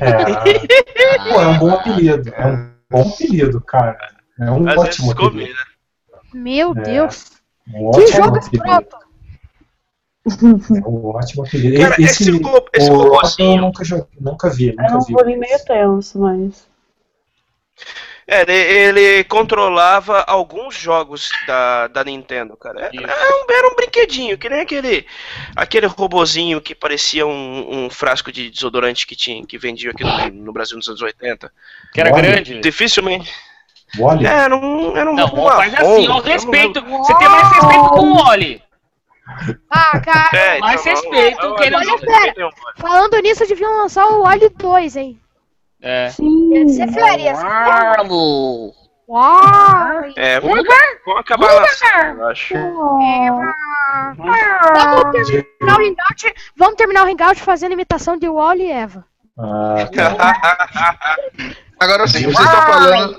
[0.00, 2.32] É, pô, é um bom apelido.
[2.34, 3.98] É um bom apelido, cara.
[4.40, 5.30] É um Às vezes ótimo apelido.
[5.30, 5.58] combina.
[6.34, 6.74] Meu É.
[6.82, 7.30] Deus.
[7.68, 8.56] Um Que ótimo jogo apelido.
[8.56, 8.96] escroto.
[10.24, 11.80] É um ótimo apelido.
[11.80, 15.12] Cara, esse esse o Rob eu robozinho- nunca, joguei, nunca vi, Era nunca um vi.
[15.14, 16.66] bullying meio tenso, mas.
[18.24, 22.82] É, ele, ele controlava alguns jogos da, da Nintendo, cara.
[22.82, 23.04] Era, Isso.
[23.04, 25.04] era um, era um brinquedinho, que nem aquele,
[25.56, 30.44] aquele robozinho que parecia um, um frasco de desodorante que tinha, que vendia aqui no,
[30.44, 31.52] no Brasil nos anos 80.
[31.92, 32.60] Que era Olha, grande.
[32.60, 33.28] Dificilmente.
[34.00, 36.80] Olha, É, era um, era um Não, robô faz marrom, assim, respeito.
[36.84, 38.62] Você tem mais respeito com o Oli.
[39.70, 40.28] Ah, cara.
[40.36, 44.22] É, Mais então, respeito olha, que ele- olha, Olha, tem Falando nisso, deviam lançar o
[44.22, 45.18] Wally 2, hein?
[45.80, 46.08] É.
[46.10, 46.50] Sim.
[46.52, 46.76] férias.
[46.78, 47.42] ia ser férias.
[47.42, 48.72] Uau.
[49.08, 50.04] Uau!
[50.16, 50.64] É, vamos,
[51.04, 51.66] vamos acabar lá,
[52.16, 52.54] eu acho.
[54.16, 59.04] Vamos terminar o hangout, vamos terminar o hangout fazendo imitação de Wally e Eva.
[59.38, 61.16] ah, tá.
[61.80, 63.18] Agora sim, vocês estão falando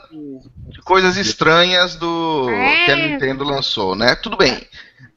[0.83, 2.47] coisas estranhas do
[2.85, 4.15] que a Nintendo lançou, né?
[4.15, 4.67] Tudo bem.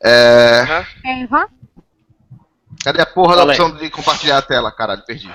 [0.02, 0.84] É,
[2.84, 4.70] cadê a porra da opção de compartilhar a tela?
[4.70, 5.30] Caralho, perdi.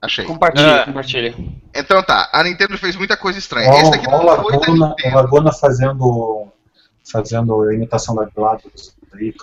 [0.00, 0.24] Achei.
[0.24, 0.84] Compartilha, É.
[0.84, 1.34] compartilha.
[1.74, 3.70] Então tá, a Nintendo fez muita coisa estranha.
[3.70, 5.14] Ó, Esse daqui não foi da Laguna, Nintendo.
[5.16, 6.48] Laguna fazendo,
[7.10, 8.96] fazendo a imitação da GLaDOS.
[9.14, 9.34] aí.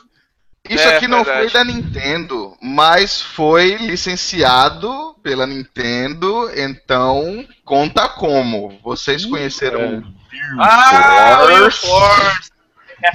[0.69, 1.49] Isso É, aqui não verdade.
[1.49, 8.79] foi da Nintendo, mas foi licenciado pela Nintendo, então conta como.
[8.83, 10.03] Vocês conheceram
[10.59, 12.51] Ah, Wii Wii Force.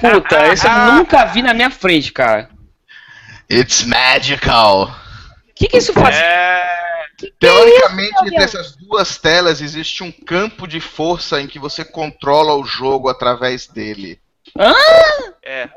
[0.01, 2.49] Puta, esse eu nunca vi na minha frente, cara.
[3.49, 4.83] It's Magical.
[5.49, 6.15] O que que isso faz?
[6.15, 6.65] É,
[7.39, 12.53] Teoricamente, meu entre essas duas telas existe um campo de força em que você controla
[12.55, 14.19] o jogo através dele.
[15.43, 15.69] é.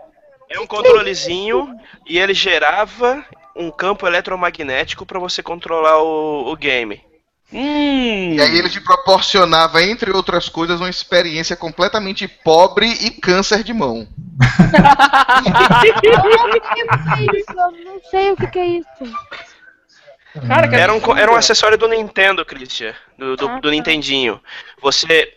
[0.51, 1.75] É um controlezinho
[2.07, 7.03] e ele gerava um campo eletromagnético pra você controlar o, o game.
[7.53, 8.35] Hum.
[8.35, 13.73] E aí ele te proporcionava, entre outras coisas, uma experiência completamente pobre e câncer de
[13.73, 14.07] mão.
[16.05, 18.87] Eu não sei o que é isso.
[20.47, 22.95] Cara, Era um, era um acessório do Nintendo, Christian.
[23.17, 23.71] Do, do, Ah, do tá.
[23.71, 24.41] Nintendinho.
[24.81, 25.33] Você.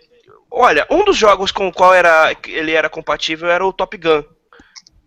[0.49, 4.23] Olha, um dos jogos com o qual era, ele era compatível era o Top Gun.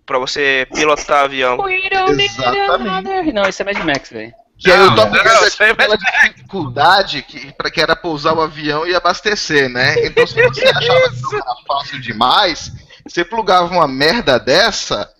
[0.07, 1.59] Pra você pilotar avião.
[1.69, 3.33] Exatamente.
[3.33, 4.35] Não, esse é Mad Max, velho.
[4.59, 7.97] Que aí o Não, Top não, Gun isso tinha aquela dificuldade que, pra, que era
[7.97, 10.07] pousar o avião e abastecer, né?
[10.07, 12.73] Então se você achava que não era fácil demais,
[13.07, 15.11] você plugava uma merda dessa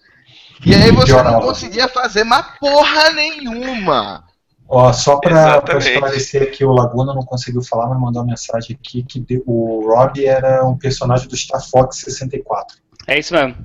[0.65, 4.25] e aí você não conseguia fazer mais porra nenhuma.
[4.67, 8.79] Ó, só pra, pra esclarecer que o Laguna não conseguiu falar, mas mandou uma mensagem
[8.81, 12.79] aqui que o Rob era um personagem do Star Fox 64.
[13.07, 13.57] É isso mesmo.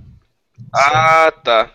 [0.73, 1.71] Ah, tá.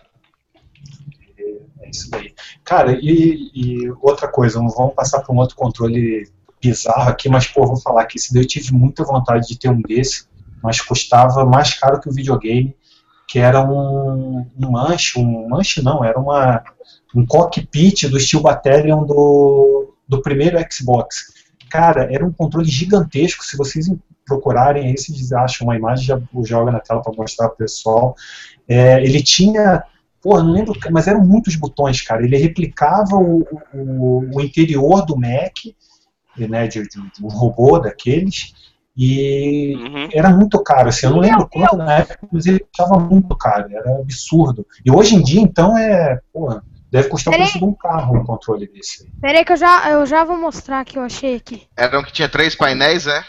[1.81, 2.33] É isso daí.
[2.63, 6.29] Cara, e, e outra coisa, vamos passar para um outro controle
[6.61, 9.69] bizarro aqui, mas pô, vou falar que esse daí eu tive muita vontade de ter
[9.69, 10.27] um desse,
[10.63, 12.75] mas custava mais caro que o videogame,
[13.27, 16.63] que era um, um manche, um manche não, era uma,
[17.13, 21.33] um cockpit do Steel Battalion do, do primeiro Xbox.
[21.75, 23.91] Cara, era um controle gigantesco, se vocês
[24.25, 28.15] procurarem aí, vocês acham uma imagem, já joga na tela para mostrar pro pessoal.
[28.67, 29.83] É, ele tinha
[30.25, 32.23] Porra, não lembro, mas eram muitos botões, cara.
[32.23, 35.53] Ele replicava o, o, o interior do Mac,
[36.35, 38.51] né, de, de, de um robô daqueles,
[38.97, 40.09] e Uhum.
[40.11, 43.67] era muito caro, assim, eu não lembro quanto na época, mas ele custava muito caro,
[43.71, 44.65] era absurdo.
[44.83, 46.63] E hoje em dia, então, é, porra,
[46.95, 49.11] deve custar o preço de um carro um controle desse.
[49.21, 51.67] Pera aí que eu já, eu já vou mostrar que eu achei aqui.
[51.75, 53.23] Era um que tinha três painéis, é?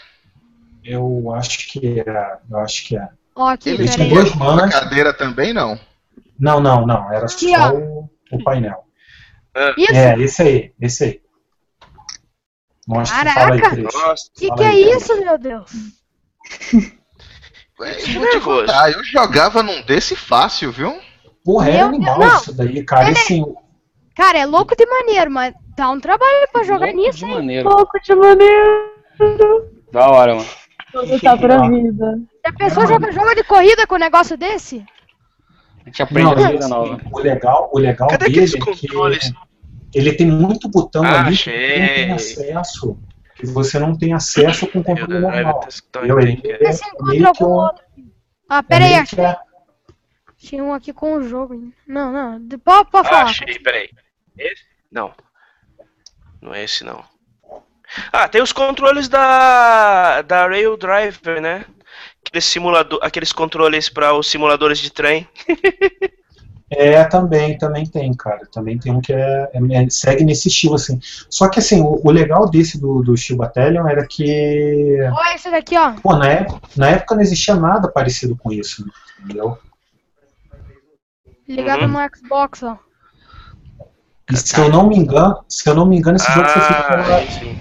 [0.85, 3.09] Eu acho que é, eu acho que é.
[3.35, 4.15] Ó, aqui, Ele pera tinha aí.
[4.15, 5.79] dois manas, cadeira também, não?
[6.39, 8.85] não, não, não, era Aqui, só o, o painel.
[9.77, 11.21] Isso, É, esse aí, esse aí.
[12.87, 13.41] Mostra, Caraca!
[13.41, 13.83] fala aí.
[13.83, 15.03] Nossa, Que Fala que é aí, Cris.
[15.03, 15.71] isso, meu Deus?
[16.71, 16.95] Que
[18.15, 21.01] eu vou te contar, eu jogava num desse fácil, viu?
[21.47, 22.37] Porra, Deus, animal não.
[22.37, 23.05] isso daí, cara.
[23.05, 23.55] E Ele- assim,
[24.17, 27.35] Cara, é louco de maneiro, mas dá um trabalho pra jogar Louco nisso, de hein?
[27.35, 27.69] maneiro.
[27.71, 28.91] Pouco de maneiro.
[29.93, 30.49] Da hora, mano.
[30.93, 32.19] Tudo tá pra vida.
[32.45, 34.85] Já pensou jogar jogo de corrida com um negócio desse?
[35.85, 37.01] A gente aprende não, uma coisa assim, nova.
[37.13, 38.49] o legal, o legal Cadê dele é que
[39.95, 42.53] ele tem muito botão Ah, ali que você não tem achei.
[42.53, 42.99] acesso.
[43.37, 45.61] Que você não tem acesso com o controle normal.
[46.65, 47.85] é se encontra que algum um- outro.
[48.49, 49.19] Ah, é pera aí, meio achei.
[49.19, 49.37] que é-
[50.47, 51.73] Tinha um aqui com o jogo.
[51.87, 52.41] Não, não.
[52.41, 53.25] de- Pode, pode Ah, falar.
[53.25, 53.91] achei, peraí.
[54.39, 54.63] Esse?
[54.93, 55.13] Não.
[56.41, 57.03] Não é esse não.
[58.13, 61.65] Ah, tem os controles da da Rail Driver, né?
[62.25, 65.27] Aqueles simulador, aqueles controles para os simuladores de trem.
[66.69, 68.41] É, também, também tem, cara.
[68.53, 70.99] Também tem um que é, é- é- segue nesse estilo, assim.
[71.31, 75.49] Só que, assim, o, o legal desse do, do Steel Battalion era que, Olha esse
[75.49, 75.93] daqui, ó.
[75.93, 78.85] pô, na época, na época não existia nada parecido com isso,
[79.21, 79.57] entendeu?
[81.49, 81.89] Ligado Uhum.
[81.89, 82.79] no Xbox, ó.
[84.31, 86.87] E se eu não me engano, se eu não me engano, esse jogo foi feito
[86.89, 87.59] pela, Ah, sim.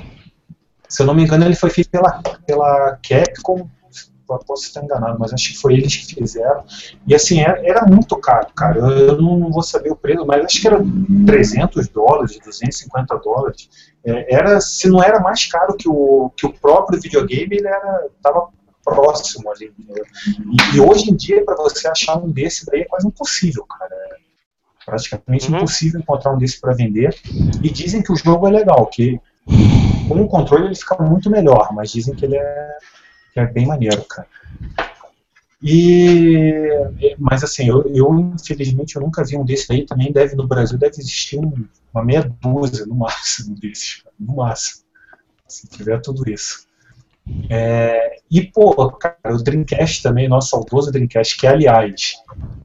[0.89, 3.69] se eu não me engano, ele foi feito pela, pela Capcom,
[4.27, 6.63] eu posso estar enganado, mas acho que foi eles que fizeram.
[7.05, 8.79] E assim, era, era muito caro, cara.
[8.79, 10.79] Eu, eu não, não vou saber o preço, mas acho que era
[11.27, 13.69] 300 dólares, 250 dólares.
[14.03, 18.07] É, era, se não era mais caro que o, que o próprio videogame, ele era,
[18.23, 18.47] tava
[18.85, 19.73] próximo ali.
[19.79, 23.93] E, e hoje em dia, para você achar um desse daí é quase impossível, cara.
[23.93, 24.15] É
[24.85, 25.57] praticamente Uhum.
[25.57, 27.13] impossível encontrar um desse para vender.
[27.63, 29.19] E dizem que o jogo é legal, que
[30.07, 32.77] com o controle ele fica muito melhor, mas dizem que ele é,
[33.33, 34.27] que é bem maneiro, cara.
[35.63, 36.69] E,
[37.17, 40.77] mas assim, eu, eu, infelizmente eu nunca vi um desse aí, também deve no Brasil
[40.77, 44.83] deve existir um- uma meia dúzia no máximo desses, no máximo,
[45.47, 46.67] se tiver tudo isso.
[47.49, 52.13] É, e pô, cara, o Dreamcast também, nosso saudoso Dreamcast, que aliás,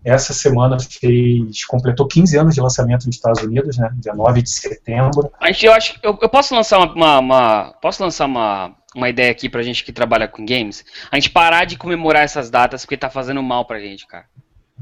[0.04, 5.30] essa semana fez, completou 15 anos de lançamento nos Estados Unidos, né, 19 de setembro.
[5.40, 9.30] A gente, eu acho eu, eu posso lançar uma, uma- posso lançar uma, uma ideia
[9.30, 10.84] aqui pra gente que trabalha com games.
[11.10, 14.24] A gente parar de comemorar essas datas porque tá fazendo mal pra gente, cara.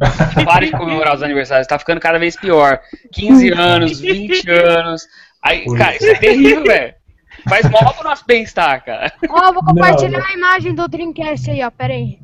[0.44, 2.80] Pare de comemorar os aniversários, tá ficando cada vez pior.
[3.12, 5.02] 15 anos, 20 anos.
[5.42, 6.94] Aí, cara, isso é terrível, velho.
[7.48, 9.12] Faz mal pro nosso bem-estar, cara.
[9.28, 10.26] Ó, vou compartilhar não.
[10.26, 11.70] a imagem do Dreamcast aí, ó.
[11.70, 12.18] Pera aí.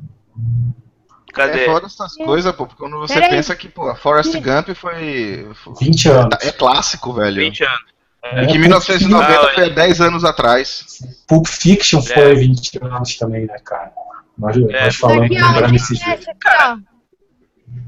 [1.33, 1.63] Cadê?
[1.63, 3.29] É fora essas coisas, pô, porque quando você Peraí.
[3.29, 5.47] pensa que, pô, a Forrest Gump foi.
[5.53, 6.37] foi 20 anos.
[6.41, 7.35] é clássico, velho.
[7.35, 7.95] 20 anos.
[8.41, 10.83] E que É, 1990 Ah, foi há 10 anos atrás.
[11.27, 12.01] Pulp Fiction É.
[12.01, 13.91] foi 20 anos também, né, cara?
[14.37, 14.85] Nós, É.
[14.85, 16.25] nós falamos, aqui, ó, esses dias.
[16.61, 16.77] Ó.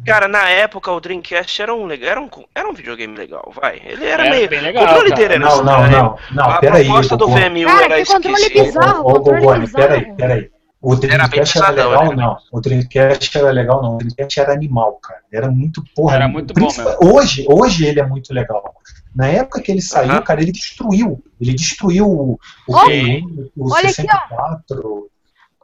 [0.06, 3.82] Cara, na época o Dreamcast era um, era um, era um videogame legal, vai.
[3.84, 4.50] Ele era, Era meio.
[4.50, 5.22] bem legal, o controle cara.
[5.22, 6.86] dele era Não, não, não, não, A peraí.
[6.86, 7.50] proposta do Gogoni.
[7.66, 8.64] VMU Cara, era que controle esquisita.
[8.80, 9.04] bizarro.
[9.04, 9.88] Ô, ô, controle Gogoni, bizarro.
[9.88, 10.52] peraí, peraí.
[10.80, 12.16] O Era Dreamcast era pesadão, legal, era.
[12.16, 12.38] não.
[12.52, 13.96] O Dreamcast era legal, não.
[13.96, 15.20] O Dreamcast era animal, cara.
[15.34, 16.16] Era muito, porra.
[16.16, 18.76] Era muito bom principal- Hoje, hoje ele é muito legal.
[19.16, 20.22] Na época que ele saiu, Aham.
[20.22, 21.22] cara, ele destruiu.
[21.42, 23.26] Ele destruiu o, o, o olha aqui,
[23.60, 23.70] ó.
[23.80, 25.10] 64.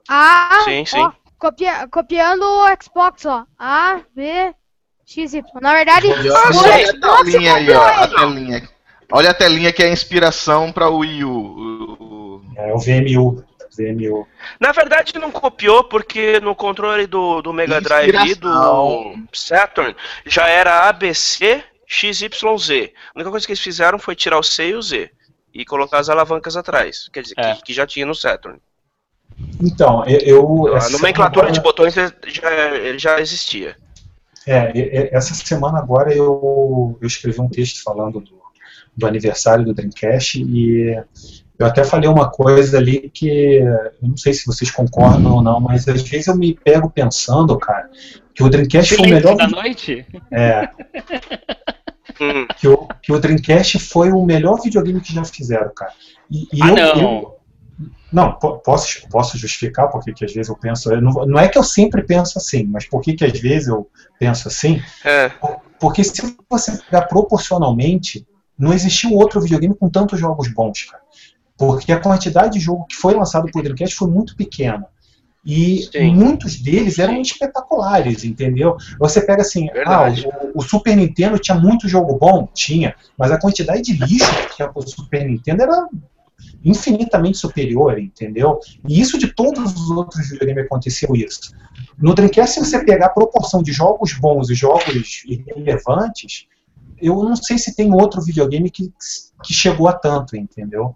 [0.10, 1.00] Ah, Sim, sim.
[1.00, 1.12] ó,
[1.48, 3.46] copia- copiando o Xbox, ó.
[3.60, 4.54] A, B,
[5.06, 5.44] X, Y.
[5.62, 7.82] Na verdade, Olha, o a telinha aí, ó.
[7.86, 8.70] A telinha.
[9.12, 11.30] Olha a telinha que é a inspiração pra Wii U.
[11.30, 13.44] O- o- É o VMU.
[13.76, 14.28] VMU.
[14.60, 19.16] Na verdade, não copiou, porque no controle do, do Mega Drive e do.
[19.34, 19.96] Saturn
[20.26, 22.92] já era ABC XYZ.
[23.14, 25.10] A única coisa que eles fizeram foi tirar o C e o Z
[25.54, 27.10] e colocar as alavancas atrás.
[27.12, 27.56] Quer dizer, É.
[27.56, 28.60] que, que já tinha no Saturn.
[29.62, 30.68] Então, eu.
[30.68, 33.76] eu A essa nomenclatura semana de botões já, ele já existia.
[34.46, 38.42] É, essa semana agora eu, eu escrevi um texto falando do,
[38.96, 41.02] do aniversário do Dreamcast e
[41.58, 43.28] eu até falei uma coisa ali que
[43.60, 47.58] eu não sei se vocês concordam ou não, mas às vezes eu me pego pensando,
[47.58, 47.90] cara,
[48.36, 50.06] que o Dreamcast foi o melhor da noite?
[50.32, 50.68] é,
[52.20, 55.94] Hum, que, o, que o Dreamcast foi o melhor videogame que já fizeram, cara.
[56.30, 57.02] E, e Ah, eu, não.
[57.02, 57.36] eu-
[58.14, 60.94] não, po- posso, posso justificar porque que às vezes eu penso.
[60.94, 63.90] eu Não, não é que eu sempre penso assim, mas por que às vezes eu
[64.20, 64.82] penso assim?
[65.04, 65.32] é.
[65.80, 68.26] Porque se você pegar proporcionalmente,
[68.58, 71.04] não existiu outro videogame com tantos jogos bons, cara.
[71.58, 74.86] Porque a quantidade de jogo que foi lançado por Dreamcast foi muito pequena.
[75.46, 76.16] E Sim.
[76.16, 78.78] muitos deles eram espetaculares, entendeu?
[78.98, 80.06] Você pega assim, ah,
[80.54, 82.48] o, o Super Nintendo tinha muito jogo bom?
[82.54, 85.88] Tinha, mas a quantidade de lixo que tinha pro Super Nintendo era
[86.64, 88.60] infinitamente superior, entendeu?
[88.88, 91.54] E isso de todos os outros videogames aconteceu isso.
[91.98, 96.48] No Dreamcast, se você pegar a proporção de jogos bons e jogos irrelevantes,
[97.02, 98.92] eu não sei se tem outro videogame que,
[99.44, 100.96] que chegou a tanto, entendeu?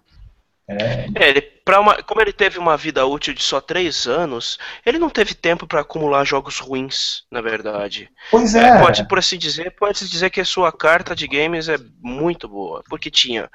[0.69, 1.43] É, É, ele,
[1.79, 5.65] uma, como ele teve uma vida útil de só três anos, ele não teve tempo
[5.65, 8.09] pra acumular jogos ruins, na verdade.
[8.29, 8.79] pois É, é.
[8.79, 12.47] pode, por assim dizer, pode se dizer que a sua carta de games é muito
[12.47, 13.49] boa, porque tinha,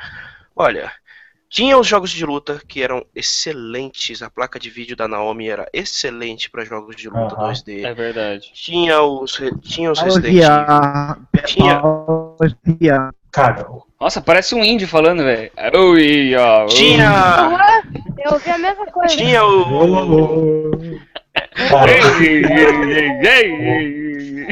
[0.57, 0.93] olha,
[1.53, 5.69] tinha os jogos de luta que eram excelentes, a placa de vídeo da Naomi era
[5.71, 7.53] excelente pra jogos de luta Aham.
[7.53, 7.85] 2D.
[7.85, 8.51] É verdade.
[8.55, 10.49] Tinha os, tinha os Resident Evil.
[11.45, 11.83] Tinha.
[13.31, 13.67] Cara,
[14.01, 15.51] Nossa, parece um índio falando, velho.
[15.75, 16.69] Oh, yeah, oh.
[16.69, 17.11] tinha,
[18.25, 19.15] Eu ouvi a mesma coisa.
[19.15, 19.61] tinha o,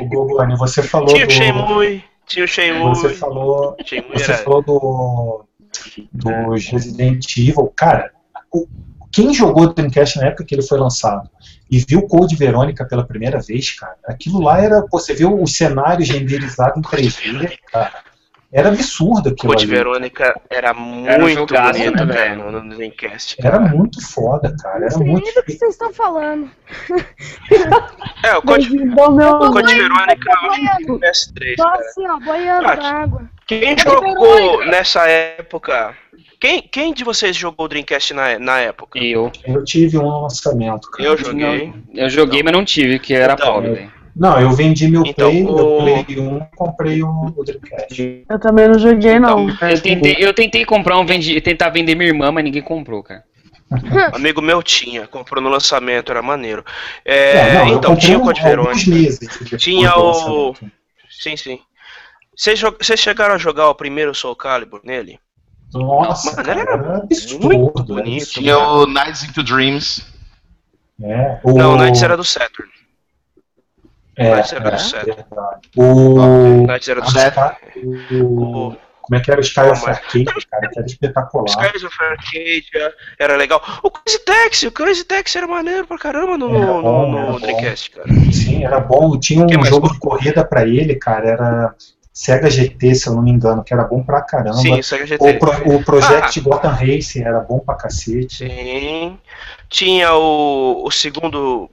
[0.01, 1.31] o Gogoni, você falou tinha o.
[1.31, 3.75] Shenmue, tinha o Shenmue, Você falou.
[3.87, 5.47] Shenmue Você era, falou do,
[6.13, 7.73] dos Resident Evil.
[7.77, 8.11] Cara,
[8.53, 8.67] o-
[9.13, 11.29] quem jogou o Dreamcast na época que ele foi lançado
[11.71, 14.83] e viu Code Verônica pela primeira vez, cara, aquilo lá era.
[14.83, 18.09] pô, Você viu os cenários renderizados em 3D, cara.
[18.53, 19.73] Era absurdo aquilo Code ali.
[19.77, 23.37] Verônica era Era muito jogaço, bonito, né, velho, no, Dreamcast.
[23.41, 24.79] Era muito foda, cara.
[24.81, 25.25] Não Era sei muito.
[25.25, 26.51] nem do que vocês estão falando.
[28.23, 30.89] É, o Code, meu o Code Verônica tô boiando.
[30.89, 31.81] no PS3, Tô cara.
[31.81, 33.31] assim, ó, boiando Ah, na água.
[33.59, 35.95] Quem jogou nessa época?
[36.41, 38.99] Quem, quem de vocês jogou o Dreamcast na, na época?
[38.99, 39.31] Eu.
[39.45, 41.09] Eu tive um lançamento, cara.
[41.09, 41.73] Eu joguei.
[41.93, 43.93] Eu joguei, mas não tive, que era Então, pobre, velho.
[44.17, 48.25] Não, eu vendi meu Então, Play, o- meu Play 1 comprei o, o Dreamcast.
[48.29, 49.49] Eu também não joguei, não.
[49.49, 53.25] Eu tentei, eu tentei comprar um, vendi, tentar vender minha irmã, mas ninguém comprou, cara.
[54.13, 56.65] Um amigo meu tinha, comprou no lançamento, era maneiro.
[57.05, 59.57] É, É, não, eu então, tinha o um- Code Verônica.
[59.59, 60.55] Tinha o-.
[61.09, 61.61] Sim, sim.
[62.37, 62.61] Vocês,
[63.01, 65.19] chegaram a jogar o primeiro Soul Calibur nele?
[65.75, 67.47] Nossa, Mano, cara, era absurdo.
[67.49, 68.27] muito bonito.
[68.31, 70.05] Tinha o Nights into Dreams.
[71.03, 71.53] É, o...
[71.57, 72.71] Não, o Knights era do Saturn.
[74.17, 75.15] é, Knights era é, do Saturn.
[75.15, 75.69] verdade.
[75.77, 76.67] O...
[76.67, 77.57] Knights era do o Saturn.
[78.23, 81.49] O- Como é que era o Sky of Arcade, cara, que era espetacular.
[81.49, 83.63] Skies of Arcadia era legal.
[83.83, 87.41] O Crazy Taxi, o Crazy Taxi era maneiro pra caramba no, no, bom, no bom.
[87.41, 88.09] Dreamcast, cara.
[88.33, 89.19] Sim, era bom.
[89.19, 91.75] Tinha um jogo de corrida pra ele, cara, era
[92.13, 94.55] Sega GT, se eu não me engano, que era bom pra caramba.
[94.59, 95.33] Sim, Sega O, GT.
[95.39, 96.43] pro, o Project Ah.
[96.45, 98.47] Gotham Racing era bom pra cacete.
[98.49, 99.19] Sim.
[99.69, 101.71] Tinha o, o segundo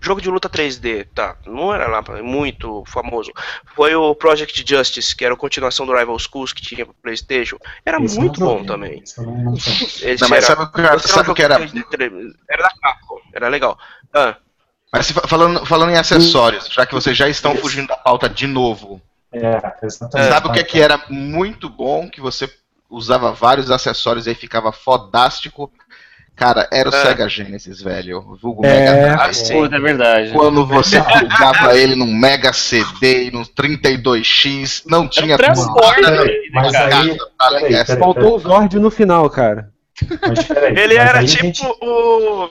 [0.00, 1.36] jogo de luta 3D, tá?
[1.44, 3.32] Não era lá muito famoso.
[3.74, 7.56] Foi o Project Justice, que era a continuação do Rival Schools que tinha pro PlayStation.
[7.84, 9.02] Era muito bom joguei, também.
[9.18, 11.54] não- não mas era, sabe o que, era- sabe o que era?
[11.66, 13.76] jogo de 3D, Era da Capcom, era legal.
[14.14, 14.36] Ah,
[14.92, 19.02] Mas falando, falando em acessórios, já que vocês já estão fugindo da pauta de novo,
[19.38, 20.28] É, exatamente.
[20.28, 22.08] sabe o que, é que era muito bom?
[22.08, 22.48] Que você
[22.88, 25.70] usava vários acessórios e aí ficava fodástico.
[26.36, 27.00] Cara, era o É.
[27.02, 28.18] Sega Genesis, velho.
[28.18, 28.70] O vulgo É.
[28.70, 29.34] Mega ah, Drive.
[29.34, 29.54] sim.
[29.54, 30.32] Puta, é verdade.
[30.32, 36.50] Quando você plugava ele num Mega CD e num 32X, não tinha transporte, nada Peraí,
[36.52, 37.98] mas pra aí, peraí, peraí.
[37.98, 39.70] Faltou o Zord no final, cara.
[40.26, 42.50] Mas peraí, Ele era tipo gente- o.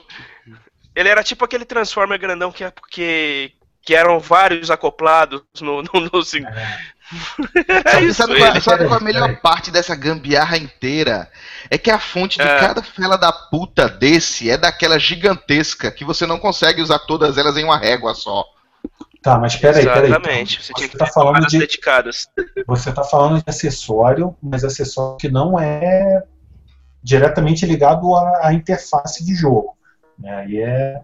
[0.96, 3.52] Ele era tipo aquele Transformer grandão que, que,
[3.84, 5.82] que eram vários acoplados no.
[5.82, 6.42] no, no assim.
[7.84, 9.36] é Sabe, isso, sabe qual, sabe qual a melhor Peraí.
[9.36, 11.30] parte dessa gambiarra inteira?
[11.70, 12.58] É que a fonte de É.
[12.58, 17.56] cada fela da puta desse é daquela gigantesca que você não consegue usar todas elas
[17.56, 18.44] em uma régua só.
[19.22, 20.06] Tá, mas peraí, peraí.
[20.06, 20.54] Exatamente.
[20.54, 20.64] então.
[20.66, 22.26] Você tinha que tá falando de dedicadas.
[22.66, 26.22] Você está falando de acessório, mas acessório que não é
[27.02, 29.76] diretamente ligado à, à interface de jogo.
[30.18, 30.34] Né?
[30.36, 31.00] Aí é.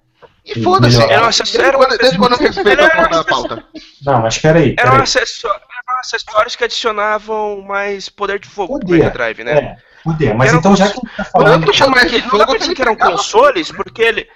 [0.56, 0.97] E foda-se.
[0.97, 3.64] Era um desde acessório- quando, desde quando eu respeito a porra da pauta?
[4.05, 4.74] Não, mas peraí.
[4.78, 5.02] Eram, peraí.
[5.05, 9.52] acessó- eram acessórios que adicionavam mais poder de fogo pro Poder, Mega Drive, né?
[9.52, 10.35] É, poder.
[10.35, 11.64] Mas Era um então, já que tá Não dá falando.
[11.64, 14.28] pra chamar de que, não dá pra fogo, dizer que eram consoles, fogo, porque ele.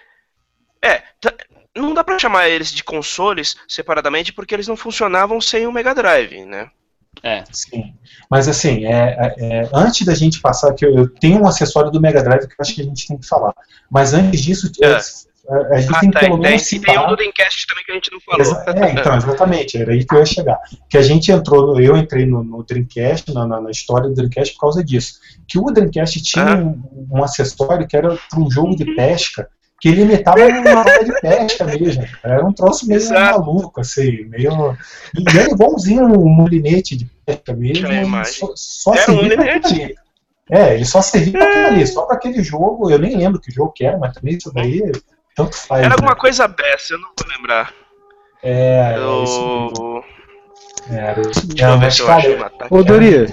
[0.82, 1.34] É, tá-
[1.76, 5.94] não dá pra chamar eles de consoles separadamente porque eles não funcionavam sem o Mega
[5.94, 6.68] Drive, né?
[7.52, 7.94] Sim.
[8.30, 11.90] Mas assim, é, é, é, antes da gente passar, que eu, eu tenho um acessório
[11.90, 13.52] do Mega Drive que eu acho que a gente tem que falar.
[13.90, 15.00] Mas antes disso, É.
[15.48, 17.08] é, a, a gente Ah, tem tem, pelo tem, menos e tem um citar.
[17.08, 18.40] do Dreamcast também que a gente não falou.
[18.40, 20.58] Exa- É, então, exatamente, era aí que eu ia chegar.
[20.88, 24.14] Que a gente entrou, no- eu entrei no, no Dreamcast, na, na- na história do
[24.14, 25.14] Dreamcast por causa disso.
[25.46, 26.56] Que o Dreamcast tinha Ah.
[26.56, 29.48] um, um acessório que era para um jogo de pesca,
[29.80, 32.04] que ele imitava uma área de pesca mesmo.
[32.22, 33.40] Era um troço meio Exato.
[33.40, 34.74] maluco, assim, meio.
[35.14, 37.86] E era igualzinho um molinete de pesca mesmo.
[38.24, 39.94] Só, só Era um ali.
[40.50, 42.90] É, ele só servia para aquilo ali, só para aquele jogo.
[42.90, 44.82] Eu nem lembro que jogo que era, mas também isso daí
[45.34, 45.80] tanto faz.
[45.80, 45.94] Era né?
[45.94, 47.72] alguma coisa dessa, eu não vou lembrar.
[48.42, 49.72] É, é isso mesmo.
[49.86, 50.04] Eu...
[50.90, 52.82] É, Deixa é, eu ver se eu cara, acho uma tá Ô.
[52.82, 53.26] Dori,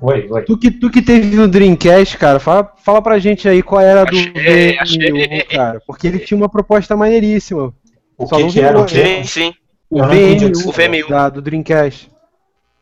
[0.00, 0.42] Oi, oi.
[0.44, 4.04] tu que, tu que teve no Dreamcast, cara, fala, fala pra gente aí qual era
[4.04, 5.42] do Achei, VMU, achei.
[5.44, 5.80] cara.
[5.86, 7.72] Porque ele tinha uma proposta maneiríssima.
[8.18, 9.04] O Só que, que era o quê?
[9.06, 9.54] Sim, sim.
[9.88, 11.08] O VMU, você O VMU.
[11.08, 12.10] da, do Dreamcast.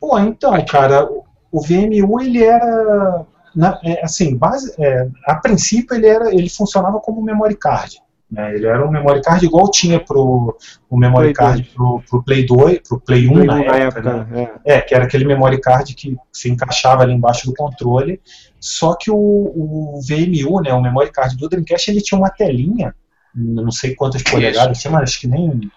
[0.00, 1.06] Pô, então, cara,
[1.52, 3.24] o- VMU ele era.
[3.54, 8.00] na- é, assim, base, é, a princípio ele, era, ele funcionava como memory card.
[8.34, 8.54] Né?
[8.56, 10.58] Ele era um memory card igual tinha pro,
[10.90, 14.50] o memory Play card pro, pro Play 2, pro Play 1 na, época, né?
[14.64, 14.74] é.
[14.74, 18.20] É, que era aquele memory card que se encaixava ali embaixo do controle.
[18.58, 22.92] Só que o, o VMU, né, o memory card do Dreamcast, ele tinha uma telinha,
[23.34, 25.70] não sei quantas polegadas, tinha, mas acho que nem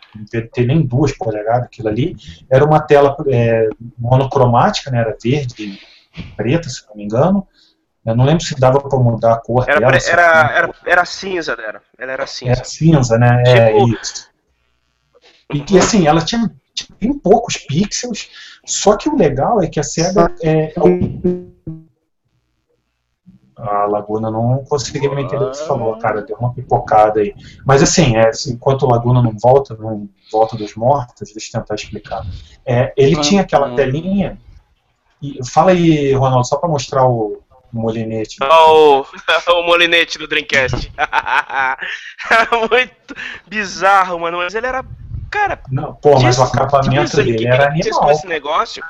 [0.54, 2.16] ter nem duas polegadas aquilo ali.
[2.50, 3.70] Era uma tela é,
[4.00, 5.80] monocromática, né, era verde
[6.18, 7.48] e preta, se não me engano.
[8.08, 9.98] Eu não lembro se dava para mudar a cor Era, dela.
[10.08, 11.82] era, era, era cinza, era.
[12.00, 12.52] Ela era cinza.
[12.54, 13.44] era cinza, né?
[13.46, 14.30] É Tipo- isso.
[15.54, 18.30] E que assim, ela tinha, tinha bem poucos pixels,
[18.66, 20.34] só que o legal é que a SEGA.
[20.42, 20.74] É,
[23.58, 27.36] a Laguna não conseguia me entender o que você falou, cara, deu uma pipocada aí.
[27.66, 31.76] Mas assim, é, enquanto o Laguna não volta, não volta dos mortos, deixa eu tentar
[31.76, 32.26] explicar.
[32.66, 34.40] É, ele tinha aquela telinha.
[35.22, 38.38] E, fala aí, Ronaldo, só para mostrar o molinete.
[38.41, 39.03] Ó,
[39.49, 40.91] o, molinete do Dreamcast.
[40.98, 41.77] era
[42.69, 43.15] muito
[43.48, 44.38] bizarro, mano.
[44.38, 44.84] Mas ele era.
[45.30, 48.11] Cara, Não, pô, mas o acabamento dizem que dele era animal.
[48.11, 48.81] esse negócio.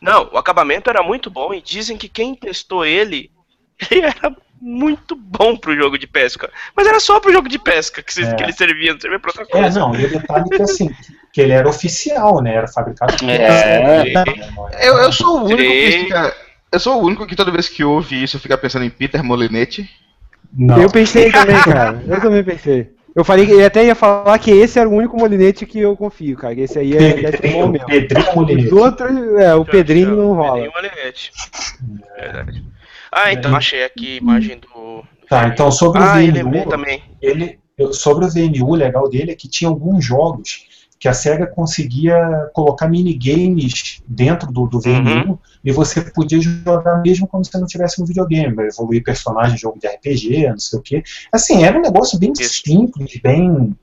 [0.00, 3.30] Não, o acabamento era muito bom e dizem que quem testou ele,
[3.90, 6.48] ele era muito bom pro jogo de pesca.
[6.76, 8.34] Mas era só pro jogo de pesca que, se- É.
[8.34, 9.80] que ele servia, não servia pra outra É, coisa.
[9.80, 10.90] não, e o detalhe é que assim,
[11.32, 12.54] que ele era oficial, né?
[12.54, 14.12] Era fabricado por É.
[14.82, 16.36] Eu, eu sou o único que fica.
[16.72, 19.88] Eu sou o único que toda vez que ouve isso fica pensando em Peter Molinete.
[20.52, 22.02] Não, Eu pensei também, cara.
[22.06, 22.90] Eu também pensei.
[23.14, 25.96] Eu falei que ele até ia falar que esse era o único molinete que eu
[25.96, 26.54] confio, cara.
[26.54, 27.86] que Esse aí é, Pedrinho, mesmo.
[27.86, 28.74] Pedrinho Os Molinete.
[28.74, 29.10] outros,
[29.40, 30.52] é, o Pedrinho não rola.
[30.62, 31.32] Pedrinho Molinete.
[32.16, 32.64] Verdade.
[33.10, 35.04] Ah, então achei aqui a imagem do.
[35.28, 37.02] Tá, então sobre o Ah, e VMU, lembrei também.
[37.20, 37.58] ele,
[37.92, 40.66] sobre o VMU, o legal dele é que tinha alguns jogos
[41.00, 47.26] que a SEGA conseguia colocar minigames dentro do, do VMU e você podia jogar mesmo
[47.26, 51.02] quando você não tivesse no videogame, evoluir personagem, jogo de RPG, não sei o que.
[51.32, 52.62] Assim, era um negócio bem Isso.
[52.62, 53.74] simples, bem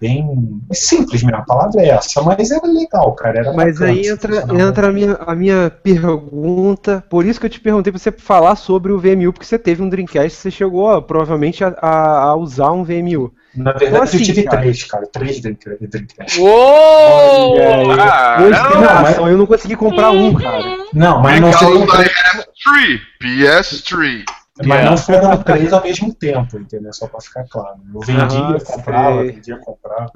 [0.00, 4.06] bem simples mesmo, a palavra é essa, mas era legal, cara, era Mas bacana, aí
[4.08, 7.04] entra, entra a, minha, a minha pergunta.
[7.08, 9.82] Por isso que eu te perguntei pra você falar sobre o VMU, porque você teve
[9.82, 13.32] um Dreamcast, você chegou ó, provavelmente a, a- usar um VMU.
[13.54, 14.62] Na verdade, Então, assim, eu tive cara.
[14.62, 15.86] três, cara, três Dreamcast.
[15.86, 16.40] Dreamcast.
[16.40, 17.90] Uou!
[18.00, 20.64] Ah, Hoje não, mas- eu não consegui comprar um, cara.
[20.94, 22.10] Não, mas não foram três,
[23.22, 24.24] PS3,
[24.62, 24.68] PS3.
[24.68, 26.92] mas não foram três ao mesmo tempo, entendeu?
[26.92, 27.78] Só pra ficar claro.
[27.94, 29.32] Eu vendia, Ah, comprava, sei.
[29.32, 30.10] vendia, comprava.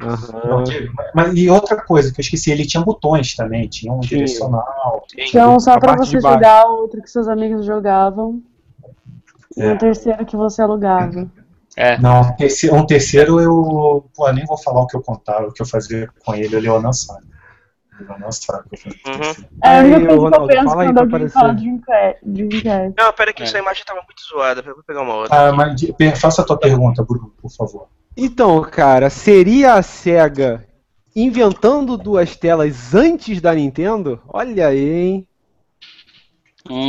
[0.49, 4.01] Não, teve- mas, e outra coisa que eu esqueci, ele tinha botões também, tinha um
[4.01, 4.25] Tinha.
[4.25, 5.05] direcional.
[5.09, 8.41] Tinha um só A pra parte você jogar, outro que seus amigos jogavam.
[9.57, 9.73] E É.
[9.73, 11.27] um terceiro que você alugava.
[11.77, 11.99] É.
[11.99, 14.05] Não, um terceiro, um terceiro eu.
[14.15, 16.61] Pô, nem vou falar o que eu contava, o que eu fazia com ele, o
[16.61, 17.25] Leonan sabe.
[18.01, 19.47] Uhum.
[19.63, 21.33] É Aí, eu Ronaldo, penso fala aí quando pra alguém aparecer.
[21.33, 21.81] fala de.
[22.23, 22.95] Dreamcast.
[22.99, 23.47] Não, pera que É.
[23.47, 24.63] essa imagem tava muito zoada.
[24.63, 25.49] Vou pegar uma outra.
[25.49, 25.81] Ah, mas
[26.21, 27.89] faça a tua pergunta, Bruno, por favor.
[28.17, 30.65] Então, cara, seria a SEGA
[31.15, 34.21] inventando duas telas antes da Nintendo?
[34.29, 35.29] Olha aí, hein?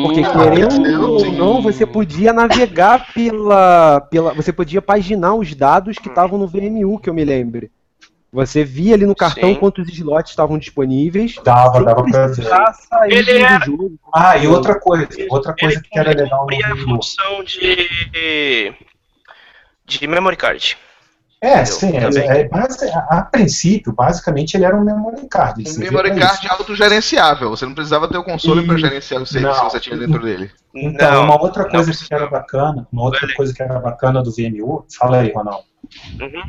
[0.02, 4.34] Porque Hum, querendo ou não, você podia navegar pela, pela.
[4.34, 7.72] Você podia paginar os dados que estavam no VMU, que eu me lembre.
[8.32, 9.56] Você via ali no cartão Sim.
[9.56, 11.36] quantos slots estavam disponíveis.
[11.44, 12.46] Dava, dava pra ver.
[13.10, 13.92] Ele do era- jogo.
[14.14, 16.96] Ah, e outra coisa, outra coisa que era ele legal a no VMU.
[16.96, 18.74] função de.
[19.86, 20.78] de memory card.
[21.40, 25.64] É, Eu sim, é, é, base- a, a princípio, basicamente, ele era um memory card.
[25.70, 27.52] Um memory card autogerenciável.
[27.52, 30.20] Você não precisava ter o console E- para gerenciar os saves que você tinha dentro
[30.22, 30.50] dele.
[30.76, 34.32] Então, Não, uma outra coisa que era bacana, uma outra coisa que era bacana do
[34.32, 35.64] VMU, fala aí, Ronaldo.
[36.20, 36.44] Uhum.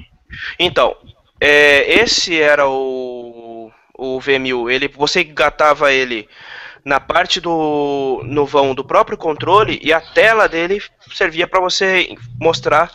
[0.58, 0.96] Então,
[1.40, 4.70] é, esse era o, o VMU.
[4.70, 6.28] Ele, você engatava ele
[6.84, 10.80] na parte do no vão do próprio controle e a tela dele
[11.12, 12.90] servia para você mostrar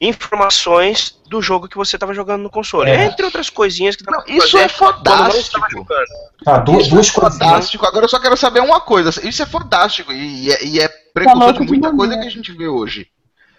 [0.00, 3.04] informações do jogo que você estava jogando no console, É.
[3.04, 5.66] entre outras coisinhas que Não, isso é quando não estava fodástico.
[5.70, 6.06] jogando.
[6.44, 7.38] Tá, du- Isso duas é coisas.
[7.38, 7.86] fantástico.
[7.86, 9.10] Agora eu só quero saber uma coisa.
[9.26, 12.30] Isso é fantástico e, e é, e é precursor louco de muita coisa que a
[12.30, 13.06] gente vê hoje.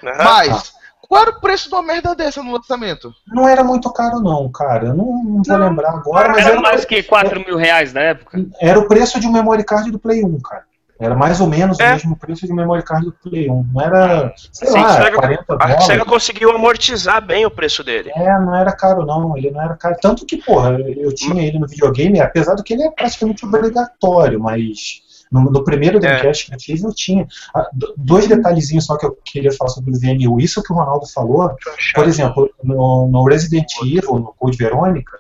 [0.04, 0.24] Aham.
[0.24, 0.74] Mas,
[1.08, 3.14] qual era o preço de uma merda dessa no lançamento?
[3.28, 4.88] Não era muito caro, não, cara.
[4.88, 7.94] Eu não, não vou Não, lembrar agora, mas Era era, mais que 4 mil reais
[7.94, 8.46] na época.
[8.60, 10.64] era o preço de um memory card do Play 1, cara.
[11.00, 11.90] Era mais ou menos É.
[11.90, 13.68] o mesmo preço de um memory card do Play 1.
[13.72, 15.86] Não era, sei Sim, lá, a SEGA- 40 A dólares.
[15.86, 18.12] SEGA conseguiu amortizar bem o preço dele.
[18.16, 19.96] É, não era caro não, ele não era caro.
[20.02, 24.40] Tanto que, porra, eu tinha ele no videogame, apesar do que ele é praticamente obrigatório,
[24.40, 27.28] mas no, no primeiro Dreamcast que eu tive, eu tinha.
[27.56, 30.40] Ah, do- dois detalhezinhos só que eu queria falar sobre o VMU.
[30.40, 31.52] Isso que o Ronaldo falou,
[31.96, 35.18] por exemplo, no, no Resident Evil, no Code Verônica,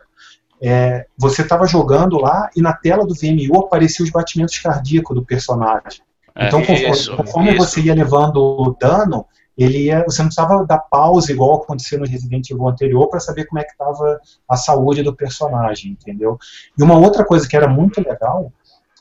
[0.62, 5.24] é, você estava jogando lá e na tela do VMU apareciam os batimentos cardíacos do
[5.26, 6.02] personagem.
[6.36, 7.58] É, Então, conforme, isso, conforme isso.
[7.66, 9.26] você ia levando o dano,
[9.58, 13.46] ele ia, você não precisava dar pausa igual aconteceu no Resident Evil anterior para saber
[13.46, 16.38] como é que estava a saúde do personagem, entendeu?
[16.78, 18.52] E uma outra coisa que era muito legal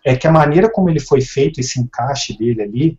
[0.06, 2.98] é que a maneira como ele foi feito, esse encaixe dele ali,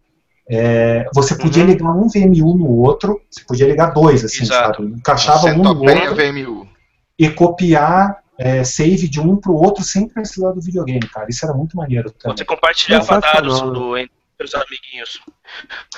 [0.49, 1.69] é, você podia Uhum.
[1.69, 4.83] ligar um VMU no outro, você podia ligar dois, assim, Exato.
[4.83, 4.93] sabe?
[4.95, 6.67] Encaixava um no outro VMU.
[7.17, 11.25] e copiar é, save de um para o outro sem precisar do videogame, cara.
[11.29, 12.37] Isso era muito maneiro também.
[12.37, 13.67] Você compartilhava dados né?
[13.71, 14.11] do, entre
[14.43, 15.19] os amiguinhos.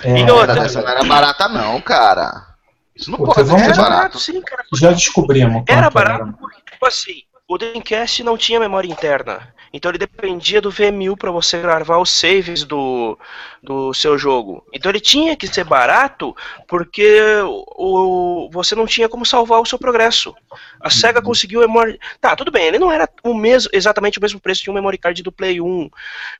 [0.04, 2.48] É, E Era, outra, essa não era barata, não, cara.
[2.96, 3.78] Isso não Pô, pode ser barato.
[3.82, 4.64] barato, sim, cara.
[4.74, 5.64] já descobrimos.
[5.68, 9.54] Era barato porque, tipo assim, o Dreamcast não tinha memória interna.
[9.72, 13.18] Então ele dependia do VMU para você gravar os saves do,
[13.62, 14.66] do seu jogo.
[14.74, 16.36] Então ele tinha que ser barato
[16.68, 20.36] porque o, você não tinha como salvar o seu progresso.
[20.80, 22.00] A SEGA conseguiu memory.
[22.20, 24.98] Tá, tudo bem, ele não era o mesmo, exatamente o mesmo preço de um memory
[24.98, 25.90] card do Play 1,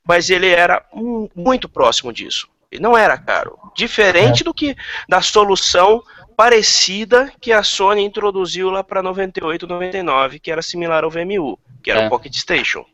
[0.04, 2.48] mas ele era hum, muito próximo disso.
[2.70, 3.58] Ele não era caro.
[3.74, 4.76] Diferente do que
[5.08, 6.02] da solução
[6.36, 11.90] parecida que a Sony introduziu lá para 98, 99, que era similar ao VMU, que
[11.90, 12.06] era É.
[12.06, 12.84] o Pocket Station.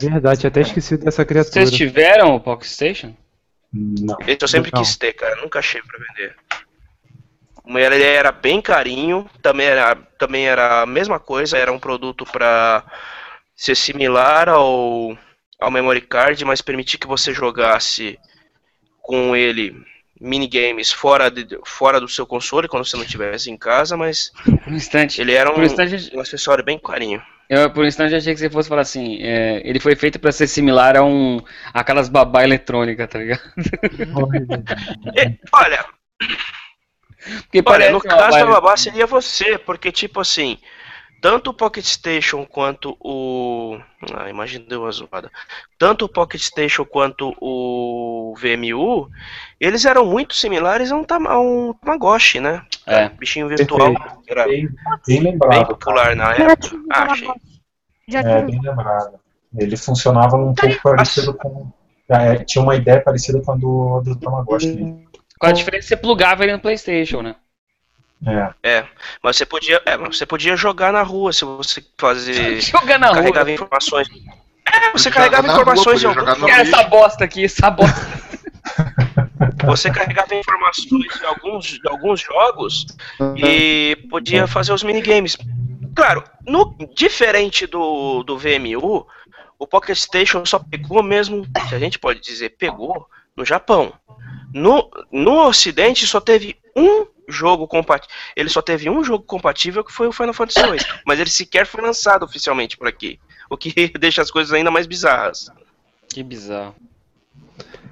[0.00, 1.52] Verdade, até esquecido dessa criatura.
[1.52, 3.14] Vocês tiveram o Pocket Station?
[3.72, 4.16] Não.
[4.26, 4.82] Esse eu sempre Não.
[4.82, 6.34] quis ter, cara, nunca achei pra vender.
[7.66, 12.84] Ele era bem carinho, também era, também era a mesma coisa, era um produto pra
[13.56, 15.18] ser similar ao,
[15.60, 18.18] ao memory card, mas permitir que você jogasse
[19.02, 19.74] com ele
[20.20, 24.72] minigames fora, de, fora do seu console, quando você não estivesse em casa, mas Por
[24.72, 25.20] um instante.
[25.20, 27.22] ele era um, um instante, um acessório bem carinho.
[27.48, 30.32] eu, por um instante achei que você fosse falar assim, é, ele foi feito pra
[30.32, 31.40] ser similar a um
[31.72, 33.42] aquelas babá eletrônica, tá ligado?
[35.14, 35.86] E, olha,
[37.42, 40.58] Porque Olha, no caso da babá seria você, porque tipo assim,
[41.26, 43.76] tanto o Pocket Station quanto o.
[44.14, 45.28] Ah, imagina deu uma zoada.
[45.76, 49.10] Tanto o Pocket Station quanto o VMU,
[49.58, 52.62] eles eram muito similares a um, tama- a um Tamagotchi, né?
[52.86, 53.08] É.
[53.08, 54.22] Bichinho virtual, Perfeito.
[54.24, 54.76] que era Bem, bem
[55.08, 55.50] bem lembrado.
[55.52, 55.66] cara.
[55.66, 56.76] popular na Já época.
[56.92, 57.28] Ah, achei.
[58.08, 59.18] Já É, bem lembrado.
[59.58, 61.72] Ele funcionava um pouco parecido com.
[62.08, 64.76] é, tinha uma ideia parecida com a do, do Tamagotchi.
[65.40, 67.34] Com a diferença você plugava ele no Playstation, né?
[68.62, 68.84] É.
[69.22, 72.60] Mas você podia, é, você podia jogar na rua se você fazer.
[72.62, 73.16] Jogar na rua.
[73.16, 74.08] carregava informações.
[74.64, 78.26] É, você carregava rua, informações de podia algum era essa bosta aqui, essa bosta.
[79.64, 82.86] Você carregava informações de alguns, de alguns jogos
[83.36, 85.36] e podia fazer os minigames.
[85.94, 89.06] Claro, no, diferente do, do VMU,
[89.58, 93.06] o Pocket Station só pegou mesmo, se a gente pode dizer, pegou
[93.36, 93.92] no Japão.
[94.52, 98.14] No, no Ocidente só teve um jogo compatível.
[98.36, 100.80] Ele só teve um jogo compatível que foi o Final Fantasy VIII.
[101.06, 103.18] Mas ele sequer foi lançado oficialmente por aqui.
[103.50, 105.50] O que deixa as coisas ainda mais bizarras.
[106.08, 106.74] Que bizarro.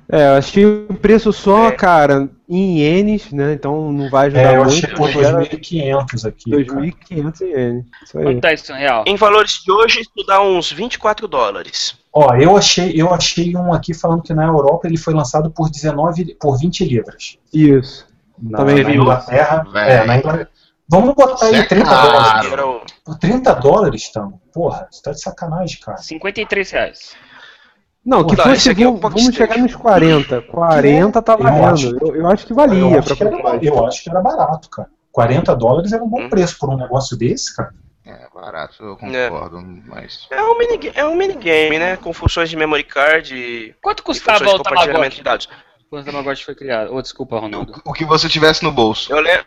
[0.07, 1.73] É, eu achei o preço só, É.
[1.73, 3.55] cara, em ienes, né?
[3.55, 4.85] Então não vai ajudar É, eu muito.
[4.85, 6.51] achei por mas era 2.500 aqui.
[6.51, 6.63] cara.
[6.65, 7.85] 2.500 ienes.
[8.05, 8.25] Isso aí.
[8.25, 9.05] Quanto tá isso em real?
[9.07, 11.97] Em valores de hoje, isso dá uns 24 dólares.
[12.13, 15.71] Ó, eu achei, eu achei um aqui falando que na Europa ele foi lançado por
[15.71, 17.39] 19, por 20 libras.
[17.53, 18.07] Isso.
[18.39, 18.97] Na, Também na vi.
[18.97, 19.65] Inglaterra.
[19.75, 20.49] É, na Inglaterra.
[20.89, 22.11] Vamos botar aí é 30 caro.
[22.57, 22.93] dólares.
[23.05, 24.43] Por 30 dólares, Tamo?
[24.53, 25.97] Porra, você tá de sacanagem, cara.
[25.99, 27.17] 53 reais.
[28.05, 30.43] Não, que Tá, fosse, é o vamos, chegar nos 40.
[30.43, 31.87] 40 tá Eu acho.
[31.87, 32.07] valendo.
[32.07, 33.65] Eu, eu acho que valia eu, acho que era, comprar.
[33.65, 34.89] eu acho que era barato, cara.
[35.11, 36.29] 40 dólares era um bom Hum.
[36.29, 37.73] preço por um negócio desse, cara.
[38.07, 40.27] É barato, eu concordo, mas.
[40.31, 41.97] É um, mini, é um minigame, né?
[41.97, 45.23] Com funções de memory card e, Quanto custava o compartilhamento de Tamagotchi?
[45.23, 45.49] dados.
[45.95, 46.93] Quando o Tamagotchi foi criado?
[46.93, 47.81] Oh, desculpa, Ronaldo.
[47.85, 49.13] O que você tivesse no bolso.
[49.13, 49.45] Eu lembro,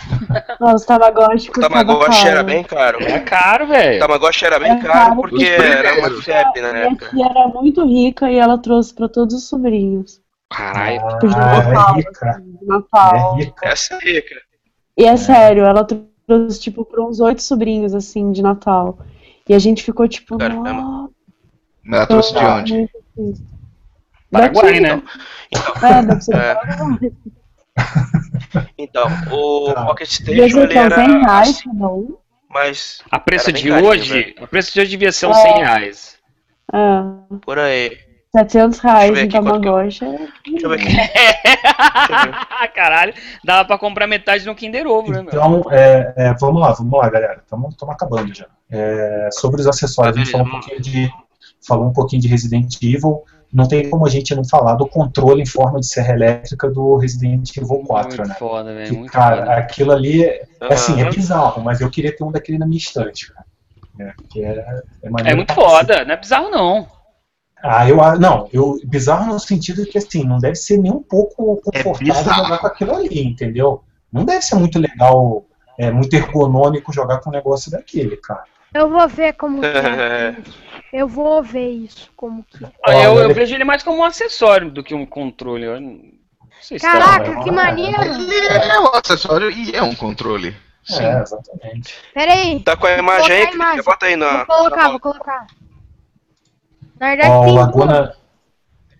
[0.58, 3.02] Nossa, o Tamagotchi o Tamagotchi era bem caro.
[3.02, 3.98] É caro, O velho.
[4.00, 5.16] Tamagotchi era bem É caro caro.
[5.20, 7.10] porque era uma febre na Minha época.
[7.10, 10.22] tia era muito rica e ela trouxe pra todos os sobrinhos.
[10.48, 11.00] Caralho.
[11.00, 11.94] Tipo, de Ah, Natal.
[11.94, 12.42] é rica.
[12.62, 13.36] Natal.
[13.38, 13.68] É rica.
[13.68, 14.34] Essa é rica.
[14.96, 15.84] E é sério, ela
[16.26, 18.98] trouxe, tipo, pra uns oito sobrinhos, assim, de Natal.
[19.46, 21.10] E a gente ficou, tipo, Caramba.
[21.86, 22.90] Ela trouxe de onde?
[24.30, 25.02] Paraguai, Daqui, né?
[25.82, 26.56] É, deve ser É.
[28.78, 29.84] Então, o Tá.
[29.86, 32.16] Pocket Station ele 100 era reais assim, um.
[32.48, 34.34] mas A preço de carinho, hoje, velho.
[34.42, 35.42] a preço de hoje devia ser uns É.
[35.42, 36.18] 100 reais.
[36.72, 37.96] É, por aí.
[38.32, 40.04] 700 reais em Tamagotchi.
[40.04, 40.86] é- Deixa eu ver aqui.
[42.74, 43.12] Caralho,
[43.44, 45.28] dava pra comprar metade no Kinder Ovo, né, meu?
[45.28, 47.40] Então, é, é, vamos lá, vamos lá, galera.
[47.42, 48.46] Estamos acabando já.
[48.70, 51.10] É, sobre os acessórios, a gente falou um, pouquinho de,
[51.66, 53.24] falou um pouquinho de Resident Evil.
[53.52, 56.96] Não tem como a gente não falar do controle em forma de serra elétrica do
[56.96, 58.36] Resident Evil 4, muito né?
[58.38, 58.88] foda, velho.
[58.88, 59.52] Que, Muito cara, foda.
[59.54, 62.78] aquilo ali é, é assim, é bizarro, mas eu queria ter um daquele na minha
[62.78, 63.46] estante, cara.
[63.98, 64.82] É, que é, é,
[65.24, 66.86] É muito foda, não é bizarro não.
[67.62, 71.60] Ah, eu não, eu bizarro no sentido que assim, não deve ser nem um pouco
[71.62, 72.44] confortável bizarro.
[72.44, 73.82] jogar com aquilo ali, entendeu?
[74.10, 75.44] Não deve ser muito legal,
[75.76, 78.44] é, muito ergonômico jogar com um negócio daquele, cara.
[78.74, 80.36] Eu vou ver como que é.
[80.92, 82.72] Eu vou ver isso, como que é.
[82.84, 85.64] Ah, eu, eu vejo ele mais como um acessório do que um controle.
[85.64, 86.00] Eu não
[86.60, 88.02] sei se tá- Caraca, que maneiro!
[88.02, 90.56] Ele é um acessório e é um controle.
[90.82, 91.04] Sim.
[91.04, 91.94] É, exatamente.
[92.12, 92.60] Pera aí.
[92.60, 93.84] Tá com a imagem aí, Vou colocar a imagem.
[93.84, 94.36] bota aí na.
[94.38, 95.46] Vou colocar, na- vou colocar.
[96.98, 98.16] Na verdade, Ó, o tem Laguna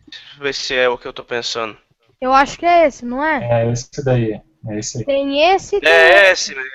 [0.06, 1.76] Deixa eu ver se é o que eu tô pensando.
[2.20, 3.62] Eu acho que é esse, não é?
[3.64, 4.40] é esse daí.
[4.68, 5.05] É esse aí.
[5.05, 6.70] Tem esse, tem, É esse mesmo.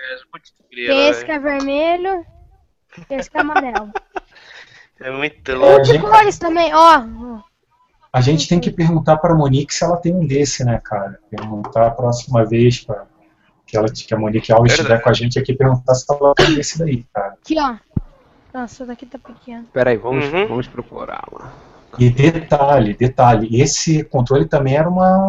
[0.73, 2.25] tem esse que é vermelho,
[3.09, 3.91] esse que é amarelo.
[4.99, 5.81] É muito louco.
[5.81, 7.03] a gente- Cores também, ó.
[8.13, 11.19] A gente tem que perguntar para a Monique se ela tem um desse, né, cara?
[11.29, 13.05] Perguntar a próxima vez para
[13.67, 14.81] que, ela, que a Monique Alves Verdade.
[14.93, 17.33] estiver com a gente aqui, perguntar se ela tem esse daí, cara.
[17.33, 17.75] Aqui, ó.
[18.53, 19.65] Nossa, esse daqui tá pequeno.
[19.73, 20.47] Pera aí, vamos, Uhum.
[20.47, 21.51] vamos procurar lá.
[21.99, 25.27] E detalhe, detalhe, esse controle também era uma,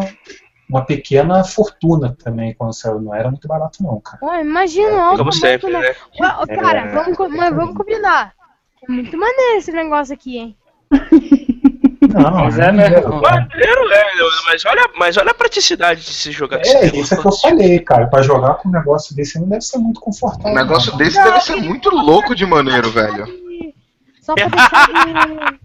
[0.69, 2.99] uma pequena fortuna também quando saiu.
[2.99, 4.19] Não era muito barato, não, cara.
[4.21, 5.09] Ó, imagina, ó.
[5.11, 5.95] Como como sempre, que- né?
[6.21, 8.33] Ó, cara, É, vamos, mas vamos combinar.
[8.87, 10.57] É muito maneiro esse negócio aqui, hein?
[12.13, 12.71] Não, Mas não é
[13.01, 13.21] não.
[13.21, 14.03] Maneiro, é,
[14.45, 17.79] mas olha, mas olha a praticidade de se jogar É, isso é que eu falei,
[17.79, 18.07] cara.
[18.07, 20.51] Pra jogar com um negócio desse não deve ser muito confortável.
[20.51, 20.97] Um negócio não.
[20.97, 23.25] desse deve ser muito louco de maneiro, velho.
[24.21, 24.87] Só pra deixar
[25.51, 25.59] de...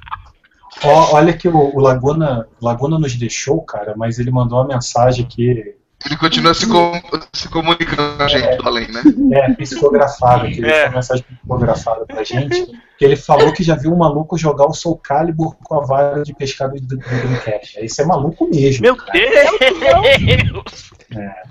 [0.85, 5.25] Ó, olha que o, o Laguna, Laguna nos deixou, cara, mas ele mandou uma mensagem
[5.25, 5.75] aqui,
[6.05, 7.01] Ele continua se, com-
[7.33, 9.03] se comunicando com a gente do além, né?
[9.33, 10.73] é, psicografada, que ele É.
[10.73, 12.67] mandou uma mensagem psicografada pra gente,
[12.99, 16.23] que ele falou que já viu um maluco jogar o Soul Calibur com a vara
[16.25, 17.85] de pescado do, do Dreamcast.
[17.85, 18.83] Isso é maluco mesmo.
[18.83, 19.13] Meu cara.
[19.13, 20.93] Deus!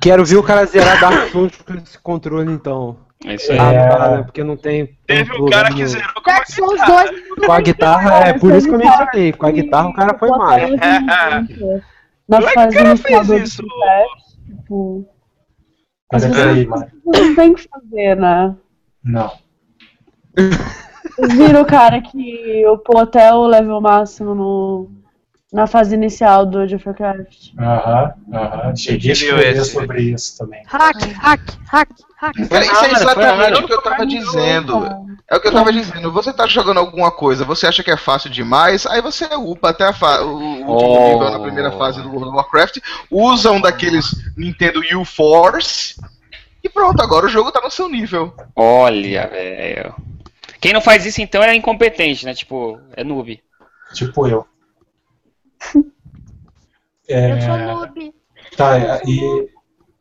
[0.01, 2.97] Quero ver o cara zerar Dark Souls com esse controle, então.
[3.25, 3.59] É isso aí.
[3.59, 4.17] Ah, É.
[4.17, 4.23] né?
[4.23, 4.97] Porque não tem.
[5.05, 7.03] Teve um cara que zerou com Souls guitarra.
[7.05, 9.31] 2 Com a guitarra, é por isso que eu mencionei.
[9.33, 10.71] Com a guitarra o cara foi mais.
[12.33, 13.61] É que fase o cara inicial fez do isso?
[13.61, 15.05] Dreamcast, tipo,
[16.13, 18.55] Mas é aí, não tem o que fazer, né?
[19.03, 19.31] não.
[20.35, 24.89] Vocês viram o cara que upou até o level máximo no,
[25.51, 27.49] na fase inicial do Age of Warcraft?
[27.59, 28.75] Aham, aham.
[28.75, 29.71] Cheguei a escrever esse?
[29.73, 30.63] sobre isso também.
[30.65, 32.35] Hack, hack, hack, hack.
[32.49, 34.87] Era, isso é exatamente o que eu tava dizendo.
[35.29, 36.11] É o que eu tava dizendo.
[36.11, 39.85] Você tá jogando alguma coisa, você acha que é fácil demais, aí você upa até
[39.85, 41.13] a fa- o último Oh.
[41.13, 42.77] nível na primeira fase do World of Warcraft,
[43.09, 44.05] usa um daqueles
[44.37, 45.95] Nintendo U-Force
[46.63, 48.33] e pronto, agora o jogo tá no seu nível.
[48.55, 49.95] Olha, velho.
[50.61, 52.33] Quem não faz isso então é incompetente, né?
[52.33, 53.41] Tipo, é noob.
[53.93, 54.45] Tipo eu.
[55.75, 58.13] Eu sou É, noob.
[58.57, 59.49] Tá, e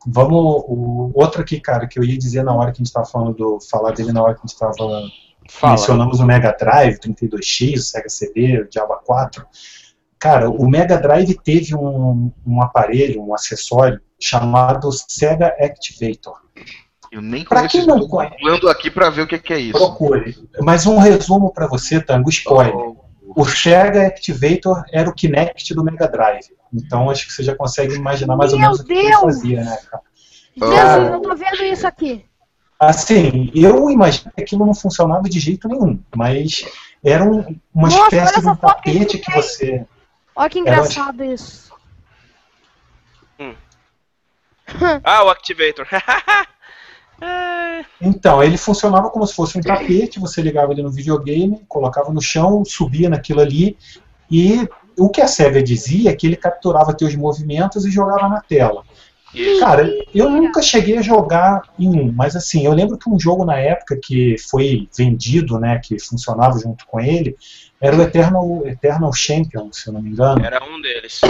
[0.07, 0.63] vamos.
[0.67, 3.33] O outro aqui, cara, que eu ia dizer na hora que a gente tava falando
[3.35, 3.59] do.
[3.69, 4.73] falar dele na hora que a gente tava
[5.49, 5.73] Fala.
[5.73, 9.45] mencionamos o Mega Drive, 32X, o Sega CD, o Diaba 4.
[10.19, 16.39] Cara, o Mega Drive teve um, um aparelho, um acessório chamado Sega Activator.
[17.11, 18.69] Eu nem Pra conheço quem não conhece?
[18.69, 19.77] aqui pra ver o que, que é isso.
[19.77, 20.37] Procure.
[20.61, 22.73] Mas um resumo pra você, Tango, spoiler.
[23.35, 26.47] O Sega Activator era o Kinect do Mega Drive.
[26.73, 29.21] Então acho que você já consegue imaginar mais ou Meu menos o que ele Deus!
[29.21, 30.03] fazia, né, cara?
[30.57, 32.25] Jesus, eu tô vendo isso aqui.
[32.79, 36.65] Assim, eu imagino que aquilo não funcionava de jeito nenhum, mas
[37.03, 39.85] era um- uma Nossa, espécie de um foto que tapete que você.
[40.35, 41.71] Olha que engraçado isso.
[45.03, 45.85] Ah, o Activator.
[48.01, 52.21] Então, ele funcionava como se fosse um tapete, você ligava ele no videogame, colocava no
[52.21, 53.77] chão, subia naquilo ali,
[54.29, 54.67] e
[54.97, 58.83] o que a SEGA dizia é que ele capturava teus movimentos e jogava na tela.
[59.59, 63.45] Cara, eu nunca cheguei a jogar em um, mas assim, eu lembro que um jogo
[63.45, 67.37] na época que foi vendido, né, que funcionava junto com ele,
[67.79, 70.45] era o Eternal, Eternal Champion, se eu não me engano.
[70.45, 71.21] Era um deles.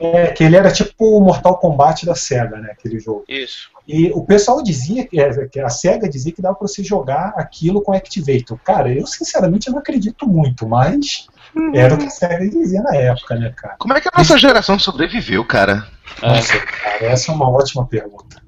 [0.00, 3.24] É, que ele era tipo o Mortal Kombat da SEGA, né, aquele jogo.
[3.28, 3.70] Isso.
[3.86, 7.34] E o pessoal dizia, que é, que a SEGA dizia que dava pra você jogar
[7.36, 8.58] aquilo com Activator.
[8.64, 11.26] Cara, eu sinceramente não acredito muito, mas
[11.74, 13.76] era o que a SEGA dizia na época, né, cara?
[13.78, 15.86] Como é que a nossa geração sobreviveu, cara?
[16.20, 18.42] Não sei, cara, essa é uma ótima pergunta.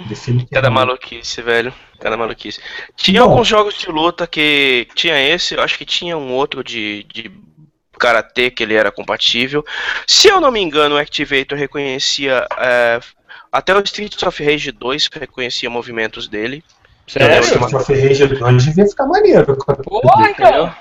[0.00, 0.50] Definitivamente.
[0.50, 1.72] Cada maluquice, velho.
[2.00, 2.60] Cada maluquice.
[2.96, 3.30] Tinha Bom.
[3.30, 4.88] alguns jogos de luta que.
[4.94, 7.04] Tinha esse, eu acho que tinha um outro de.
[7.04, 7.30] de
[7.96, 9.64] karatê que ele era compatível.
[10.06, 12.46] Se eu não me engano, o Activator reconhecia.
[12.58, 12.98] é,
[13.52, 16.64] até o Streets of Rage 2 reconhecia movimentos dele.
[17.06, 17.40] Sério?
[17.40, 19.56] Street of Rage 2 devia ficar maneiro.
[19.56, 20.76] Porra, cara.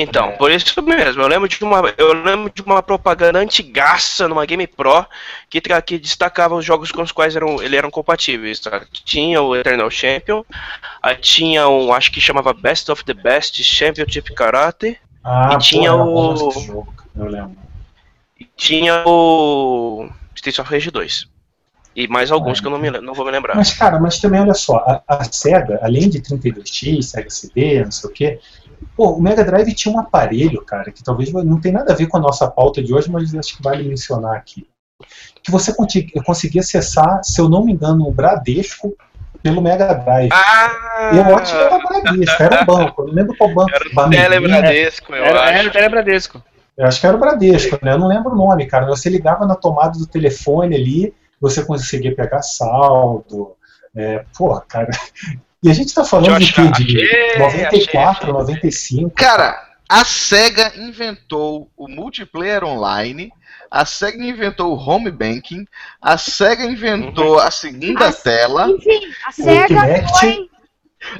[0.00, 4.46] Então, por isso mesmo, eu lembro de uma, eu lembro de uma propaganda antigaça numa
[4.46, 5.04] Game Pro
[5.50, 8.60] que, que destacava os jogos com os quais eram, ele eram compatíveis.
[8.60, 8.82] tá?
[9.04, 10.44] Tinha o Eternal Champion,
[11.20, 16.50] tinha um, acho que chamava Best of the Best Championship Karate, Ah, E tinha o-
[16.52, 17.56] jogo, eu lembro.
[18.40, 21.26] E tinha o Streets of Rage 2.
[21.94, 23.56] E mais alguns Ah, que eu não, me, não vou me lembrar.
[23.56, 27.90] Mas, cara, mas também, olha só, a, a SEGA, além de 32X, SEGA CD, não
[27.90, 28.40] sei o quê,
[28.96, 32.06] pô, o Mega Drive tinha um aparelho, cara, que talvez não tem nada a ver
[32.06, 34.66] com a nossa pauta de hoje, mas acho que vale mencionar aqui.
[35.42, 35.72] Que você
[36.24, 38.96] conseguia acessar, se eu não me engano, o Bradesco
[39.42, 40.30] pelo Mega Drive.
[40.32, 41.10] Ah!
[41.14, 43.70] Eu acho que era Bradesco, era um banco, eu não lembro qual banco.
[43.72, 45.52] Era o Telebradesco, eu Era, acho.
[45.52, 46.42] era o Telebradesco.
[46.76, 47.92] Eu acho que era o Bradesco, né?
[47.92, 48.86] Eu não lembro o nome, cara.
[48.86, 53.56] Você ligava na tomada do telefone ali, você conseguia pegar saldo.
[53.96, 54.90] É, porra, cara.
[55.62, 56.84] E a gente tá falando de Josh, quê?
[56.84, 58.32] De achei, 94, achei.
[58.32, 59.10] 95.
[59.10, 63.32] Cara, a SEGA inventou o multiplayer online,
[63.70, 65.66] a SEGA inventou o home banking,
[66.00, 70.18] a SEGA inventou a segunda Ah, tela, Enfim, a SEGA Kinect.
[70.20, 70.48] foi.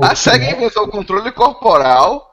[0.02, 2.28] a SEGA inventou o controle corporal,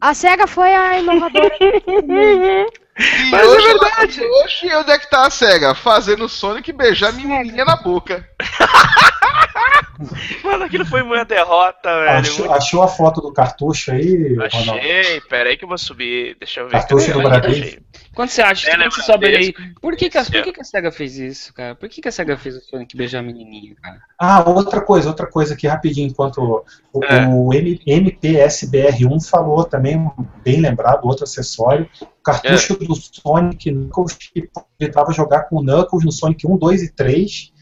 [0.00, 1.50] A SEGA foi a inovadora.
[2.98, 4.24] e Mas é verdade.
[4.24, 5.74] hoje onde é que tá a SEGA?
[5.74, 8.28] Fazendo o Sonic beijar a menininha na boca.
[10.42, 12.18] Mano, aquilo foi uma derrota, velho.
[12.18, 14.80] Achou, achou a foto do cartucho aí, Ronaldo?
[14.80, 16.36] Achei, pera aí que eu vou subir.
[16.38, 16.72] Deixa eu ver.
[16.72, 17.22] Cartucho do?
[17.22, 17.80] Bradesco.
[18.14, 19.80] Quando você acha, Tele- quando você sobe aí, Bradesco.
[19.80, 21.74] por que que, a, por que que a SEGA fez isso, cara?
[21.74, 24.00] Por que que a SEGA fez o Sonic beijar a menininha, cara?
[24.18, 27.26] Ah, outra coisa, outra coisa aqui rapidinho, enquanto o, É.
[27.26, 30.10] o M- MPSBR1 falou também,
[30.42, 32.86] bem lembrado, outro acessório, o cartucho É.
[32.86, 37.52] do Sonic Knuckles, que tentava jogar com o Knuckles no Sonic 1, 2 e 3.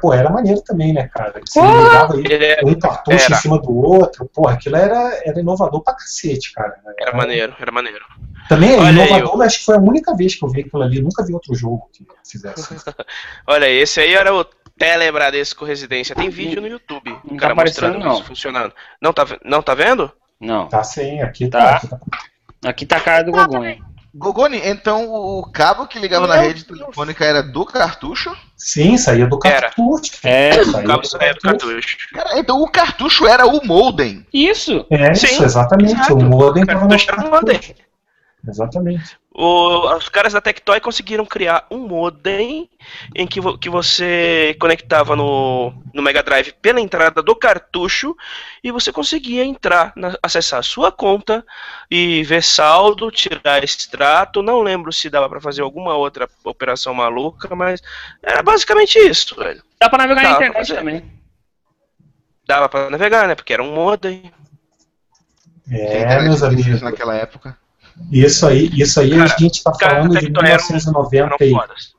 [0.00, 1.40] Pô, era maneiro também, né, cara?
[1.44, 3.34] Você ligava aí Ele é- um cartucho Era.
[3.34, 6.76] em cima do outro, porra, aquilo era, era inovador pra cacete, cara.
[7.00, 8.04] Era maneiro, era maneiro.
[8.48, 10.60] Também é Olha aí, inovador, mas acho que foi a única vez que eu vi
[10.60, 12.84] aquilo ali, nunca vi outro jogo que fizesse isso.
[13.46, 14.44] Olha, esse aí era o
[14.78, 16.14] Telebradesco Residência.
[16.14, 17.10] Tem vídeo no YouTube.
[17.24, 18.12] Não o cara tá mostrando não.
[18.14, 18.74] isso funcionando.
[19.00, 20.10] Não tá, não tá vendo?
[20.40, 20.68] Não.
[20.68, 21.58] Tá sim, aqui Tá.
[21.58, 21.76] tá.
[21.76, 22.00] aqui tá.
[22.68, 23.78] Aqui tá a cara do Tá, Gogonha.
[24.14, 28.34] Gogoni, então o cabo que ligava na Meu rede telefônica era do cartucho?
[28.56, 29.68] Sim, saía do Era.
[29.70, 30.12] cartucho.
[30.24, 31.96] É, Saía O cabo do saía do cartucho.
[32.12, 34.26] Cara, então o cartucho era o modem.
[34.32, 34.84] isso.
[34.90, 35.92] É Sim, isso, exatamente.
[35.94, 36.14] exato.
[36.16, 37.58] O modem O tava no cartucho era modem.
[37.58, 37.74] cartucho.
[38.48, 39.18] Exatamente.
[39.42, 42.68] O- os caras da Tectoy conseguiram criar um modem
[43.16, 48.14] em que, vo- que você conectava no, no Mega Drive pela entrada do cartucho
[48.62, 51.42] e você conseguia entrar, na- acessar a sua conta
[51.90, 54.42] e ver saldo, tirar extrato.
[54.42, 57.80] Não lembro se dava pra fazer alguma outra operação maluca, mas
[58.22, 59.62] era basicamente isso, velho.
[59.80, 60.78] Dá pra navegar na Dá pra internet fazer.
[60.80, 61.12] também.
[62.46, 63.34] Dava pra navegar, né?
[63.34, 64.30] Porque era um modem.
[65.70, 66.82] É, meus amigos.
[66.82, 67.56] Naquela época.
[68.12, 70.66] Isso aí, isso aí Cara, a gente tá caras falando da de Tectoy eram, eram
[70.68, 71.94] 1993, fodas.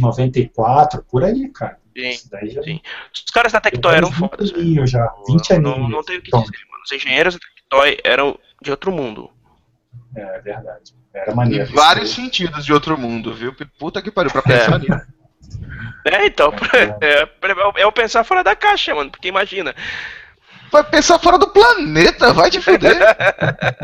[0.00, 1.78] 94, por aí, cara.
[1.96, 2.80] Sim, Isso daí já sim.
[3.14, 4.66] Os caras da Tectoy eram fodas, 20 velho.
[4.66, 5.90] aninhos já, 20 Não, aninhos.
[5.90, 6.82] não tem o que Então, dizer, mano.
[6.84, 9.30] Os engenheiros da Tectoy eram de outro mundo.
[10.14, 10.94] É verdade.
[11.14, 11.72] Era Em maneiro.
[11.74, 13.54] vários Isso sentidos de outro mundo, viu?
[13.78, 14.92] Puta que pariu pra pensar nisso.
[16.04, 16.52] É, então,
[17.00, 17.24] É.
[17.24, 19.74] é, é o pensar fora da caixa, mano, porque imagina.
[20.70, 22.96] Vai pensar fora do planeta, vai te fuder.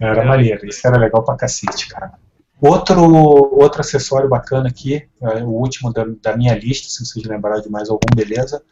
[0.00, 2.12] Era maneiro, isso era legal pra cacete, cara.
[2.60, 7.62] Outro, outro acessório bacana aqui, é, o último da, da minha lista, se vocês lembrarem
[7.62, 8.62] de mais algum, beleza.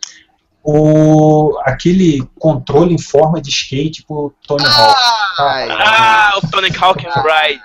[0.62, 5.00] O, aquele controle em forma de skate pro Tony Hawk.
[5.38, 7.62] Ai, Ah, o Tonic Hawk Ride.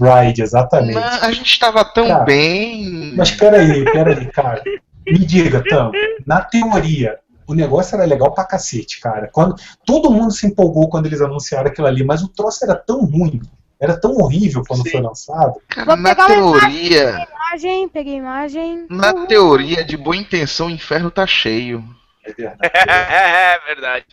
[0.00, 0.94] Ride, exatamente.
[0.94, 3.14] mas a gente tava tão Cara, bem.
[3.16, 4.62] Mas peraí, peraí, cara.
[5.06, 5.90] Me diga, Tam,
[6.26, 7.18] na teoria,
[7.50, 9.28] o negócio era legal pra cacete, cara.
[9.32, 9.54] Quando,
[9.84, 13.40] todo mundo se empolgou quando eles anunciaram aquilo ali, mas o troço era tão ruim,
[13.80, 14.90] era tão horrível quando Sim.
[14.90, 15.54] foi lançado.
[15.68, 18.86] Cara, na teoria, Imagem, peguei imagem.
[18.88, 21.82] na teoria de boa intenção, o inferno tá cheio.
[22.24, 22.58] É verdade.
[22.70, 24.06] É verdade.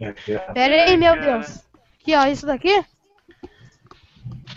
[0.00, 0.52] É verdade.
[0.54, 1.60] Pera aí, meu Deus.
[2.00, 2.84] Aqui, ó, isso daqui?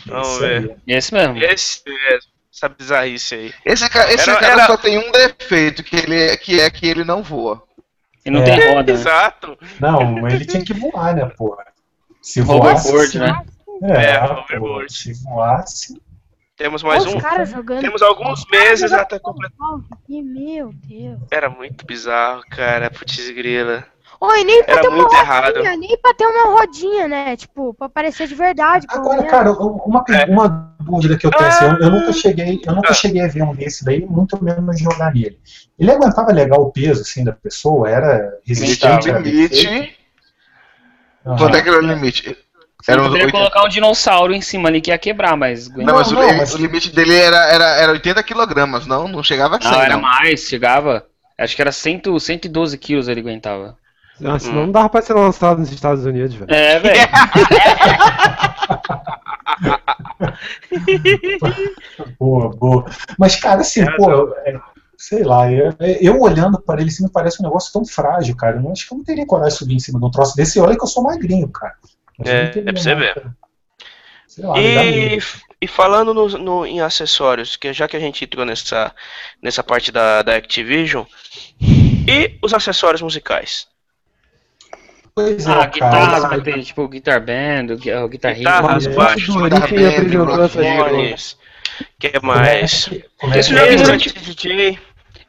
[0.05, 0.77] Vamos ver.
[0.87, 1.37] Esse mesmo.
[1.37, 2.19] Esse, é,
[2.53, 3.53] essa bizarrice aí.
[3.65, 6.69] Esse, ca- esse Era- cara era- só tem um defeito, que, ele, é- que é
[6.69, 7.63] que ele não voa.
[8.25, 8.43] E não É.
[8.43, 8.99] tem roda, né?
[8.99, 9.57] Exato.
[9.79, 11.65] Não, ele tinha que voar, né, porra?
[12.21, 13.17] Se voasse.
[13.17, 13.45] né?
[13.81, 14.91] É, É, pô, hoverboard.
[14.93, 16.01] se voasse.
[16.57, 17.15] Temos mais um.
[17.15, 17.79] os jogando.
[17.79, 19.79] Temos alguns meses até completar.
[20.09, 21.19] Meu Deus.
[21.31, 22.91] Era muito bizarro, cara.
[22.91, 23.85] Putz grila.
[24.21, 25.63] Oi, nem pra Era ter uma rodinha, errado.
[25.79, 27.35] nem pra ter uma rodinha, né?
[27.37, 28.85] Tipo, pra parecer de verdade.
[28.89, 30.25] Agora, cara, uma, É.
[30.25, 32.93] uma dúvida que eu tenho, assim, eu, eu nunca cheguei, eu nunca Ah.
[32.93, 35.39] cheguei a ver um desse daí, muito menos jogar nele.
[35.79, 39.95] Ele aguentava legal o peso, assim, da pessoa, era resistente, um era limite.
[41.25, 41.37] Aham.
[41.37, 42.37] Quanto é que era o limite?
[42.81, 43.31] Você Era poderia 80.
[43.37, 45.69] colocar um dinossauro em cima ali que ia quebrar, mas.
[45.69, 49.07] Não, mas, o, Não, ele- mas- o limite dele era, era, era 80 kg, não?
[49.07, 50.01] Não chegava a 100, Não, era não.
[50.01, 51.05] mais, chegava.
[51.37, 53.77] Acho que era 100, 112 quilos ele aguentava.
[54.19, 56.51] Não, senão não dava pra ser lançado nos Estados Unidos, velho.
[56.53, 56.99] É, velho.
[62.19, 62.85] Boa, boa.
[63.17, 64.59] Mas, cara, assim, pô, é,
[64.97, 68.57] sei lá, eu, eu olhando para ele, assim, me parece um negócio tão frágil, cara.
[68.57, 70.35] Eu não, acho que eu não teria coragem de subir em cima de um troço
[70.35, 70.59] desse.
[70.59, 71.73] Olha que eu sou magrinho, cara.
[72.17, 73.15] Mas É, é pra você ver.
[74.39, 75.19] lá, E,
[75.61, 78.93] e falando no, no- em acessórios, que já que a gente entrou nessa,
[79.41, 81.05] nessa parte da, da Activision,
[81.61, 83.67] e os acessórios musicais?
[85.19, 85.67] Pois é, Ah, cara.
[85.67, 86.35] guitarras, sabe?
[86.35, 88.39] vai ter tipo Guitar Band, o Gui- o Guitar Hero.
[88.39, 90.51] Guitarras, baixos, coisas.
[90.53, 91.37] fones,
[91.99, 92.89] que é mais?
[93.19, 93.75] como é Esse que jogo é?
[93.75, 94.79] durante DJ,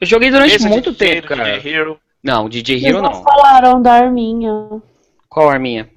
[0.01, 1.57] Eu joguei durante esse muito DJ, tempo, cara.
[1.59, 1.99] DJ Hero.
[2.23, 3.23] Não, DJ Hero não não.
[3.23, 4.53] falaram da arminha.
[5.29, 5.89] Qual arminha?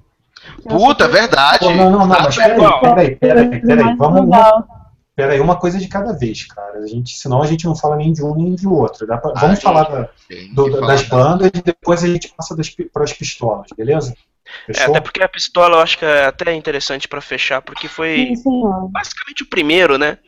[0.68, 1.58] Puta, verdade.
[1.60, 4.28] Pô, não, não, não, mas peraí, peraí, peraí, peraí, vamos.
[5.16, 6.78] Peraí, uma coisa de cada vez, cara.
[6.78, 9.06] A gente, senão a gente não fala nem de um nem de outro.
[9.06, 10.08] Dá pra- Ah, vamos falar da-
[10.54, 12.54] do- falar das da- bandas e depois a gente passa
[12.92, 14.14] para as pistolas, beleza?
[14.68, 18.34] É, até porque a pistola eu acho que é até interessante pra fechar, porque foi
[18.36, 20.18] Sim, basicamente o primeiro, né?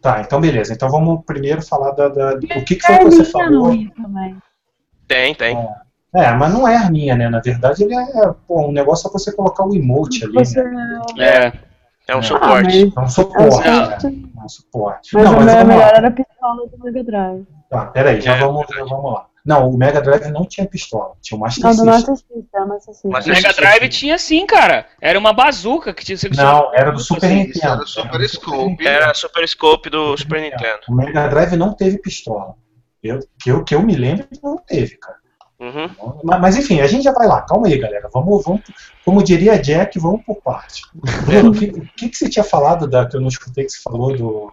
[0.00, 0.72] Tá, então beleza.
[0.72, 3.74] Então vamos primeiro falar da, da- o que, que foi É que você falou.
[5.08, 5.56] Tem, tem.
[6.14, 7.28] É, mas não é arminha, né?
[7.28, 10.62] Na verdade, ele é pô, um negócio pra você colocar o emote ali, Você...
[10.62, 11.02] né?
[11.18, 11.73] É.
[12.06, 12.82] É um Ah, suporte.
[12.82, 14.06] É um É um suporte.
[14.06, 15.10] É um suporte.
[15.14, 17.46] Mas não, o mas vamos melhor era a pistola do Mega Drive.
[17.70, 19.26] Tá, peraí, já, É, vamos, já vamos lá.
[19.44, 21.92] Não, o Mega Drive não tinha pistola, tinha o Master Não, do System.
[21.92, 23.10] Master System, Master System.
[23.10, 24.86] Mas- O Mega Drive tinha sim, cara.
[25.00, 26.18] Era uma bazuca que tinha.
[26.36, 27.84] Não, era do Super assim, Nintendo.
[27.84, 28.86] Isso era Era Super do Scope.
[28.86, 30.80] Era Super Scope do Super Nintendo.
[30.88, 32.54] O Mega Drive não teve pistola.
[33.02, 35.18] Eu, que, eu, que eu me lembro, não teve, cara.
[35.58, 35.90] Uhum.
[36.24, 37.42] Mas, mas, enfim, a gente já vai lá.
[37.42, 38.08] Calma aí, galera.
[38.12, 38.62] Vamos, vamos
[39.04, 40.82] como diria Jack, vamos por parte.
[41.26, 43.70] Bruno, o que, o que, que você tinha falado da que eu não escutei que
[43.70, 44.52] você falou do.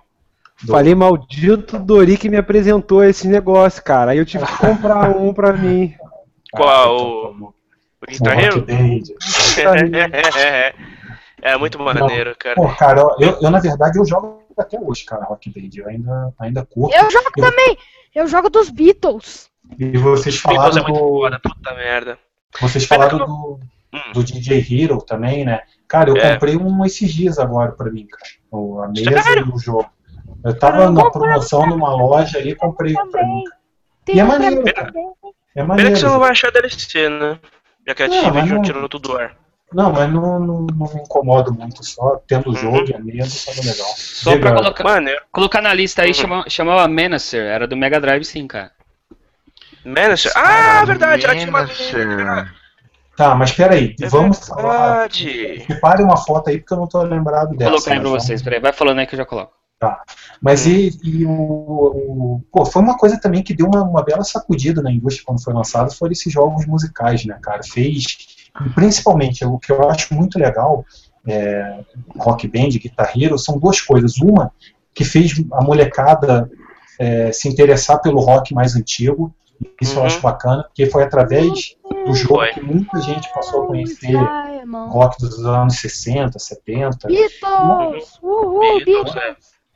[0.61, 4.11] do Falei maldito Doric me apresentou esse negócio, cara.
[4.11, 5.95] Aí eu tive que comprar um pra mim.
[6.51, 7.33] Qual?
[7.33, 7.53] então,
[8.01, 8.65] O Guitar Rock Hero?
[8.65, 9.03] Band.
[11.41, 12.55] é muito maneiro, cara.
[12.55, 15.69] Pô, cara, eu, eu, na verdade eu jogo até hoje, cara, Rock Band.
[15.75, 16.93] Eu ainda, ainda curto.
[16.93, 17.77] Eu jogo Eu- também.
[18.13, 19.50] Eu jogo dos Beatles.
[19.79, 20.99] E vocês Beatles falaram é muito do.
[21.19, 22.17] foda, puta merda.
[22.59, 23.59] Vocês Pena falaram eu- do,
[23.93, 24.11] Hum.
[24.13, 25.61] do DJ Hero também, né?
[25.87, 26.33] Cara, eu É.
[26.33, 28.23] comprei um esses dias agora pra mim, cara.
[28.51, 29.47] O- A mesa Sério?
[29.47, 29.89] e o jogo.
[30.43, 33.43] Eu tava Eu na promoção numa loja ali e comprei um pra mim.
[34.05, 34.89] Tem E é pra maneiro, cara.
[34.89, 34.93] É
[35.55, 35.91] Pena maneiro.
[35.93, 37.39] que você não vai achar DLC, né?
[37.87, 39.35] Já que a Activision não- tirou tudo do ar.
[39.73, 41.85] Não, mas não, não, não me incomodo muito.
[41.85, 42.53] Só tendo Uhum.
[42.53, 43.87] o jogo e a mesa, tava legal.
[43.95, 45.21] Só pra Diga- colocar, Maneiro.
[45.31, 46.13] colocar na lista aí, Uhum.
[46.13, 47.43] chama- chamava Menacer.
[47.45, 48.71] Era do Mega Drive sim, cara.
[49.85, 50.31] Menacer.
[50.35, 52.53] Ah, verdade, ela tinha uma Menacer.
[53.17, 54.99] Tá, mas peraí, É vamos falar.
[55.09, 55.63] verdade.
[55.67, 57.71] Separe uma foto aí porque eu não tô lembrado Vou dessa.
[57.71, 58.59] colocar aí pra mas vocês, peraí.
[58.59, 59.53] Vai falando aí que eu já coloco.
[60.39, 64.23] Mas e, e o, o- Pô, foi uma coisa também que deu uma, uma bela
[64.23, 67.61] sacudida na indústria quando foi lançado, foram esses jogos musicais, né, cara?
[67.63, 68.05] Fez.
[68.63, 70.85] e Principalmente, o que eu acho muito legal,
[71.27, 71.79] é,
[72.17, 74.17] Rock Band, Guitar Hero, são duas coisas.
[74.17, 74.51] Uma,
[74.93, 76.49] que fez a molecada
[76.99, 79.33] é, se interessar pelo rock mais antigo,
[79.81, 80.05] isso eu Uhum.
[80.07, 81.75] acho bacana, porque foi através
[82.05, 82.49] do jogo Foi.
[82.49, 84.93] que muita gente passou a conhecer Diamond.
[84.93, 87.07] rock dos anos 60, 70.
[87.07, 88.19] Beatles!
[88.21, 89.15] Uhul, Beatles, Beatles!
[89.15, 89.35] é.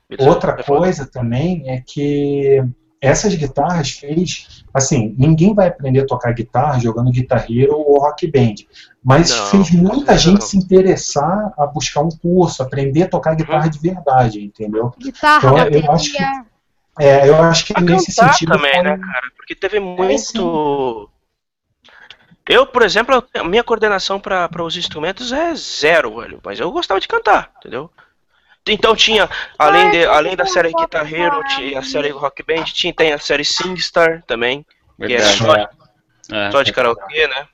[0.09, 0.79] Beatles Outra é foda.
[0.79, 2.63] coisa também é que
[3.01, 8.25] essas guitarras fez, assim, ninguém vai aprender a tocar guitarra jogando Guitar Hero ou Rock
[8.31, 8.55] Band,
[9.03, 10.17] mas Não, fez muita não.
[10.17, 14.91] gente se interessar a buscar um curso, aprender a tocar guitarra de verdade, entendeu?
[14.97, 15.91] Guitarra, Então, eu bateria.
[15.91, 16.23] acho que-
[16.99, 19.31] É, eu acho que Pra nesse sentido também, foi- né, cara?
[19.35, 21.09] Porque teve muito.
[22.47, 26.39] Eu, por exemplo, a minha coordenação para os instrumentos é zero, velho.
[26.43, 27.89] Mas eu gostava de cantar, entendeu?
[28.67, 32.93] Então tinha, além, de, além da série Guitar Hero, tinha a série Rock Band, tinha,
[32.93, 34.65] tem a série SingStar também,
[35.05, 36.51] que é só, É.
[36.51, 37.47] só de karaokê, né?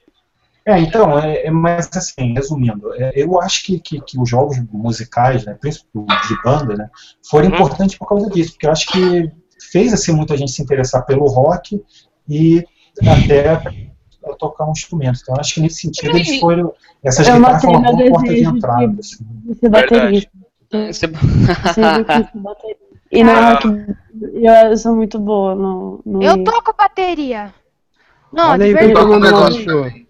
[0.66, 4.58] É, então, é, é- mas assim, resumindo, é, eu acho que, que, que os jogos
[4.72, 6.90] musicais, né, principalmente de banda, né,
[7.30, 7.56] foram Uhum.
[7.56, 9.32] importantes por causa disso, porque eu acho que
[9.72, 11.82] fez assim muita gente se interessar pelo rock
[12.30, 12.64] e
[13.08, 15.20] até a tocar um instrumento.
[15.22, 16.72] Então, eu acho que nesse sentido eles foram.
[17.04, 18.96] Essas Eu guitarras foram uma boa porta de entrada.
[19.00, 19.26] Assim.
[19.46, 20.32] de ser baterista.
[20.72, 21.08] Você-.
[23.14, 23.54] E Ah.
[23.56, 23.68] rock,
[24.70, 26.02] eu sou muito boa no.
[26.06, 27.54] no Eu toco bateria.
[28.32, 29.06] Não, Olha de aí, verdade.
[29.06, 30.06] Um Não, não, negócio.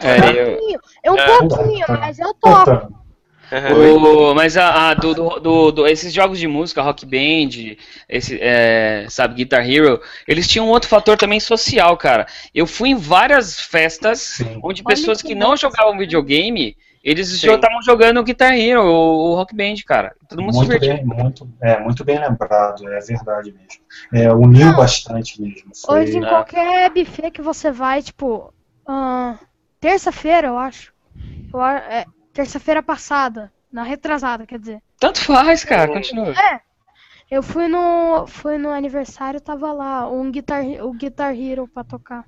[0.00, 1.38] É, eu- É um É.
[1.38, 2.64] pouquinho, mas eu toco.
[2.64, 2.88] Puta,
[3.74, 7.76] O- mas a, a- do, do- do- do- esses jogos de música, Rock Band,
[8.08, 12.26] esse, é, sabe, Guitar Hero, eles tinham um outro fator também social, cara.
[12.54, 14.60] Eu fui em várias festas Sim.
[14.62, 19.34] onde Olha pessoas que que não jogavam videogame, eles estavam jogando Guitar Hero, o, o
[19.34, 20.14] Rock Band, cara.
[20.28, 20.94] Todo mundo se Muito divertiu.
[20.94, 23.82] bem, muito, é, muito bem lembrado, é verdade mesmo.
[24.12, 24.76] É, uniu Não.
[24.76, 25.72] bastante mesmo.
[25.84, 26.28] Foi, Hoje em É.
[26.28, 28.54] qualquer buffet que você vai, tipo,
[28.86, 29.36] ah,
[29.80, 30.92] terça-feira, eu acho.
[31.52, 33.50] Eu a- é, terça-feira passada.
[33.72, 34.82] Na retrasada, quer dizer.
[34.98, 36.34] Tanto faz, cara, continua.
[37.30, 42.24] Eu fui no, fui no aniversário, tava lá um guitar, o Guitar Hero pra tocar.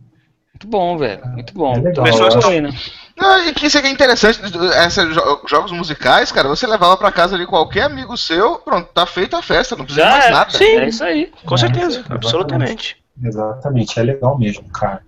[0.54, 1.26] Muito bom, velho.
[1.26, 1.74] Muito bom.
[1.74, 2.04] É legal.
[2.04, 2.70] Pessoas eu tão- acho- né?
[3.18, 4.40] Ah, e que isso aqui é interessante,
[4.86, 9.04] esses jo- jogos musicais, cara, você levava pra casa de qualquer amigo seu, pronto, tá
[9.04, 10.30] feita a festa, não precisa Já mais é.
[10.30, 10.50] nada.
[10.52, 10.76] Sim.
[10.78, 11.32] É isso aí.
[11.44, 12.12] Com certeza, Exatamente.
[12.14, 13.01] absolutamente.
[13.22, 15.02] Exatamente, é legal mesmo, cara.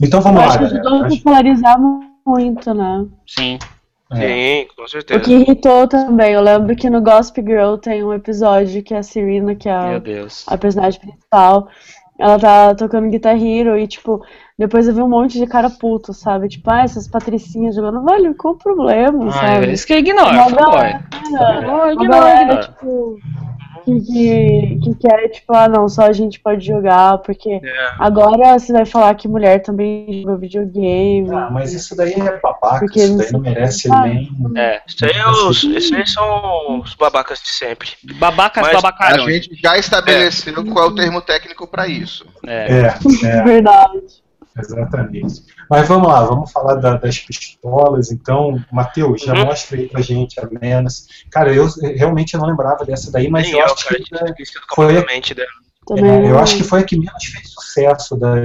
[0.00, 0.80] Então Eu vamos lá, acho que galera.
[0.80, 1.78] ajudou a Acho- popularizar
[2.26, 3.06] muito, né?
[3.26, 3.58] Sim.
[4.12, 4.16] é,
[4.62, 5.20] Sim, com O certeza.
[5.20, 9.54] que irritou também, eu lembro que no Gossip Girl tem um episódio que a Serena,
[9.54, 10.44] que é Meu a, Deus.
[10.48, 11.68] a personagem principal,
[12.18, 14.20] ela tá tocando Guitar Hero e, tipo,
[14.58, 16.48] depois eu vi um monte de cara puto, sabe?
[16.48, 19.72] Tipo, ah, essas patricinhas jogando, velho, qual o problema, Ai, sabe?
[19.72, 20.46] isso que ignora, uma
[21.92, 22.58] ignora, ignora.
[22.62, 23.18] tipo,
[23.88, 27.90] que, que, que quer, tipo, ah, não, só a gente pode jogar, porque É.
[27.98, 31.30] agora você vai falar que mulher também joga videogame.
[31.32, 34.28] Ah, mas isso daí é babaca, Porque isso não daí não merece Ah, nem.
[34.56, 34.82] É.
[34.86, 37.90] Isso aí, é os, esses aí são os babacas de sempre.
[38.16, 42.26] Babacas Mas A gente já estabeleceu qual é o termo técnico pra isso.
[42.46, 42.68] É.
[42.68, 42.94] É,
[43.24, 44.27] é, Verdade.
[44.58, 45.42] Exatamente.
[45.70, 48.10] Mas vamos lá, vamos falar da- das pistolas.
[48.10, 49.44] Então, Matheus, já Uhum.
[49.46, 51.06] mostra aí pra gente a Menace.
[51.30, 51.66] Cara, eu
[51.96, 54.44] realmente não lembrava dessa daí, mas eu eu, acho cara, que.
[54.46, 55.48] foi- completamente dela.
[55.86, 58.42] Também É, eu acho que foi a que menos fez sucesso das,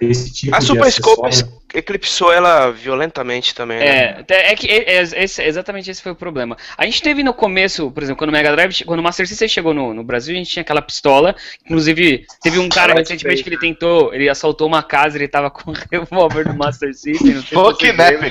[0.00, 1.61] desse tipo A de Super Scope acessório.
[1.74, 4.24] Eclipsou ela violentamente também, né?
[4.28, 6.56] É, é que é- é- esse- exatamente esse foi o problema.
[6.76, 9.48] A gente teve no começo, por exemplo, quando o Mega Drive, quando o Master System
[9.48, 11.34] chegou no, no Brasil, a gente tinha aquela pistola.
[11.64, 15.70] Inclusive, teve um cara recentemente que ele tentou, ele assaltou uma casa, ele tava com
[15.70, 17.34] um revólver do Master System.
[17.34, 18.30] Não sei se Fuck lembram.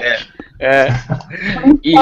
[0.61, 0.89] É.
[1.83, 1.95] E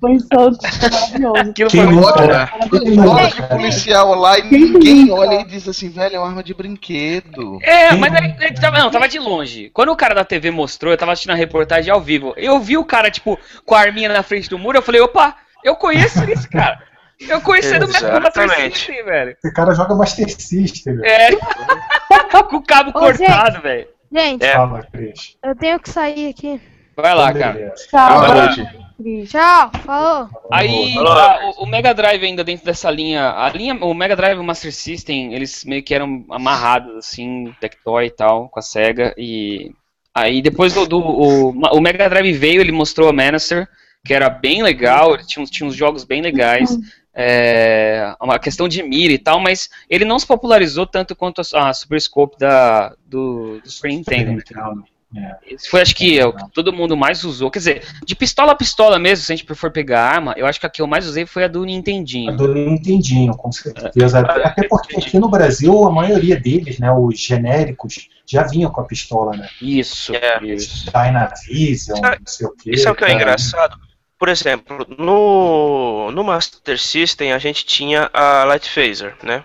[0.00, 1.50] Foi um salto maravilhoso.
[1.50, 2.80] aquilo Quem foi?
[2.80, 6.42] Tem foto de policial lá e ninguém olha e diz assim, velho, é uma arma
[6.42, 7.58] de brinquedo.
[7.62, 9.70] É, Quem mas ele, ele tava, não, tava de longe.
[9.70, 12.32] Quando o cara da TV mostrou, eu tava assistindo a reportagem ao vivo.
[12.36, 13.36] Eu vi o cara, tipo,
[13.66, 15.34] com a arminha na frente do muro, eu falei, opa,
[15.64, 16.80] eu conheço esse cara.
[17.28, 18.72] Eu conheci do Master.
[18.72, 19.36] System, velho.
[19.42, 20.96] Esse cara joga Master System.
[20.96, 21.04] velho.
[21.04, 21.30] É.
[22.44, 23.88] com o cabo Ô, cortado, velho.
[24.12, 24.52] Gente, É.
[24.52, 25.36] Fala, Cris.
[25.42, 26.60] eu tenho que sair aqui.
[26.96, 27.74] Vai lá, cara.
[27.90, 28.84] Tchau, Boa noite.
[29.28, 30.28] Tchau, falou.
[30.52, 34.36] Aí, a- o, o Mega Drive ainda dentro dessa linha, a linha, o Mega Drive
[34.36, 38.62] e o Master System, eles meio que eram amarrados assim, Tectoy e tal, com a
[38.62, 39.72] Sega e
[40.14, 43.68] aí depois do, do- o, o Mega Drive veio, ele mostrou a Manacer,
[44.06, 46.78] que era bem legal, ele tinha, uns- tinha uns jogos bem legais,
[47.12, 51.68] é, uma questão de mira e tal, mas ele não se popularizou tanto quanto a,
[51.68, 54.32] a Super Scope da, do, do Super Nintendo.
[54.32, 54.84] Nintendo.
[55.16, 55.54] É.
[55.54, 57.50] Esse foi, acho que, é o que todo mundo mais usou.
[57.50, 60.58] Quer dizer, de pistola a pistola mesmo, se a gente for pegar arma, eu acho
[60.58, 62.36] que a que eu mais usei foi a do A Nintendinho.
[62.36, 64.20] do Nintendinho, com certeza.
[64.20, 68.84] Até porque aqui no Brasil, a maioria deles, né, os genéricos, já vinham com a
[68.84, 69.48] pistola, né?
[69.62, 70.44] Isso, É.
[70.44, 70.90] isso.
[70.90, 72.70] Dynavision, não sei o quê.
[72.72, 73.20] Isso é o que é cara.
[73.20, 73.76] engraçado.
[74.18, 79.44] Por exemplo, no, no Master System a gente tinha a Light Phaser, né?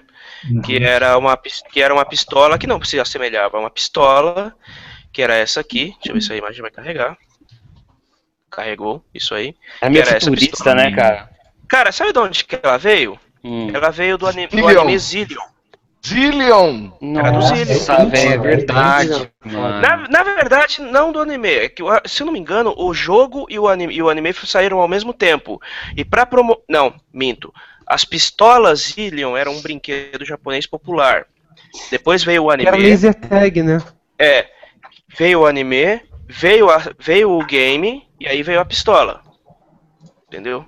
[0.50, 0.62] Uhum.
[0.62, 4.56] Que era uma, que era uma pistola que não se assemelhava a uma pistola,
[5.12, 5.94] que era essa aqui.
[5.98, 7.18] Deixa eu ver se a imagem vai carregar.
[8.50, 9.56] Carregou, isso aí.
[9.82, 10.76] É meio Era essa futurista, pistola.
[10.76, 11.30] né, cara?
[11.68, 13.20] Cara, sabe de onde que ela veio?
[13.44, 13.70] Hum.
[13.74, 15.40] Ela veio do, ani do anime Zillion.
[16.06, 16.92] Zillion!
[17.18, 17.74] Era do Zillion.
[17.76, 18.42] Nossa, velho, é Zillion.
[18.42, 19.32] verdade.
[19.46, 19.82] mano.
[19.82, 21.50] Na, na verdade, não do anime.
[21.50, 24.34] É que, se eu não me engano, o jogo e o anime, e o anime
[24.34, 25.62] saíram ao mesmo tempo.
[25.96, 26.60] E pra promo...
[26.68, 27.54] Não, minto.
[27.86, 31.26] As pistolas Zillion eram um brinquedo japonês popular.
[31.92, 32.90] Depois veio o Era anime.
[32.90, 33.78] laser tag, né?
[34.18, 34.48] É.
[35.18, 39.22] Veio o anime, veio, a, veio o game, e aí veio a pistola.
[40.28, 40.66] Entendeu?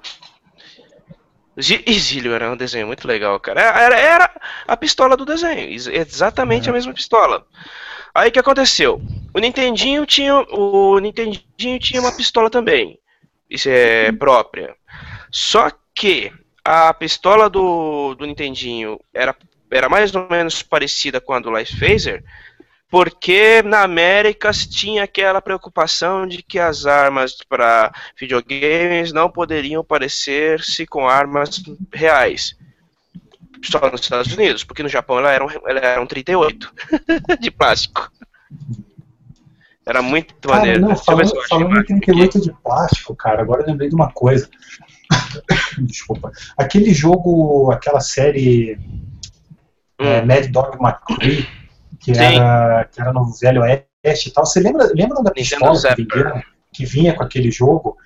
[1.57, 3.61] E Zillion era um desenho muito legal, cara.
[3.61, 7.45] Era, era a pistola do desenho, ex- exatamente a mesma pistola.
[8.15, 9.01] Aí o que aconteceu?
[9.34, 12.99] O Nintendinho tinha o Nintendinho tinha uma pistola também,
[13.49, 14.76] isso é própria.
[15.30, 16.31] Só que
[16.63, 19.35] a pistola do, do Nintendinho era,
[19.69, 22.23] era mais ou menos parecida com a do Life Phaser,
[22.91, 27.89] porque na América se tinha aquela preocupação de que as armas para
[28.19, 31.63] videogames não poderiam parecer-se com armas
[31.93, 32.57] reais.
[33.63, 36.73] Só nos Estados Unidos, porque no Japão ela era um, ela era um 38
[37.39, 38.11] de plástico.
[39.85, 40.81] Era muito Cara, maneiro.
[40.81, 41.88] não, falando, falando em aqui.
[42.01, 44.49] 38 de plástico, cara, agora eu lembrei de uma coisa.
[45.80, 46.30] Desculpa.
[46.57, 48.77] Aquele jogo, aquela série
[49.97, 50.26] é, Hum.
[50.26, 51.47] Mad Dog McCree,
[52.01, 52.21] que Sim.
[52.21, 54.45] era, que era no Velho Oeste e tal.
[54.45, 57.97] Você lembra, lembra da pistola que, vendia, que vinha com aquele jogo?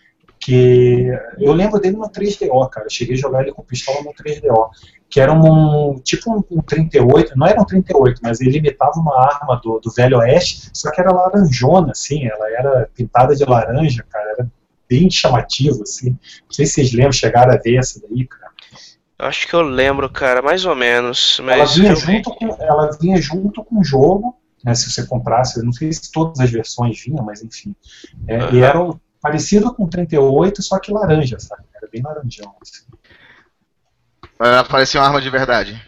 [0.45, 1.09] que
[1.39, 2.85] eu lembro dele no 3DO, cara.
[2.85, 4.69] Eu cheguei a jogar ele com pistola no 3DO,
[5.09, 9.25] que era um tipo um, um 38, não era um 38, mas ele imitava uma
[9.25, 14.05] arma do, do Velho Oeste, só que era laranjona, assim, ela era pintada de laranja,
[14.07, 14.51] cara, era
[14.87, 16.11] bem chamativo, assim.
[16.11, 18.44] Não sei se vocês lembram, chegaram a ver essa daí, cara.
[19.17, 21.39] Acho que eu lembro, cara, mais ou menos.
[21.39, 25.05] Ela Mas vinha, eu- junto com, ela vinha junto com o jogo, né, se você
[25.05, 27.73] comprasse, eu não sei se todas as versões vinham, mas enfim.
[28.27, 28.61] É, E Aham.
[28.61, 28.89] era
[29.21, 31.63] parecido com o 38, só que laranja, sabe?
[31.75, 32.55] Era bem laranjão.
[32.61, 32.83] assim.
[34.39, 35.81] Ela parecia uma arma de verdade.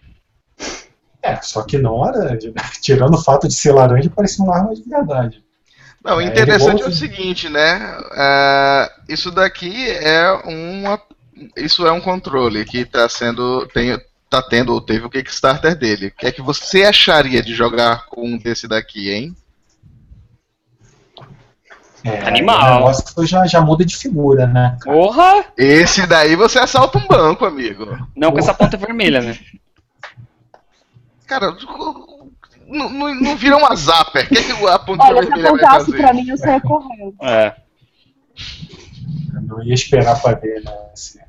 [1.22, 2.62] É, só que não laranja, né?
[2.82, 5.44] Tirando o fato de ser laranja, parecia uma arma de verdade.
[6.04, 7.80] Não, o É, interessante ele é o seguinte, né?
[8.16, 11.02] É, isso daqui é uma.
[11.56, 13.68] Isso é um controle que está sendo.
[13.68, 14.00] Tem,
[14.30, 16.08] tá tendo ou teve o Kickstarter dele.
[16.08, 19.36] O que é que você acharia de jogar com um desse daqui, hein?
[22.04, 22.60] É, Animal.
[22.60, 24.78] O negócio já, já muda de figura, né?
[24.82, 24.96] cara?
[24.96, 25.46] Porra!
[25.58, 27.86] Esse daí você assalta um banco, amigo.
[28.16, 29.38] Não com essa ponta vermelha, né?
[31.26, 31.54] Cara,
[32.68, 34.26] não, não, não vira uma zapper.
[34.26, 35.98] O que, é que a ponta Olha, se vermelha vai apontasse fazer?
[35.98, 37.16] pra mim, eu saia correndo.
[37.22, 37.56] É.
[39.34, 40.72] Eu não ia esperar pra ver, né?
[40.96, 41.20] Se,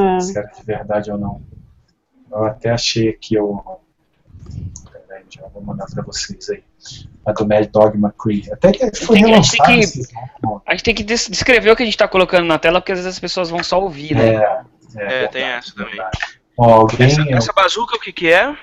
[0.00, 0.20] É.
[0.20, 1.42] se era de verdade ou não.
[2.30, 3.62] Eu até achei aqui o.
[4.92, 6.62] Peraí, já vou mandar pra vocês aí.
[7.24, 8.48] A do Mad Dog McCree.
[8.52, 10.60] Até que foi Tem que- a gente relançado tem que-.
[10.66, 12.92] A gente tem que des- descrever o que a gente tá colocando na tela, porque
[12.92, 14.34] às vezes as pessoas vão só ouvir, né?
[14.96, 15.98] É, É, tem essa também.
[16.56, 17.06] Ó, alguém.
[17.06, 18.56] Essa, essa bazuca, o que que é?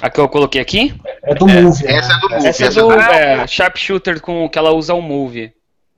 [0.00, 0.94] A que eu coloquei aqui?
[1.22, 1.84] É do Movie.
[1.84, 1.92] né?
[1.94, 2.46] Essa é do Movie.
[2.46, 5.52] Essa é do daí- é, Sharpshooter com que ela usa o Move.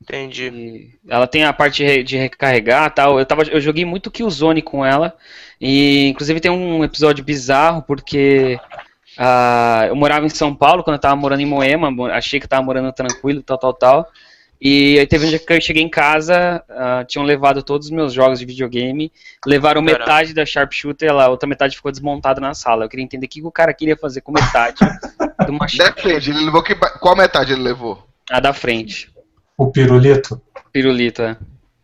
[0.09, 0.49] Entendi.
[0.51, 3.19] E ela tem a parte de re- de recarregar e tal.
[3.19, 5.15] Eu, tava, eu joguei muito Killzone com ela.
[5.61, 8.59] E inclusive tem um episódio bizarro, porque
[9.19, 12.45] ah, eu morava em São Paulo quando eu tava morando em Moema, mo- achei que
[12.45, 14.09] eu tava morando tranquilo, tal, tal, tal.
[14.61, 17.93] E aí teve um dia que eu cheguei em casa, ah, tinham levado todos os
[17.93, 19.13] meus jogos de videogame,
[19.47, 19.99] levaram Caramba.
[20.05, 22.85] metade da Sharpshooter, a outra metade ficou desmontada na sala.
[22.85, 24.79] Eu queria entender o que o cara queria fazer com metade
[25.45, 28.07] de uma Depende, ele levou que, qual metade ele levou?
[28.31, 29.13] a da frente.
[29.57, 30.41] O pirulito.
[30.73, 31.37] Pirulito, é.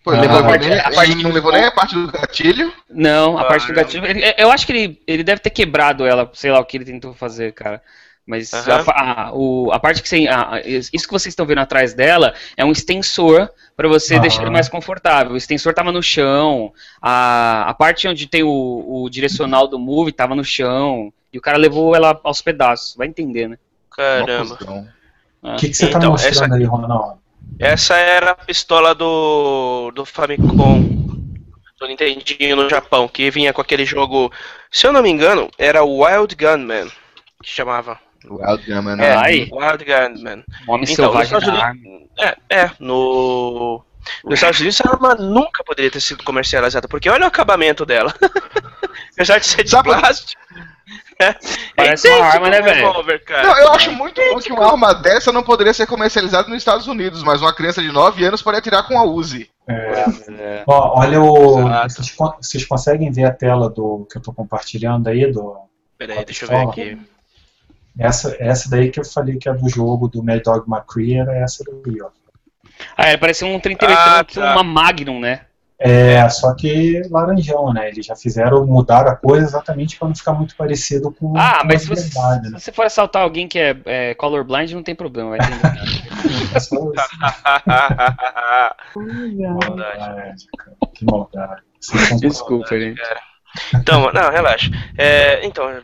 [0.03, 2.11] Pô, ele, Ah, levou a parte- nem- a parte não levou nem a parte do
[2.11, 2.73] gatilho.
[2.89, 4.07] Não, a parte do gatilho.
[4.07, 6.85] ele- eu acho que ele, ele deve ter quebrado ela, sei lá o que ele
[6.87, 7.83] tentou fazer, cara.
[8.27, 8.85] Mas Aham.
[8.89, 10.27] a, a- o- a parte que você.
[10.29, 14.23] a- isso que vocês estão vendo atrás dela é um extensor para você Aham.
[14.23, 15.33] deixar ele mais confortável.
[15.33, 16.73] O extensor tava no chão,
[17.03, 21.41] a, a parte onde tem o, o direcional do Move tava no chão, e o
[21.41, 22.95] cara levou ela aos pedaços.
[22.97, 23.59] Vai entender, né?
[23.95, 24.59] Caramba.
[25.43, 27.20] O que, que você tá Então, mostrando essa- aí, Ronaldo?
[27.59, 30.81] Essa era a pistola do, do Famicom,
[31.79, 34.33] do Nintendinho no Japão, que vinha com aquele jogo,
[34.71, 36.89] se eu não me engano, era o Wild Gunman,
[37.43, 37.99] que chamava.
[38.25, 39.17] Wild Gunman, É, né?
[39.17, 39.49] Ai.
[39.53, 40.45] Wild Gunman.
[40.69, 42.37] Homem Então, nos selvagem Estados da Unidos, arma.
[42.51, 43.85] é, é, no
[44.25, 48.15] nos Estados Unidos essa arma nunca poderia ter sido comercializada, porque olha o acabamento dela.
[49.13, 50.41] Apesar de ser de Sabe- plástico.
[51.21, 51.35] É,
[51.77, 52.83] Parece é uma arma, né, velho?
[52.83, 56.87] Não, eu acho muito bom que uma arma dessa não poderia ser comercializada nos Estados
[56.87, 59.51] Unidos, mas uma criança de 9 anos pode atirar com a Uzi.
[59.69, 60.05] É,
[60.39, 60.65] É.
[60.67, 61.63] ó, olha o.
[61.89, 65.31] Vocês, vocês conseguem ver a tela do que eu tô compartilhando aí?
[65.31, 65.57] Do,
[65.97, 66.99] Peraí, deixa eu ver aqui.
[67.99, 71.37] essa, essa daí que eu falei que é do jogo do Mad Dog McCree, era
[71.37, 72.09] essa daí, ó.
[72.97, 74.53] Ah, ele parecia um 38, Ah, tá.
[74.55, 75.43] uma Magnum, né?
[75.83, 77.89] É, só que laranjão, né?
[77.89, 81.67] Eles já fizeram mudar a coisa exatamente para não ficar muito parecido com Ah, com
[81.69, 82.59] mas a se você, verdade, se né?
[82.59, 86.55] você for assaltar alguém que é, é colorblind, não tem problema, vai entender.
[86.55, 87.09] É só isso.
[88.97, 89.51] Olha.
[89.55, 90.47] Maldade.
[90.95, 91.63] Que maldade.
[91.81, 93.01] Vocês são- Desculpa, gente.
[93.75, 94.71] Então, não, relaxa.
[94.97, 95.83] É, então, eu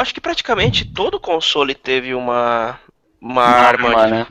[0.00, 2.78] acho que praticamente todo console teve uma,
[3.20, 4.26] uma arma, Arma, né?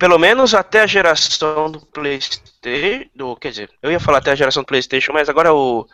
[0.00, 4.34] Pelo menos até a geração do PlayStation, do, quer dizer, eu ia falar até a
[4.34, 5.86] geração do PlayStation, mas agora o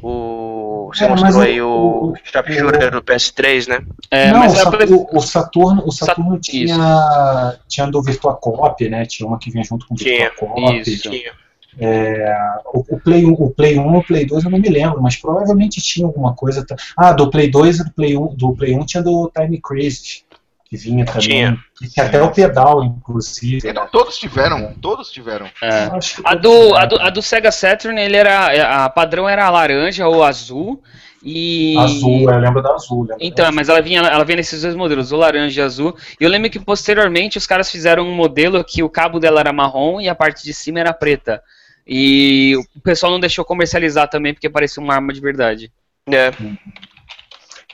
[0.00, 3.80] o você É, mostrou aí o, o- Sharpshooter do PS3, né?
[4.10, 6.50] É, não, mas o, é Sa- pra- o- Saturno, o Saturno Isso.
[6.50, 9.04] tinha, tinha do Virtua Cop, né?
[9.06, 10.80] Tinha uma que vinha junto com o Tinha, Virtua Cop.
[10.90, 11.10] isso.
[11.10, 11.32] Tinha.
[11.80, 12.36] É,
[12.66, 15.00] o, o Play 1, o Play 1 e o Play 2 eu não me lembro,
[15.00, 16.64] mas provavelmente tinha alguma coisa.
[16.66, 19.58] ta- Ah, do Play 2 e do Play 1, do Play 1 tinha do Time
[19.60, 20.24] Crisis,
[20.72, 21.20] que vinha também.
[21.20, 21.58] Tinha.
[21.94, 23.68] E até o pedal, inclusive.
[23.68, 23.88] Então né?
[23.92, 25.44] todos tiveram, todos tiveram.
[25.62, 25.90] é.
[26.24, 28.84] A do, a, do, a do Sega Saturn, ele era.
[28.84, 30.82] A padrão era laranja ou azul.
[31.22, 31.76] E.
[31.78, 33.02] Azul, eu lembro da azul.
[33.02, 35.94] lembro Então, da mas ela vinha, ela vinha nesses dois modelos, o laranja e azul.
[36.18, 39.52] E eu lembro que posteriormente os caras fizeram um modelo que o cabo dela era
[39.52, 41.42] marrom e a parte de cima era preta.
[41.86, 45.70] E o pessoal não deixou comercializar também porque parecia uma arma de verdade.
[46.10, 46.32] É.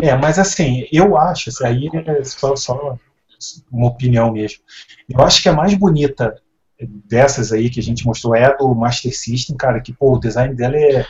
[0.00, 2.96] É, mas assim, eu acho, isso aí é só, só
[3.70, 4.58] uma opinião mesmo.
[5.08, 6.34] Eu acho que é mais bonita
[6.80, 10.20] dessas aí que a gente mostrou é a do Master System, cara, que pô, o
[10.20, 11.06] design dela é.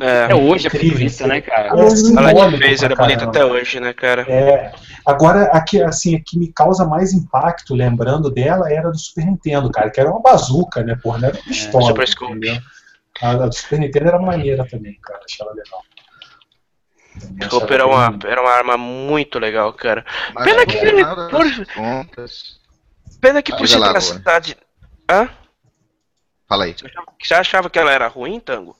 [0.00, 0.32] É.
[0.32, 0.90] É hoje é Incrível.
[0.90, 1.68] futurista, né, cara?
[1.68, 3.30] é Ela de fez, era bonita caramba.
[3.30, 4.22] até hoje, né, cara?
[4.22, 4.72] É,
[5.06, 9.24] agora, a que, assim, a que me causa mais impacto, lembrando dela, era do Super
[9.24, 11.86] Nintendo, cara, que era uma bazuca, né, porra, não era uma pistola.
[11.86, 12.60] Super Scope.
[13.22, 15.80] A, a do Super Nintendo era maneira também, cara, achei ela legal.
[17.40, 20.04] Achava Roupa era uma, era uma arma muito legal, cara.
[20.34, 22.60] Mas Pena no que- final das por- contas-
[23.20, 24.00] Pena que por ser na Luan.
[24.00, 24.56] cidade.
[25.10, 25.28] Hã?
[26.48, 26.74] Fala aí.
[27.22, 28.76] Você achava que ela era ruim, Tango?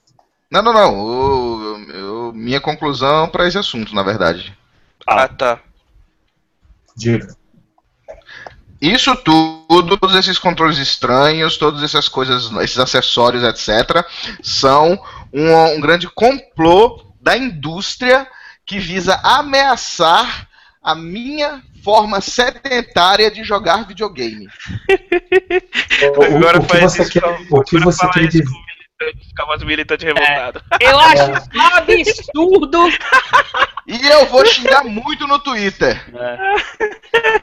[0.50, 0.94] Não, não, não.
[0.98, 4.56] o- o- minha conclusão para esse assunto, na verdade.
[5.06, 5.60] Ah, tá.
[6.96, 7.34] Diga.
[8.80, 14.04] Isso tudo, todos esses controles estranhos, todas essas coisas, esses acessórios, etc.,
[14.42, 14.98] são
[15.32, 18.26] um, um grande complô da indústria
[18.66, 20.46] que visa ameaçar
[20.82, 24.46] a minha forma sedentária de jogar videogame.
[26.18, 28.44] O, Agora o que faz você isso quer, com- o que você quer dizer?
[28.44, 30.62] com militante, revoltado.
[30.80, 31.30] Eu acho
[31.92, 32.78] isso absurdo.
[33.86, 36.04] E eu vou xingar muito no Twitter.
[36.12, 36.20] Não,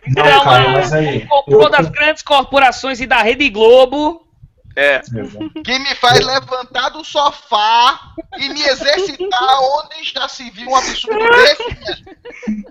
[0.07, 1.27] Então, cara, é, mas aí.
[1.47, 4.27] Eu- das grandes corporações e da Rede Globo.
[4.75, 4.99] É.
[5.63, 7.99] Que me faz levantar do sofá
[8.39, 12.65] e me exercitar onde já se viu um absurdo desse.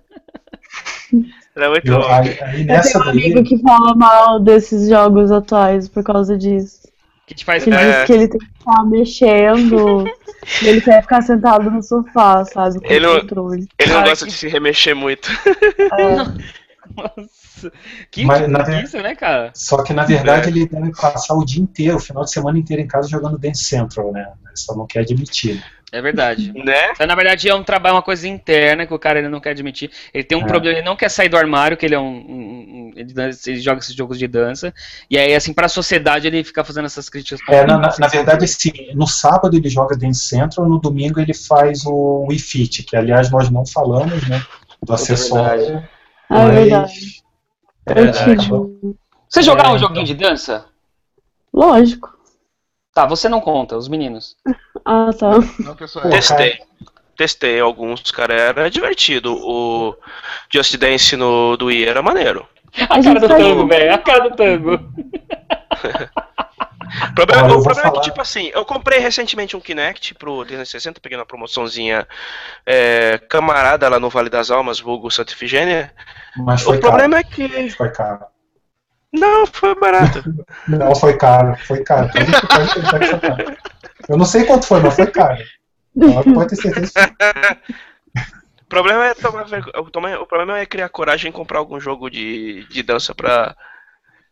[1.56, 2.06] Era muito eu- bom.
[2.08, 3.44] aí, aí Eu nessa tenho um amigo daí.
[3.44, 6.80] que fala mal desses jogos atuais por causa disso.
[7.26, 7.64] Que te faz.
[7.64, 7.98] Que É.
[7.98, 10.04] diz que ele tem que ficar mexendo
[10.62, 12.80] ele quer ficar sentado no sofá, sabe?
[12.80, 13.68] Com Ele o não- controle.
[13.78, 15.30] Ele não gosta que- de se remexer muito.
[15.30, 16.16] É,
[16.96, 17.39] Nossa.
[18.10, 19.50] Que Mas, na isso, né, cara?
[19.54, 20.50] Só que na verdade É.
[20.50, 23.64] ele deve passar o dia inteiro, o final de semana inteiro em casa jogando Dance
[23.64, 24.26] Central, né?
[24.54, 25.62] Só não quer admitir.
[25.92, 26.52] É verdade.
[26.64, 26.92] Né?
[26.98, 29.50] Mas, na verdade é um trabalho, uma coisa interna que o cara ele não quer
[29.50, 29.90] admitir.
[30.14, 30.46] Ele tem um É.
[30.46, 32.04] problema, ele não quer sair do armário, que ele é um.
[32.04, 34.74] um- um- ele, dança- ele joga esses jogos de dança.
[35.08, 37.40] E aí, assim, pra sociedade ele fica fazendo essas críticas.
[37.48, 41.32] É, na, na- na verdade, assim, no sábado ele joga Dance Central, no domingo ele
[41.34, 44.42] faz o Wii Fit, que aliás nós não falamos, né?
[44.82, 45.82] Do acessório.
[46.30, 47.19] é verdade.
[47.86, 48.42] É, verdade.
[48.44, 48.96] tive.
[49.28, 50.66] Você jogar É, um joguinho de dança?
[51.52, 52.16] Lógico.
[52.94, 54.36] Tá, você não conta, os meninos.
[54.82, 55.32] Ah, tá.
[55.58, 56.58] Não, pessoal, Testei.
[57.14, 58.32] Testei alguns, cara.
[58.32, 59.34] Era divertido.
[59.36, 59.94] O
[60.52, 62.48] Just Dance no, do Wii era maneiro.
[62.88, 63.94] A A cara do faz- tango, velho.
[63.94, 64.80] A cara do tango.
[67.10, 70.14] O problema, Olha, eu o problema é que, tipo assim, eu comprei recentemente um Kinect
[70.14, 72.06] pro 360, peguei uma promoçãozinha
[72.66, 75.92] é, camarada lá no Vale das Almas, vulgo Santa Ifigênia.
[76.36, 77.28] Mas O foi problema caro.
[77.28, 77.70] é que.
[77.70, 78.24] Foi caro.
[79.12, 80.22] Não, foi barato.
[80.68, 82.08] Não, foi caro, foi caro.
[84.08, 85.42] Eu não sei quanto foi, mas foi caro.
[86.34, 86.92] Pode ter certeza.
[88.62, 89.80] O problema é tomar o
[90.22, 93.56] O problema é criar coragem e comprar algum jogo de, de dança pra,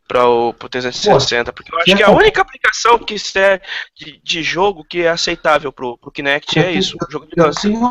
[0.09, 1.52] pra o pro 360.
[1.52, 3.62] Porque eu acho que a única aplicação que serve
[3.94, 7.44] de, de jogo que é aceitável pro, pro Kinect é isso, o jogo de Eu
[7.44, 7.60] dança.
[7.60, 7.90] tenho,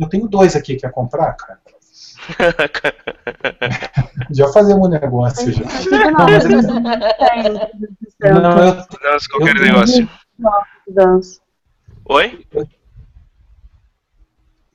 [0.00, 1.60] eu tenho dois aqui que quer comprar, cara.
[4.30, 5.64] Já fazemos um negócio já.
[5.90, 6.62] Não, Não, mas eu-
[8.40, 10.08] Não, eu, Dança, qualquer Eu- negócio.
[10.88, 11.40] dança.
[12.06, 12.46] Oi?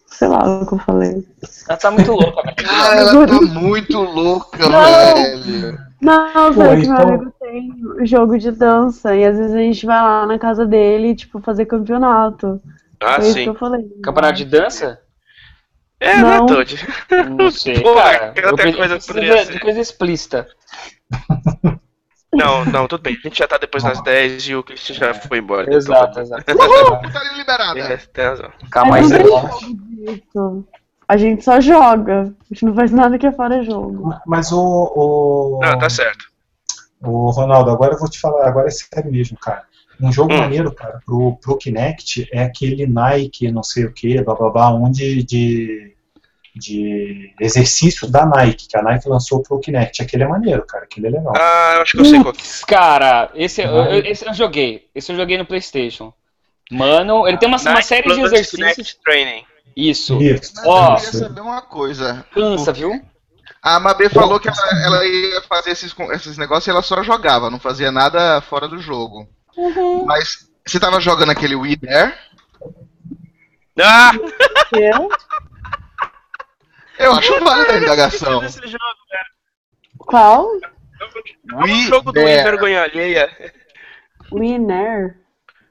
[0.08, 1.28] Sei lá o que eu falei.
[1.68, 2.56] Ela tá muito louca, velho.
[2.56, 5.16] Cara, ela tá muito louca, Não.
[5.16, 5.80] velho.
[6.04, 9.86] Não, Pô, que meu então- amigo tem jogo de dança e às vezes a gente
[9.86, 12.62] vai lá na casa dele, tipo, fazer campeonato.
[13.00, 13.48] Ah, Foi isso que sim.
[13.50, 13.86] eu falei.
[14.04, 15.00] Campeonato de dança?
[16.00, 16.46] É, Não.
[16.46, 16.88] né, Todd?
[17.38, 18.34] Não sei, Pô, cara.
[18.36, 18.98] Eu coisa
[19.46, 20.48] de coisa explícita.
[22.34, 23.16] Não, não, tudo bem.
[23.16, 25.74] A gente já tá depois das 10 e o Christian já foi embora.
[25.74, 26.44] Exato, exato.
[26.44, 27.80] Tá liberada.
[27.80, 28.52] É, tem razão.
[28.72, 29.12] Calma aí, Mas
[31.08, 32.34] A gente só joga.
[32.50, 34.14] A gente não faz nada que é fora jogo.
[34.26, 36.26] mas o, o, Não, tá certo.
[37.02, 39.64] o Ronaldo, agora eu vou te falar, agora é sério mesmo, cara.
[40.02, 40.38] Um jogo Hum.
[40.38, 44.74] maneiro, cara, pro, pro Kinect é aquele Nike, não sei o que, blá blá blá,
[44.74, 45.94] um de, de,
[47.40, 50.02] exercício da Nike, que a Nike lançou pro Kinect.
[50.02, 51.34] Aquele é maneiro, cara, aquele é legal.
[51.36, 52.66] Ah, eu acho que eu sei qual que é.
[52.68, 54.90] Cara, esse, eu, esse eu joguei.
[54.96, 56.12] Esse eu joguei no PlayStation.
[56.72, 58.60] Mano, ele tem uma, uma Nike série de exercícios.
[58.60, 59.46] Kinect Training.
[59.76, 60.22] Isso.
[60.22, 60.54] Isso.
[60.66, 60.92] Ó.
[60.94, 62.26] eu queria saber uma coisa.
[62.34, 63.04] Cansa, viu?
[63.62, 67.50] A Mabê falou que ela, ela ia fazer esses, esses negócios e ela só jogava,
[67.50, 69.28] não fazia nada fora do jogo.
[70.06, 72.14] Mas você tava jogando aquele Wii Dare?
[73.82, 74.12] Ah!
[74.74, 75.10] Eu?
[77.00, 78.42] Eu acho válida a indagação.
[78.48, 78.84] Jogo.
[79.98, 80.48] Qual?
[81.52, 82.20] É um Wii jogo do.
[82.20, 83.30] Wii vergonha alheia.
[84.32, 85.18] Winner.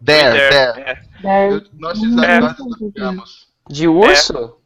[0.00, 0.80] Dare, Dare, Dare.
[0.80, 1.02] é.
[1.22, 1.52] Dare.
[1.54, 2.40] Eu- Nós É.
[2.40, 3.51] nós jogamos.
[3.68, 4.56] De urso?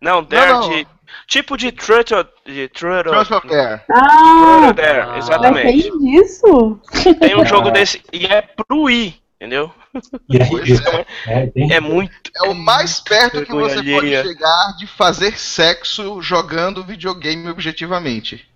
[0.00, 0.68] Não, Dare Não, não.
[0.70, 0.86] de.
[1.26, 2.08] Tipo de Truth
[2.46, 3.84] de Truth Trust of Air.
[3.90, 5.06] Ah, Dare, Ah.
[5.08, 5.82] mas exatamente.
[5.90, 6.80] tem disso?
[7.20, 8.02] Tem um jogo desse.
[8.12, 9.70] E é pro Wii, entendeu?
[11.28, 11.42] É.
[11.54, 12.12] É, É muito.
[12.42, 13.96] É o mais perto que você alheia.
[14.22, 18.46] pode chegar de fazer sexo jogando videogame objetivamente.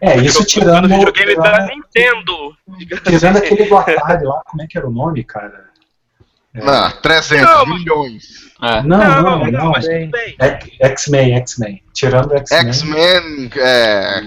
[0.00, 2.56] É, isso tirando, no videogame da tirando, Nintendo.
[3.04, 5.71] tirando aquele do Atari lá, como é que era o nome, cara?
[6.54, 6.60] É.
[6.68, 8.24] Ah, 300 Não, milhões.
[8.62, 8.82] É.
[8.82, 9.70] Não, Não, não, não, não.
[9.70, 10.36] mas tudo bem.
[10.38, 11.82] X- X-Men, X-Men.
[11.94, 12.60] Tirando X-Men.
[12.68, 14.20] X-Men, é.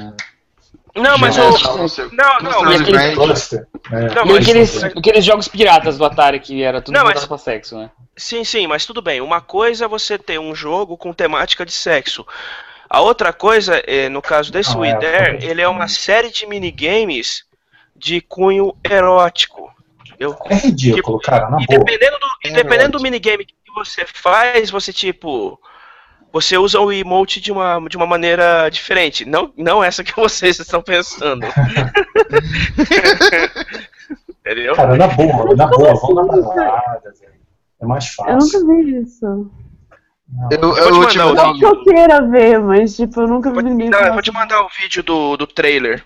[0.95, 1.41] Não, mas o.
[1.41, 2.72] não Não, não.
[2.72, 4.14] É.
[4.15, 7.77] Não, E aqueles, aqueles jogos piratas do Atari que era tudo Não, mas- pra sexo,
[7.77, 7.89] né?
[8.18, 9.19] Sim, sim, mas tudo bem.
[9.19, 12.26] Uma coisa é você ter um jogo com temática de sexo.
[12.89, 16.31] A outra coisa, é, no caso desse Não, é, Dare, foi- ele é uma série
[16.31, 17.43] de minigames
[17.95, 19.69] de cunho erótico.
[20.20, 21.80] Eu, É ridículo, cara, na e boa.
[21.80, 25.60] dependendo do, e dependendo do minigame que você faz, você tipo.
[26.32, 29.24] Você usa o emote de uma, de uma maneira diferente.
[29.24, 31.46] Não, não essa que vocês estão pensando.
[34.46, 34.76] Entendeu?
[34.76, 36.24] Cara, na boa, na boa, vamos na
[36.54, 37.34] balada, velho.
[37.82, 38.60] É mais Eu fácil.
[38.60, 39.26] nunca vi isso.
[40.28, 40.50] Não.
[40.52, 43.28] Eu, vou te eu, mandar tipo, o Não que eu queira ver, mas tipo, eu
[43.28, 46.04] nunca vi Vou te, ninguém não, eu vou te mandar o vídeo do, do trailer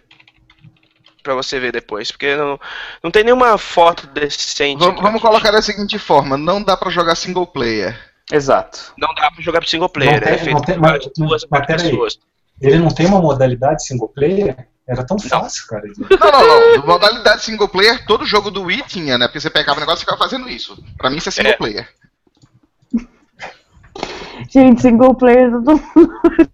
[1.29, 2.59] pra você ver depois, porque não,
[3.03, 4.79] não tem nenhuma foto decente.
[4.83, 7.95] vamos, vamos colocar da seguinte forma: não dá pra jogar single player.
[8.31, 8.93] Exato.
[8.97, 11.65] Não dá pra jogar pro single player, Não tem- é não tem- mas- duas mas
[11.67, 12.19] pessoas.
[12.61, 14.67] Ele não tem uma modalidade single player?
[14.87, 15.83] Era tão fácil, cara.
[15.87, 16.77] Não, não, não.
[16.77, 19.27] No modalidade single player, todo jogo do Wii tinha, né?
[19.27, 20.75] Porque você pegava o negócio e ficava fazendo isso.
[20.97, 21.55] Pra mim, isso é single É.
[21.55, 21.87] player.
[24.49, 26.49] Gente, single player, todo mundo.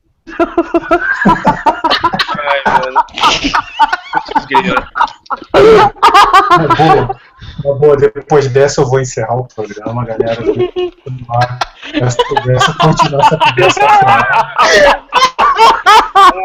[2.39, 3.05] Ai, mano.
[4.47, 4.87] Grila.
[6.57, 7.19] Na boa,
[7.63, 10.41] na boa, depois dessa eu vou encerrar o programa, galera.
[11.93, 12.17] Essa,
[12.51, 13.81] essa continua essa conversa.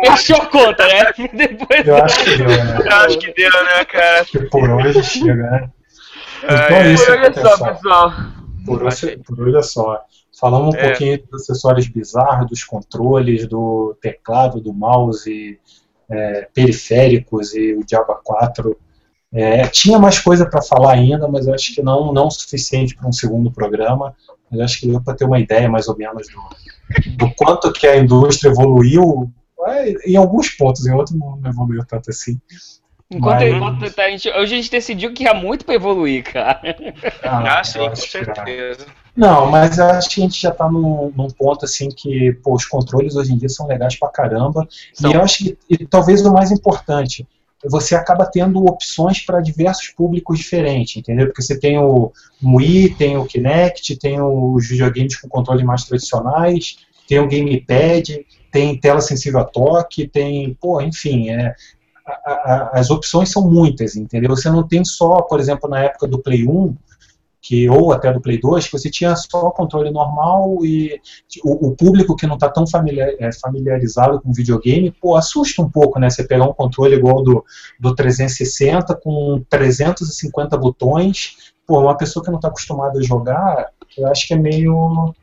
[0.04, 1.12] Fechou a conta, né?
[1.32, 2.78] Depois Eu acho que deu, né?
[2.84, 4.24] Eu acho que deu, né, cara?
[4.24, 5.70] Que por hoje chega, né?
[6.42, 7.74] Então é isso, Por hoje é só, pessoal.
[7.74, 8.12] pessoal.
[8.66, 10.04] Por hoje, por hoje é só.
[10.40, 10.88] Falamos um É.
[10.88, 15.58] pouquinho dos acessórios bizarros, dos controles, do teclado, do mouse,
[16.10, 18.76] é, periféricos e o Java 4.
[19.32, 22.96] É, tinha mais coisa para falar ainda, mas eu acho que não, não o suficiente
[22.96, 24.14] para um segundo programa.
[24.50, 27.72] Mas eu acho que deu para ter uma ideia mais ou menos do, do quanto
[27.72, 29.30] que a indústria evoluiu.
[29.68, 32.40] é, Em alguns pontos, em outros não evoluiu tanto assim.
[33.12, 36.22] Enquanto, Mas- enquanto tá, a gente, hoje a gente decidiu que há muito pra evoluir,
[36.24, 36.60] cara.
[37.22, 38.86] Ah, eu sim, com certeza.
[39.20, 42.64] Não, mas acho que a gente já tá num, num ponto assim que, pô, os
[42.64, 44.66] controles hoje em dia são legais pra caramba.
[44.98, 47.28] E eu acho que, e talvez o mais importante,
[47.62, 51.26] você acaba tendo opções para diversos públicos diferentes, entendeu?
[51.26, 52.10] Porque você tem o
[52.42, 58.80] Wii, tem o Kinect, tem os videogames com controle mais tradicionais, tem o gamepad, tem
[58.80, 61.54] tela sensível a toque, tem, pô, enfim, é,
[62.06, 64.30] a- a- as opções são muitas, entendeu?
[64.30, 66.74] Você não tem só, por exemplo, na época do Play 1,
[67.42, 71.00] que, ou até do Play 2, que você tinha só o controle normal e
[71.42, 75.70] o, o público que não está tão familiar- é, familiarizado com videogame, pô, assusta um
[75.70, 76.10] pouco, né?
[76.10, 77.44] Você pegar um controle igual do,
[77.78, 84.06] do 360 com 350 botões, pô, uma pessoa que não está acostumada a jogar, eu
[84.08, 85.14] acho que é meio,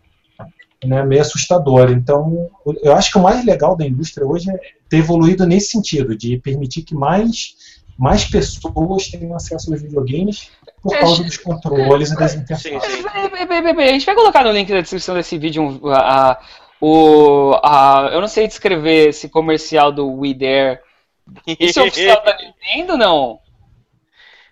[0.84, 1.92] né, meio assustador.
[1.92, 2.50] Então,
[2.82, 6.38] eu acho que o mais legal da indústria hoje é ter evoluído nesse sentido, de
[6.38, 10.52] permitir que mais, mais pessoas tenham acesso aos videogames
[10.82, 13.06] por É, causa dos controles e das Sim, interfaces.
[13.06, 16.40] A gente vai colocar no link da descrição desse vídeo a, a-
[16.80, 20.80] o, a, eu não sei descrever esse comercial do We Dare.
[21.60, 23.40] Isso é oficial da Nintendo não?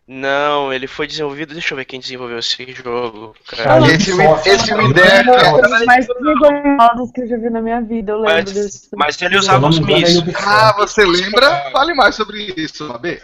[0.07, 1.53] Não, ele foi desenvolvido.
[1.53, 3.36] Deixa eu ver quem desenvolveu esse jogo.
[3.48, 3.64] Cara.
[3.64, 4.11] Cara, Esse,
[4.49, 8.90] esse Os mais vergonhosos que eu já vi na minha vida, eu lembro Mas, desse.
[8.95, 10.18] mas ele usava não os é mísseis.
[10.19, 10.48] Ubisoft.
[10.48, 11.72] Ah, você lembra?
[11.72, 13.19] Fale mais sobre isso, AB.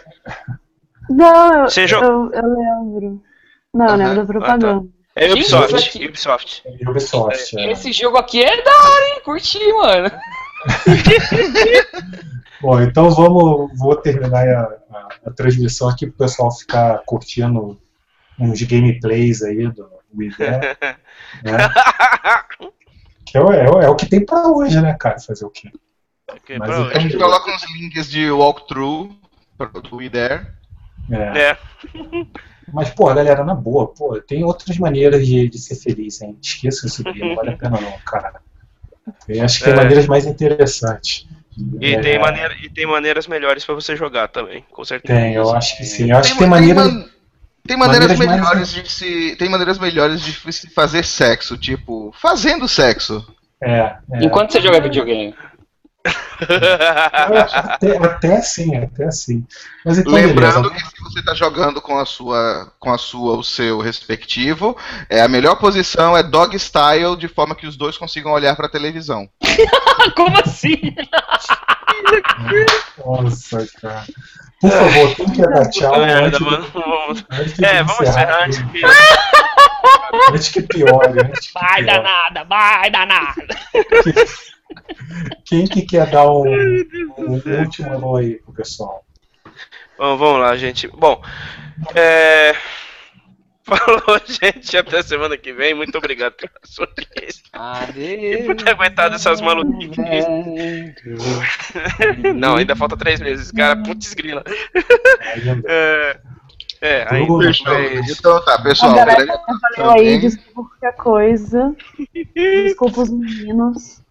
[1.08, 1.68] Não, eu,
[2.02, 3.22] eu, eu lembro.
[3.72, 4.88] Não, eu lembro da propaganda.
[5.14, 6.04] É Gente, isso Ubisoft.
[6.08, 6.62] Ubisoft.
[6.66, 7.58] É Ubisoft.
[7.58, 7.70] é.
[7.72, 9.20] Esse jogo aqui é da hora, hein?
[9.24, 10.10] Curti, mano.
[12.62, 14.60] Bom, então vamos, vou terminar a,
[14.90, 17.78] a- a transmissão aqui para o pessoal ficar curtindo
[18.38, 20.60] uns gameplays aí do Wii né?
[23.26, 25.18] Que é, o- é, é o que tem para hoje, né, cara?
[25.18, 25.70] Fazer o quê?
[26.30, 29.10] Ok, Mas pra então- A gente coloca uns links de walkthrough
[29.90, 30.10] do Wii.
[30.14, 31.50] É.
[31.50, 31.58] É.
[32.72, 36.38] Mas, pô, galera, na boa, pô, tem outras maneiras de, de ser feliz, hein?
[36.40, 38.40] Esqueça isso daí, não vale a pena não, cara.
[39.28, 39.76] Eu acho que tem É.
[39.76, 41.26] maneiras mais interessantes.
[41.80, 45.18] E, É, tem maneira, e tem maneiras melhores pra você jogar também, com certeza.
[45.20, 46.10] Tem, eu acho que sim.
[46.10, 46.84] Eu acho que Tem, tem maneira.
[46.84, 47.04] man-
[47.66, 49.36] tem maneiras, maneiras mais- melhores de se.
[49.36, 53.24] Tem maneiras melhores de se fazer sexo, tipo, fazendo sexo.
[53.62, 54.24] É, é.
[54.24, 55.34] Enquanto você joga videogame.
[57.52, 59.46] Até, até assim, até assim.
[59.84, 60.90] Mas então, Lembrando beleza.
[60.90, 64.76] que se você está jogando com a sua, com a sua, o seu respectivo,
[65.08, 68.66] é a melhor posição é dog style, de forma que os dois consigam olhar para
[68.66, 69.28] a televisão.
[70.16, 70.94] Como assim?
[73.04, 74.04] Nossa, cara.
[74.60, 76.66] Por favor, quem quer dar tchau Merda, antes, mano.
[76.72, 78.82] Vamos- antes de É, vamos encerrar antes que.
[80.30, 81.20] Antes que piore.
[81.20, 81.86] Antes que Vai piore.
[81.86, 83.34] danada, vai danada.
[85.44, 86.44] Quem que quer dar um,
[87.18, 89.04] um último alô aí pro pessoal?
[89.98, 90.88] Bom, vamos lá, gente.
[90.88, 91.22] Bom,
[91.94, 92.54] é.
[93.64, 94.76] Falou, gente.
[94.76, 95.72] Até semana que vem.
[95.72, 97.42] Muito obrigado pela sua audiência.
[97.96, 99.96] E por ter aguentado essas maluquices.
[102.34, 103.76] Não, ainda falta três meses, cara.
[103.80, 104.42] Putz grila.
[106.84, 107.60] É, é mas-
[108.18, 108.92] Então tá, pessoal.
[108.96, 109.24] Galera
[109.78, 111.76] Valeu aí, desculpa qualquer coisa.
[112.34, 114.01] Desculpa os meninos.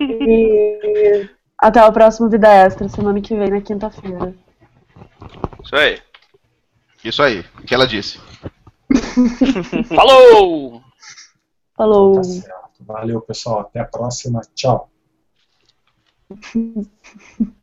[0.00, 1.28] E
[1.58, 4.34] até o próximo Vida Extra, semana que vem, na quinta-feira.
[5.64, 6.00] Isso aí.
[7.04, 8.20] Isso aí, o que ela disse.
[9.94, 10.82] Falou!
[11.76, 12.14] Falou!
[12.14, 12.58] Tá certo.
[12.80, 13.60] Valeu, pessoal.
[13.60, 14.40] Até a próxima.
[14.54, 14.90] Tchau.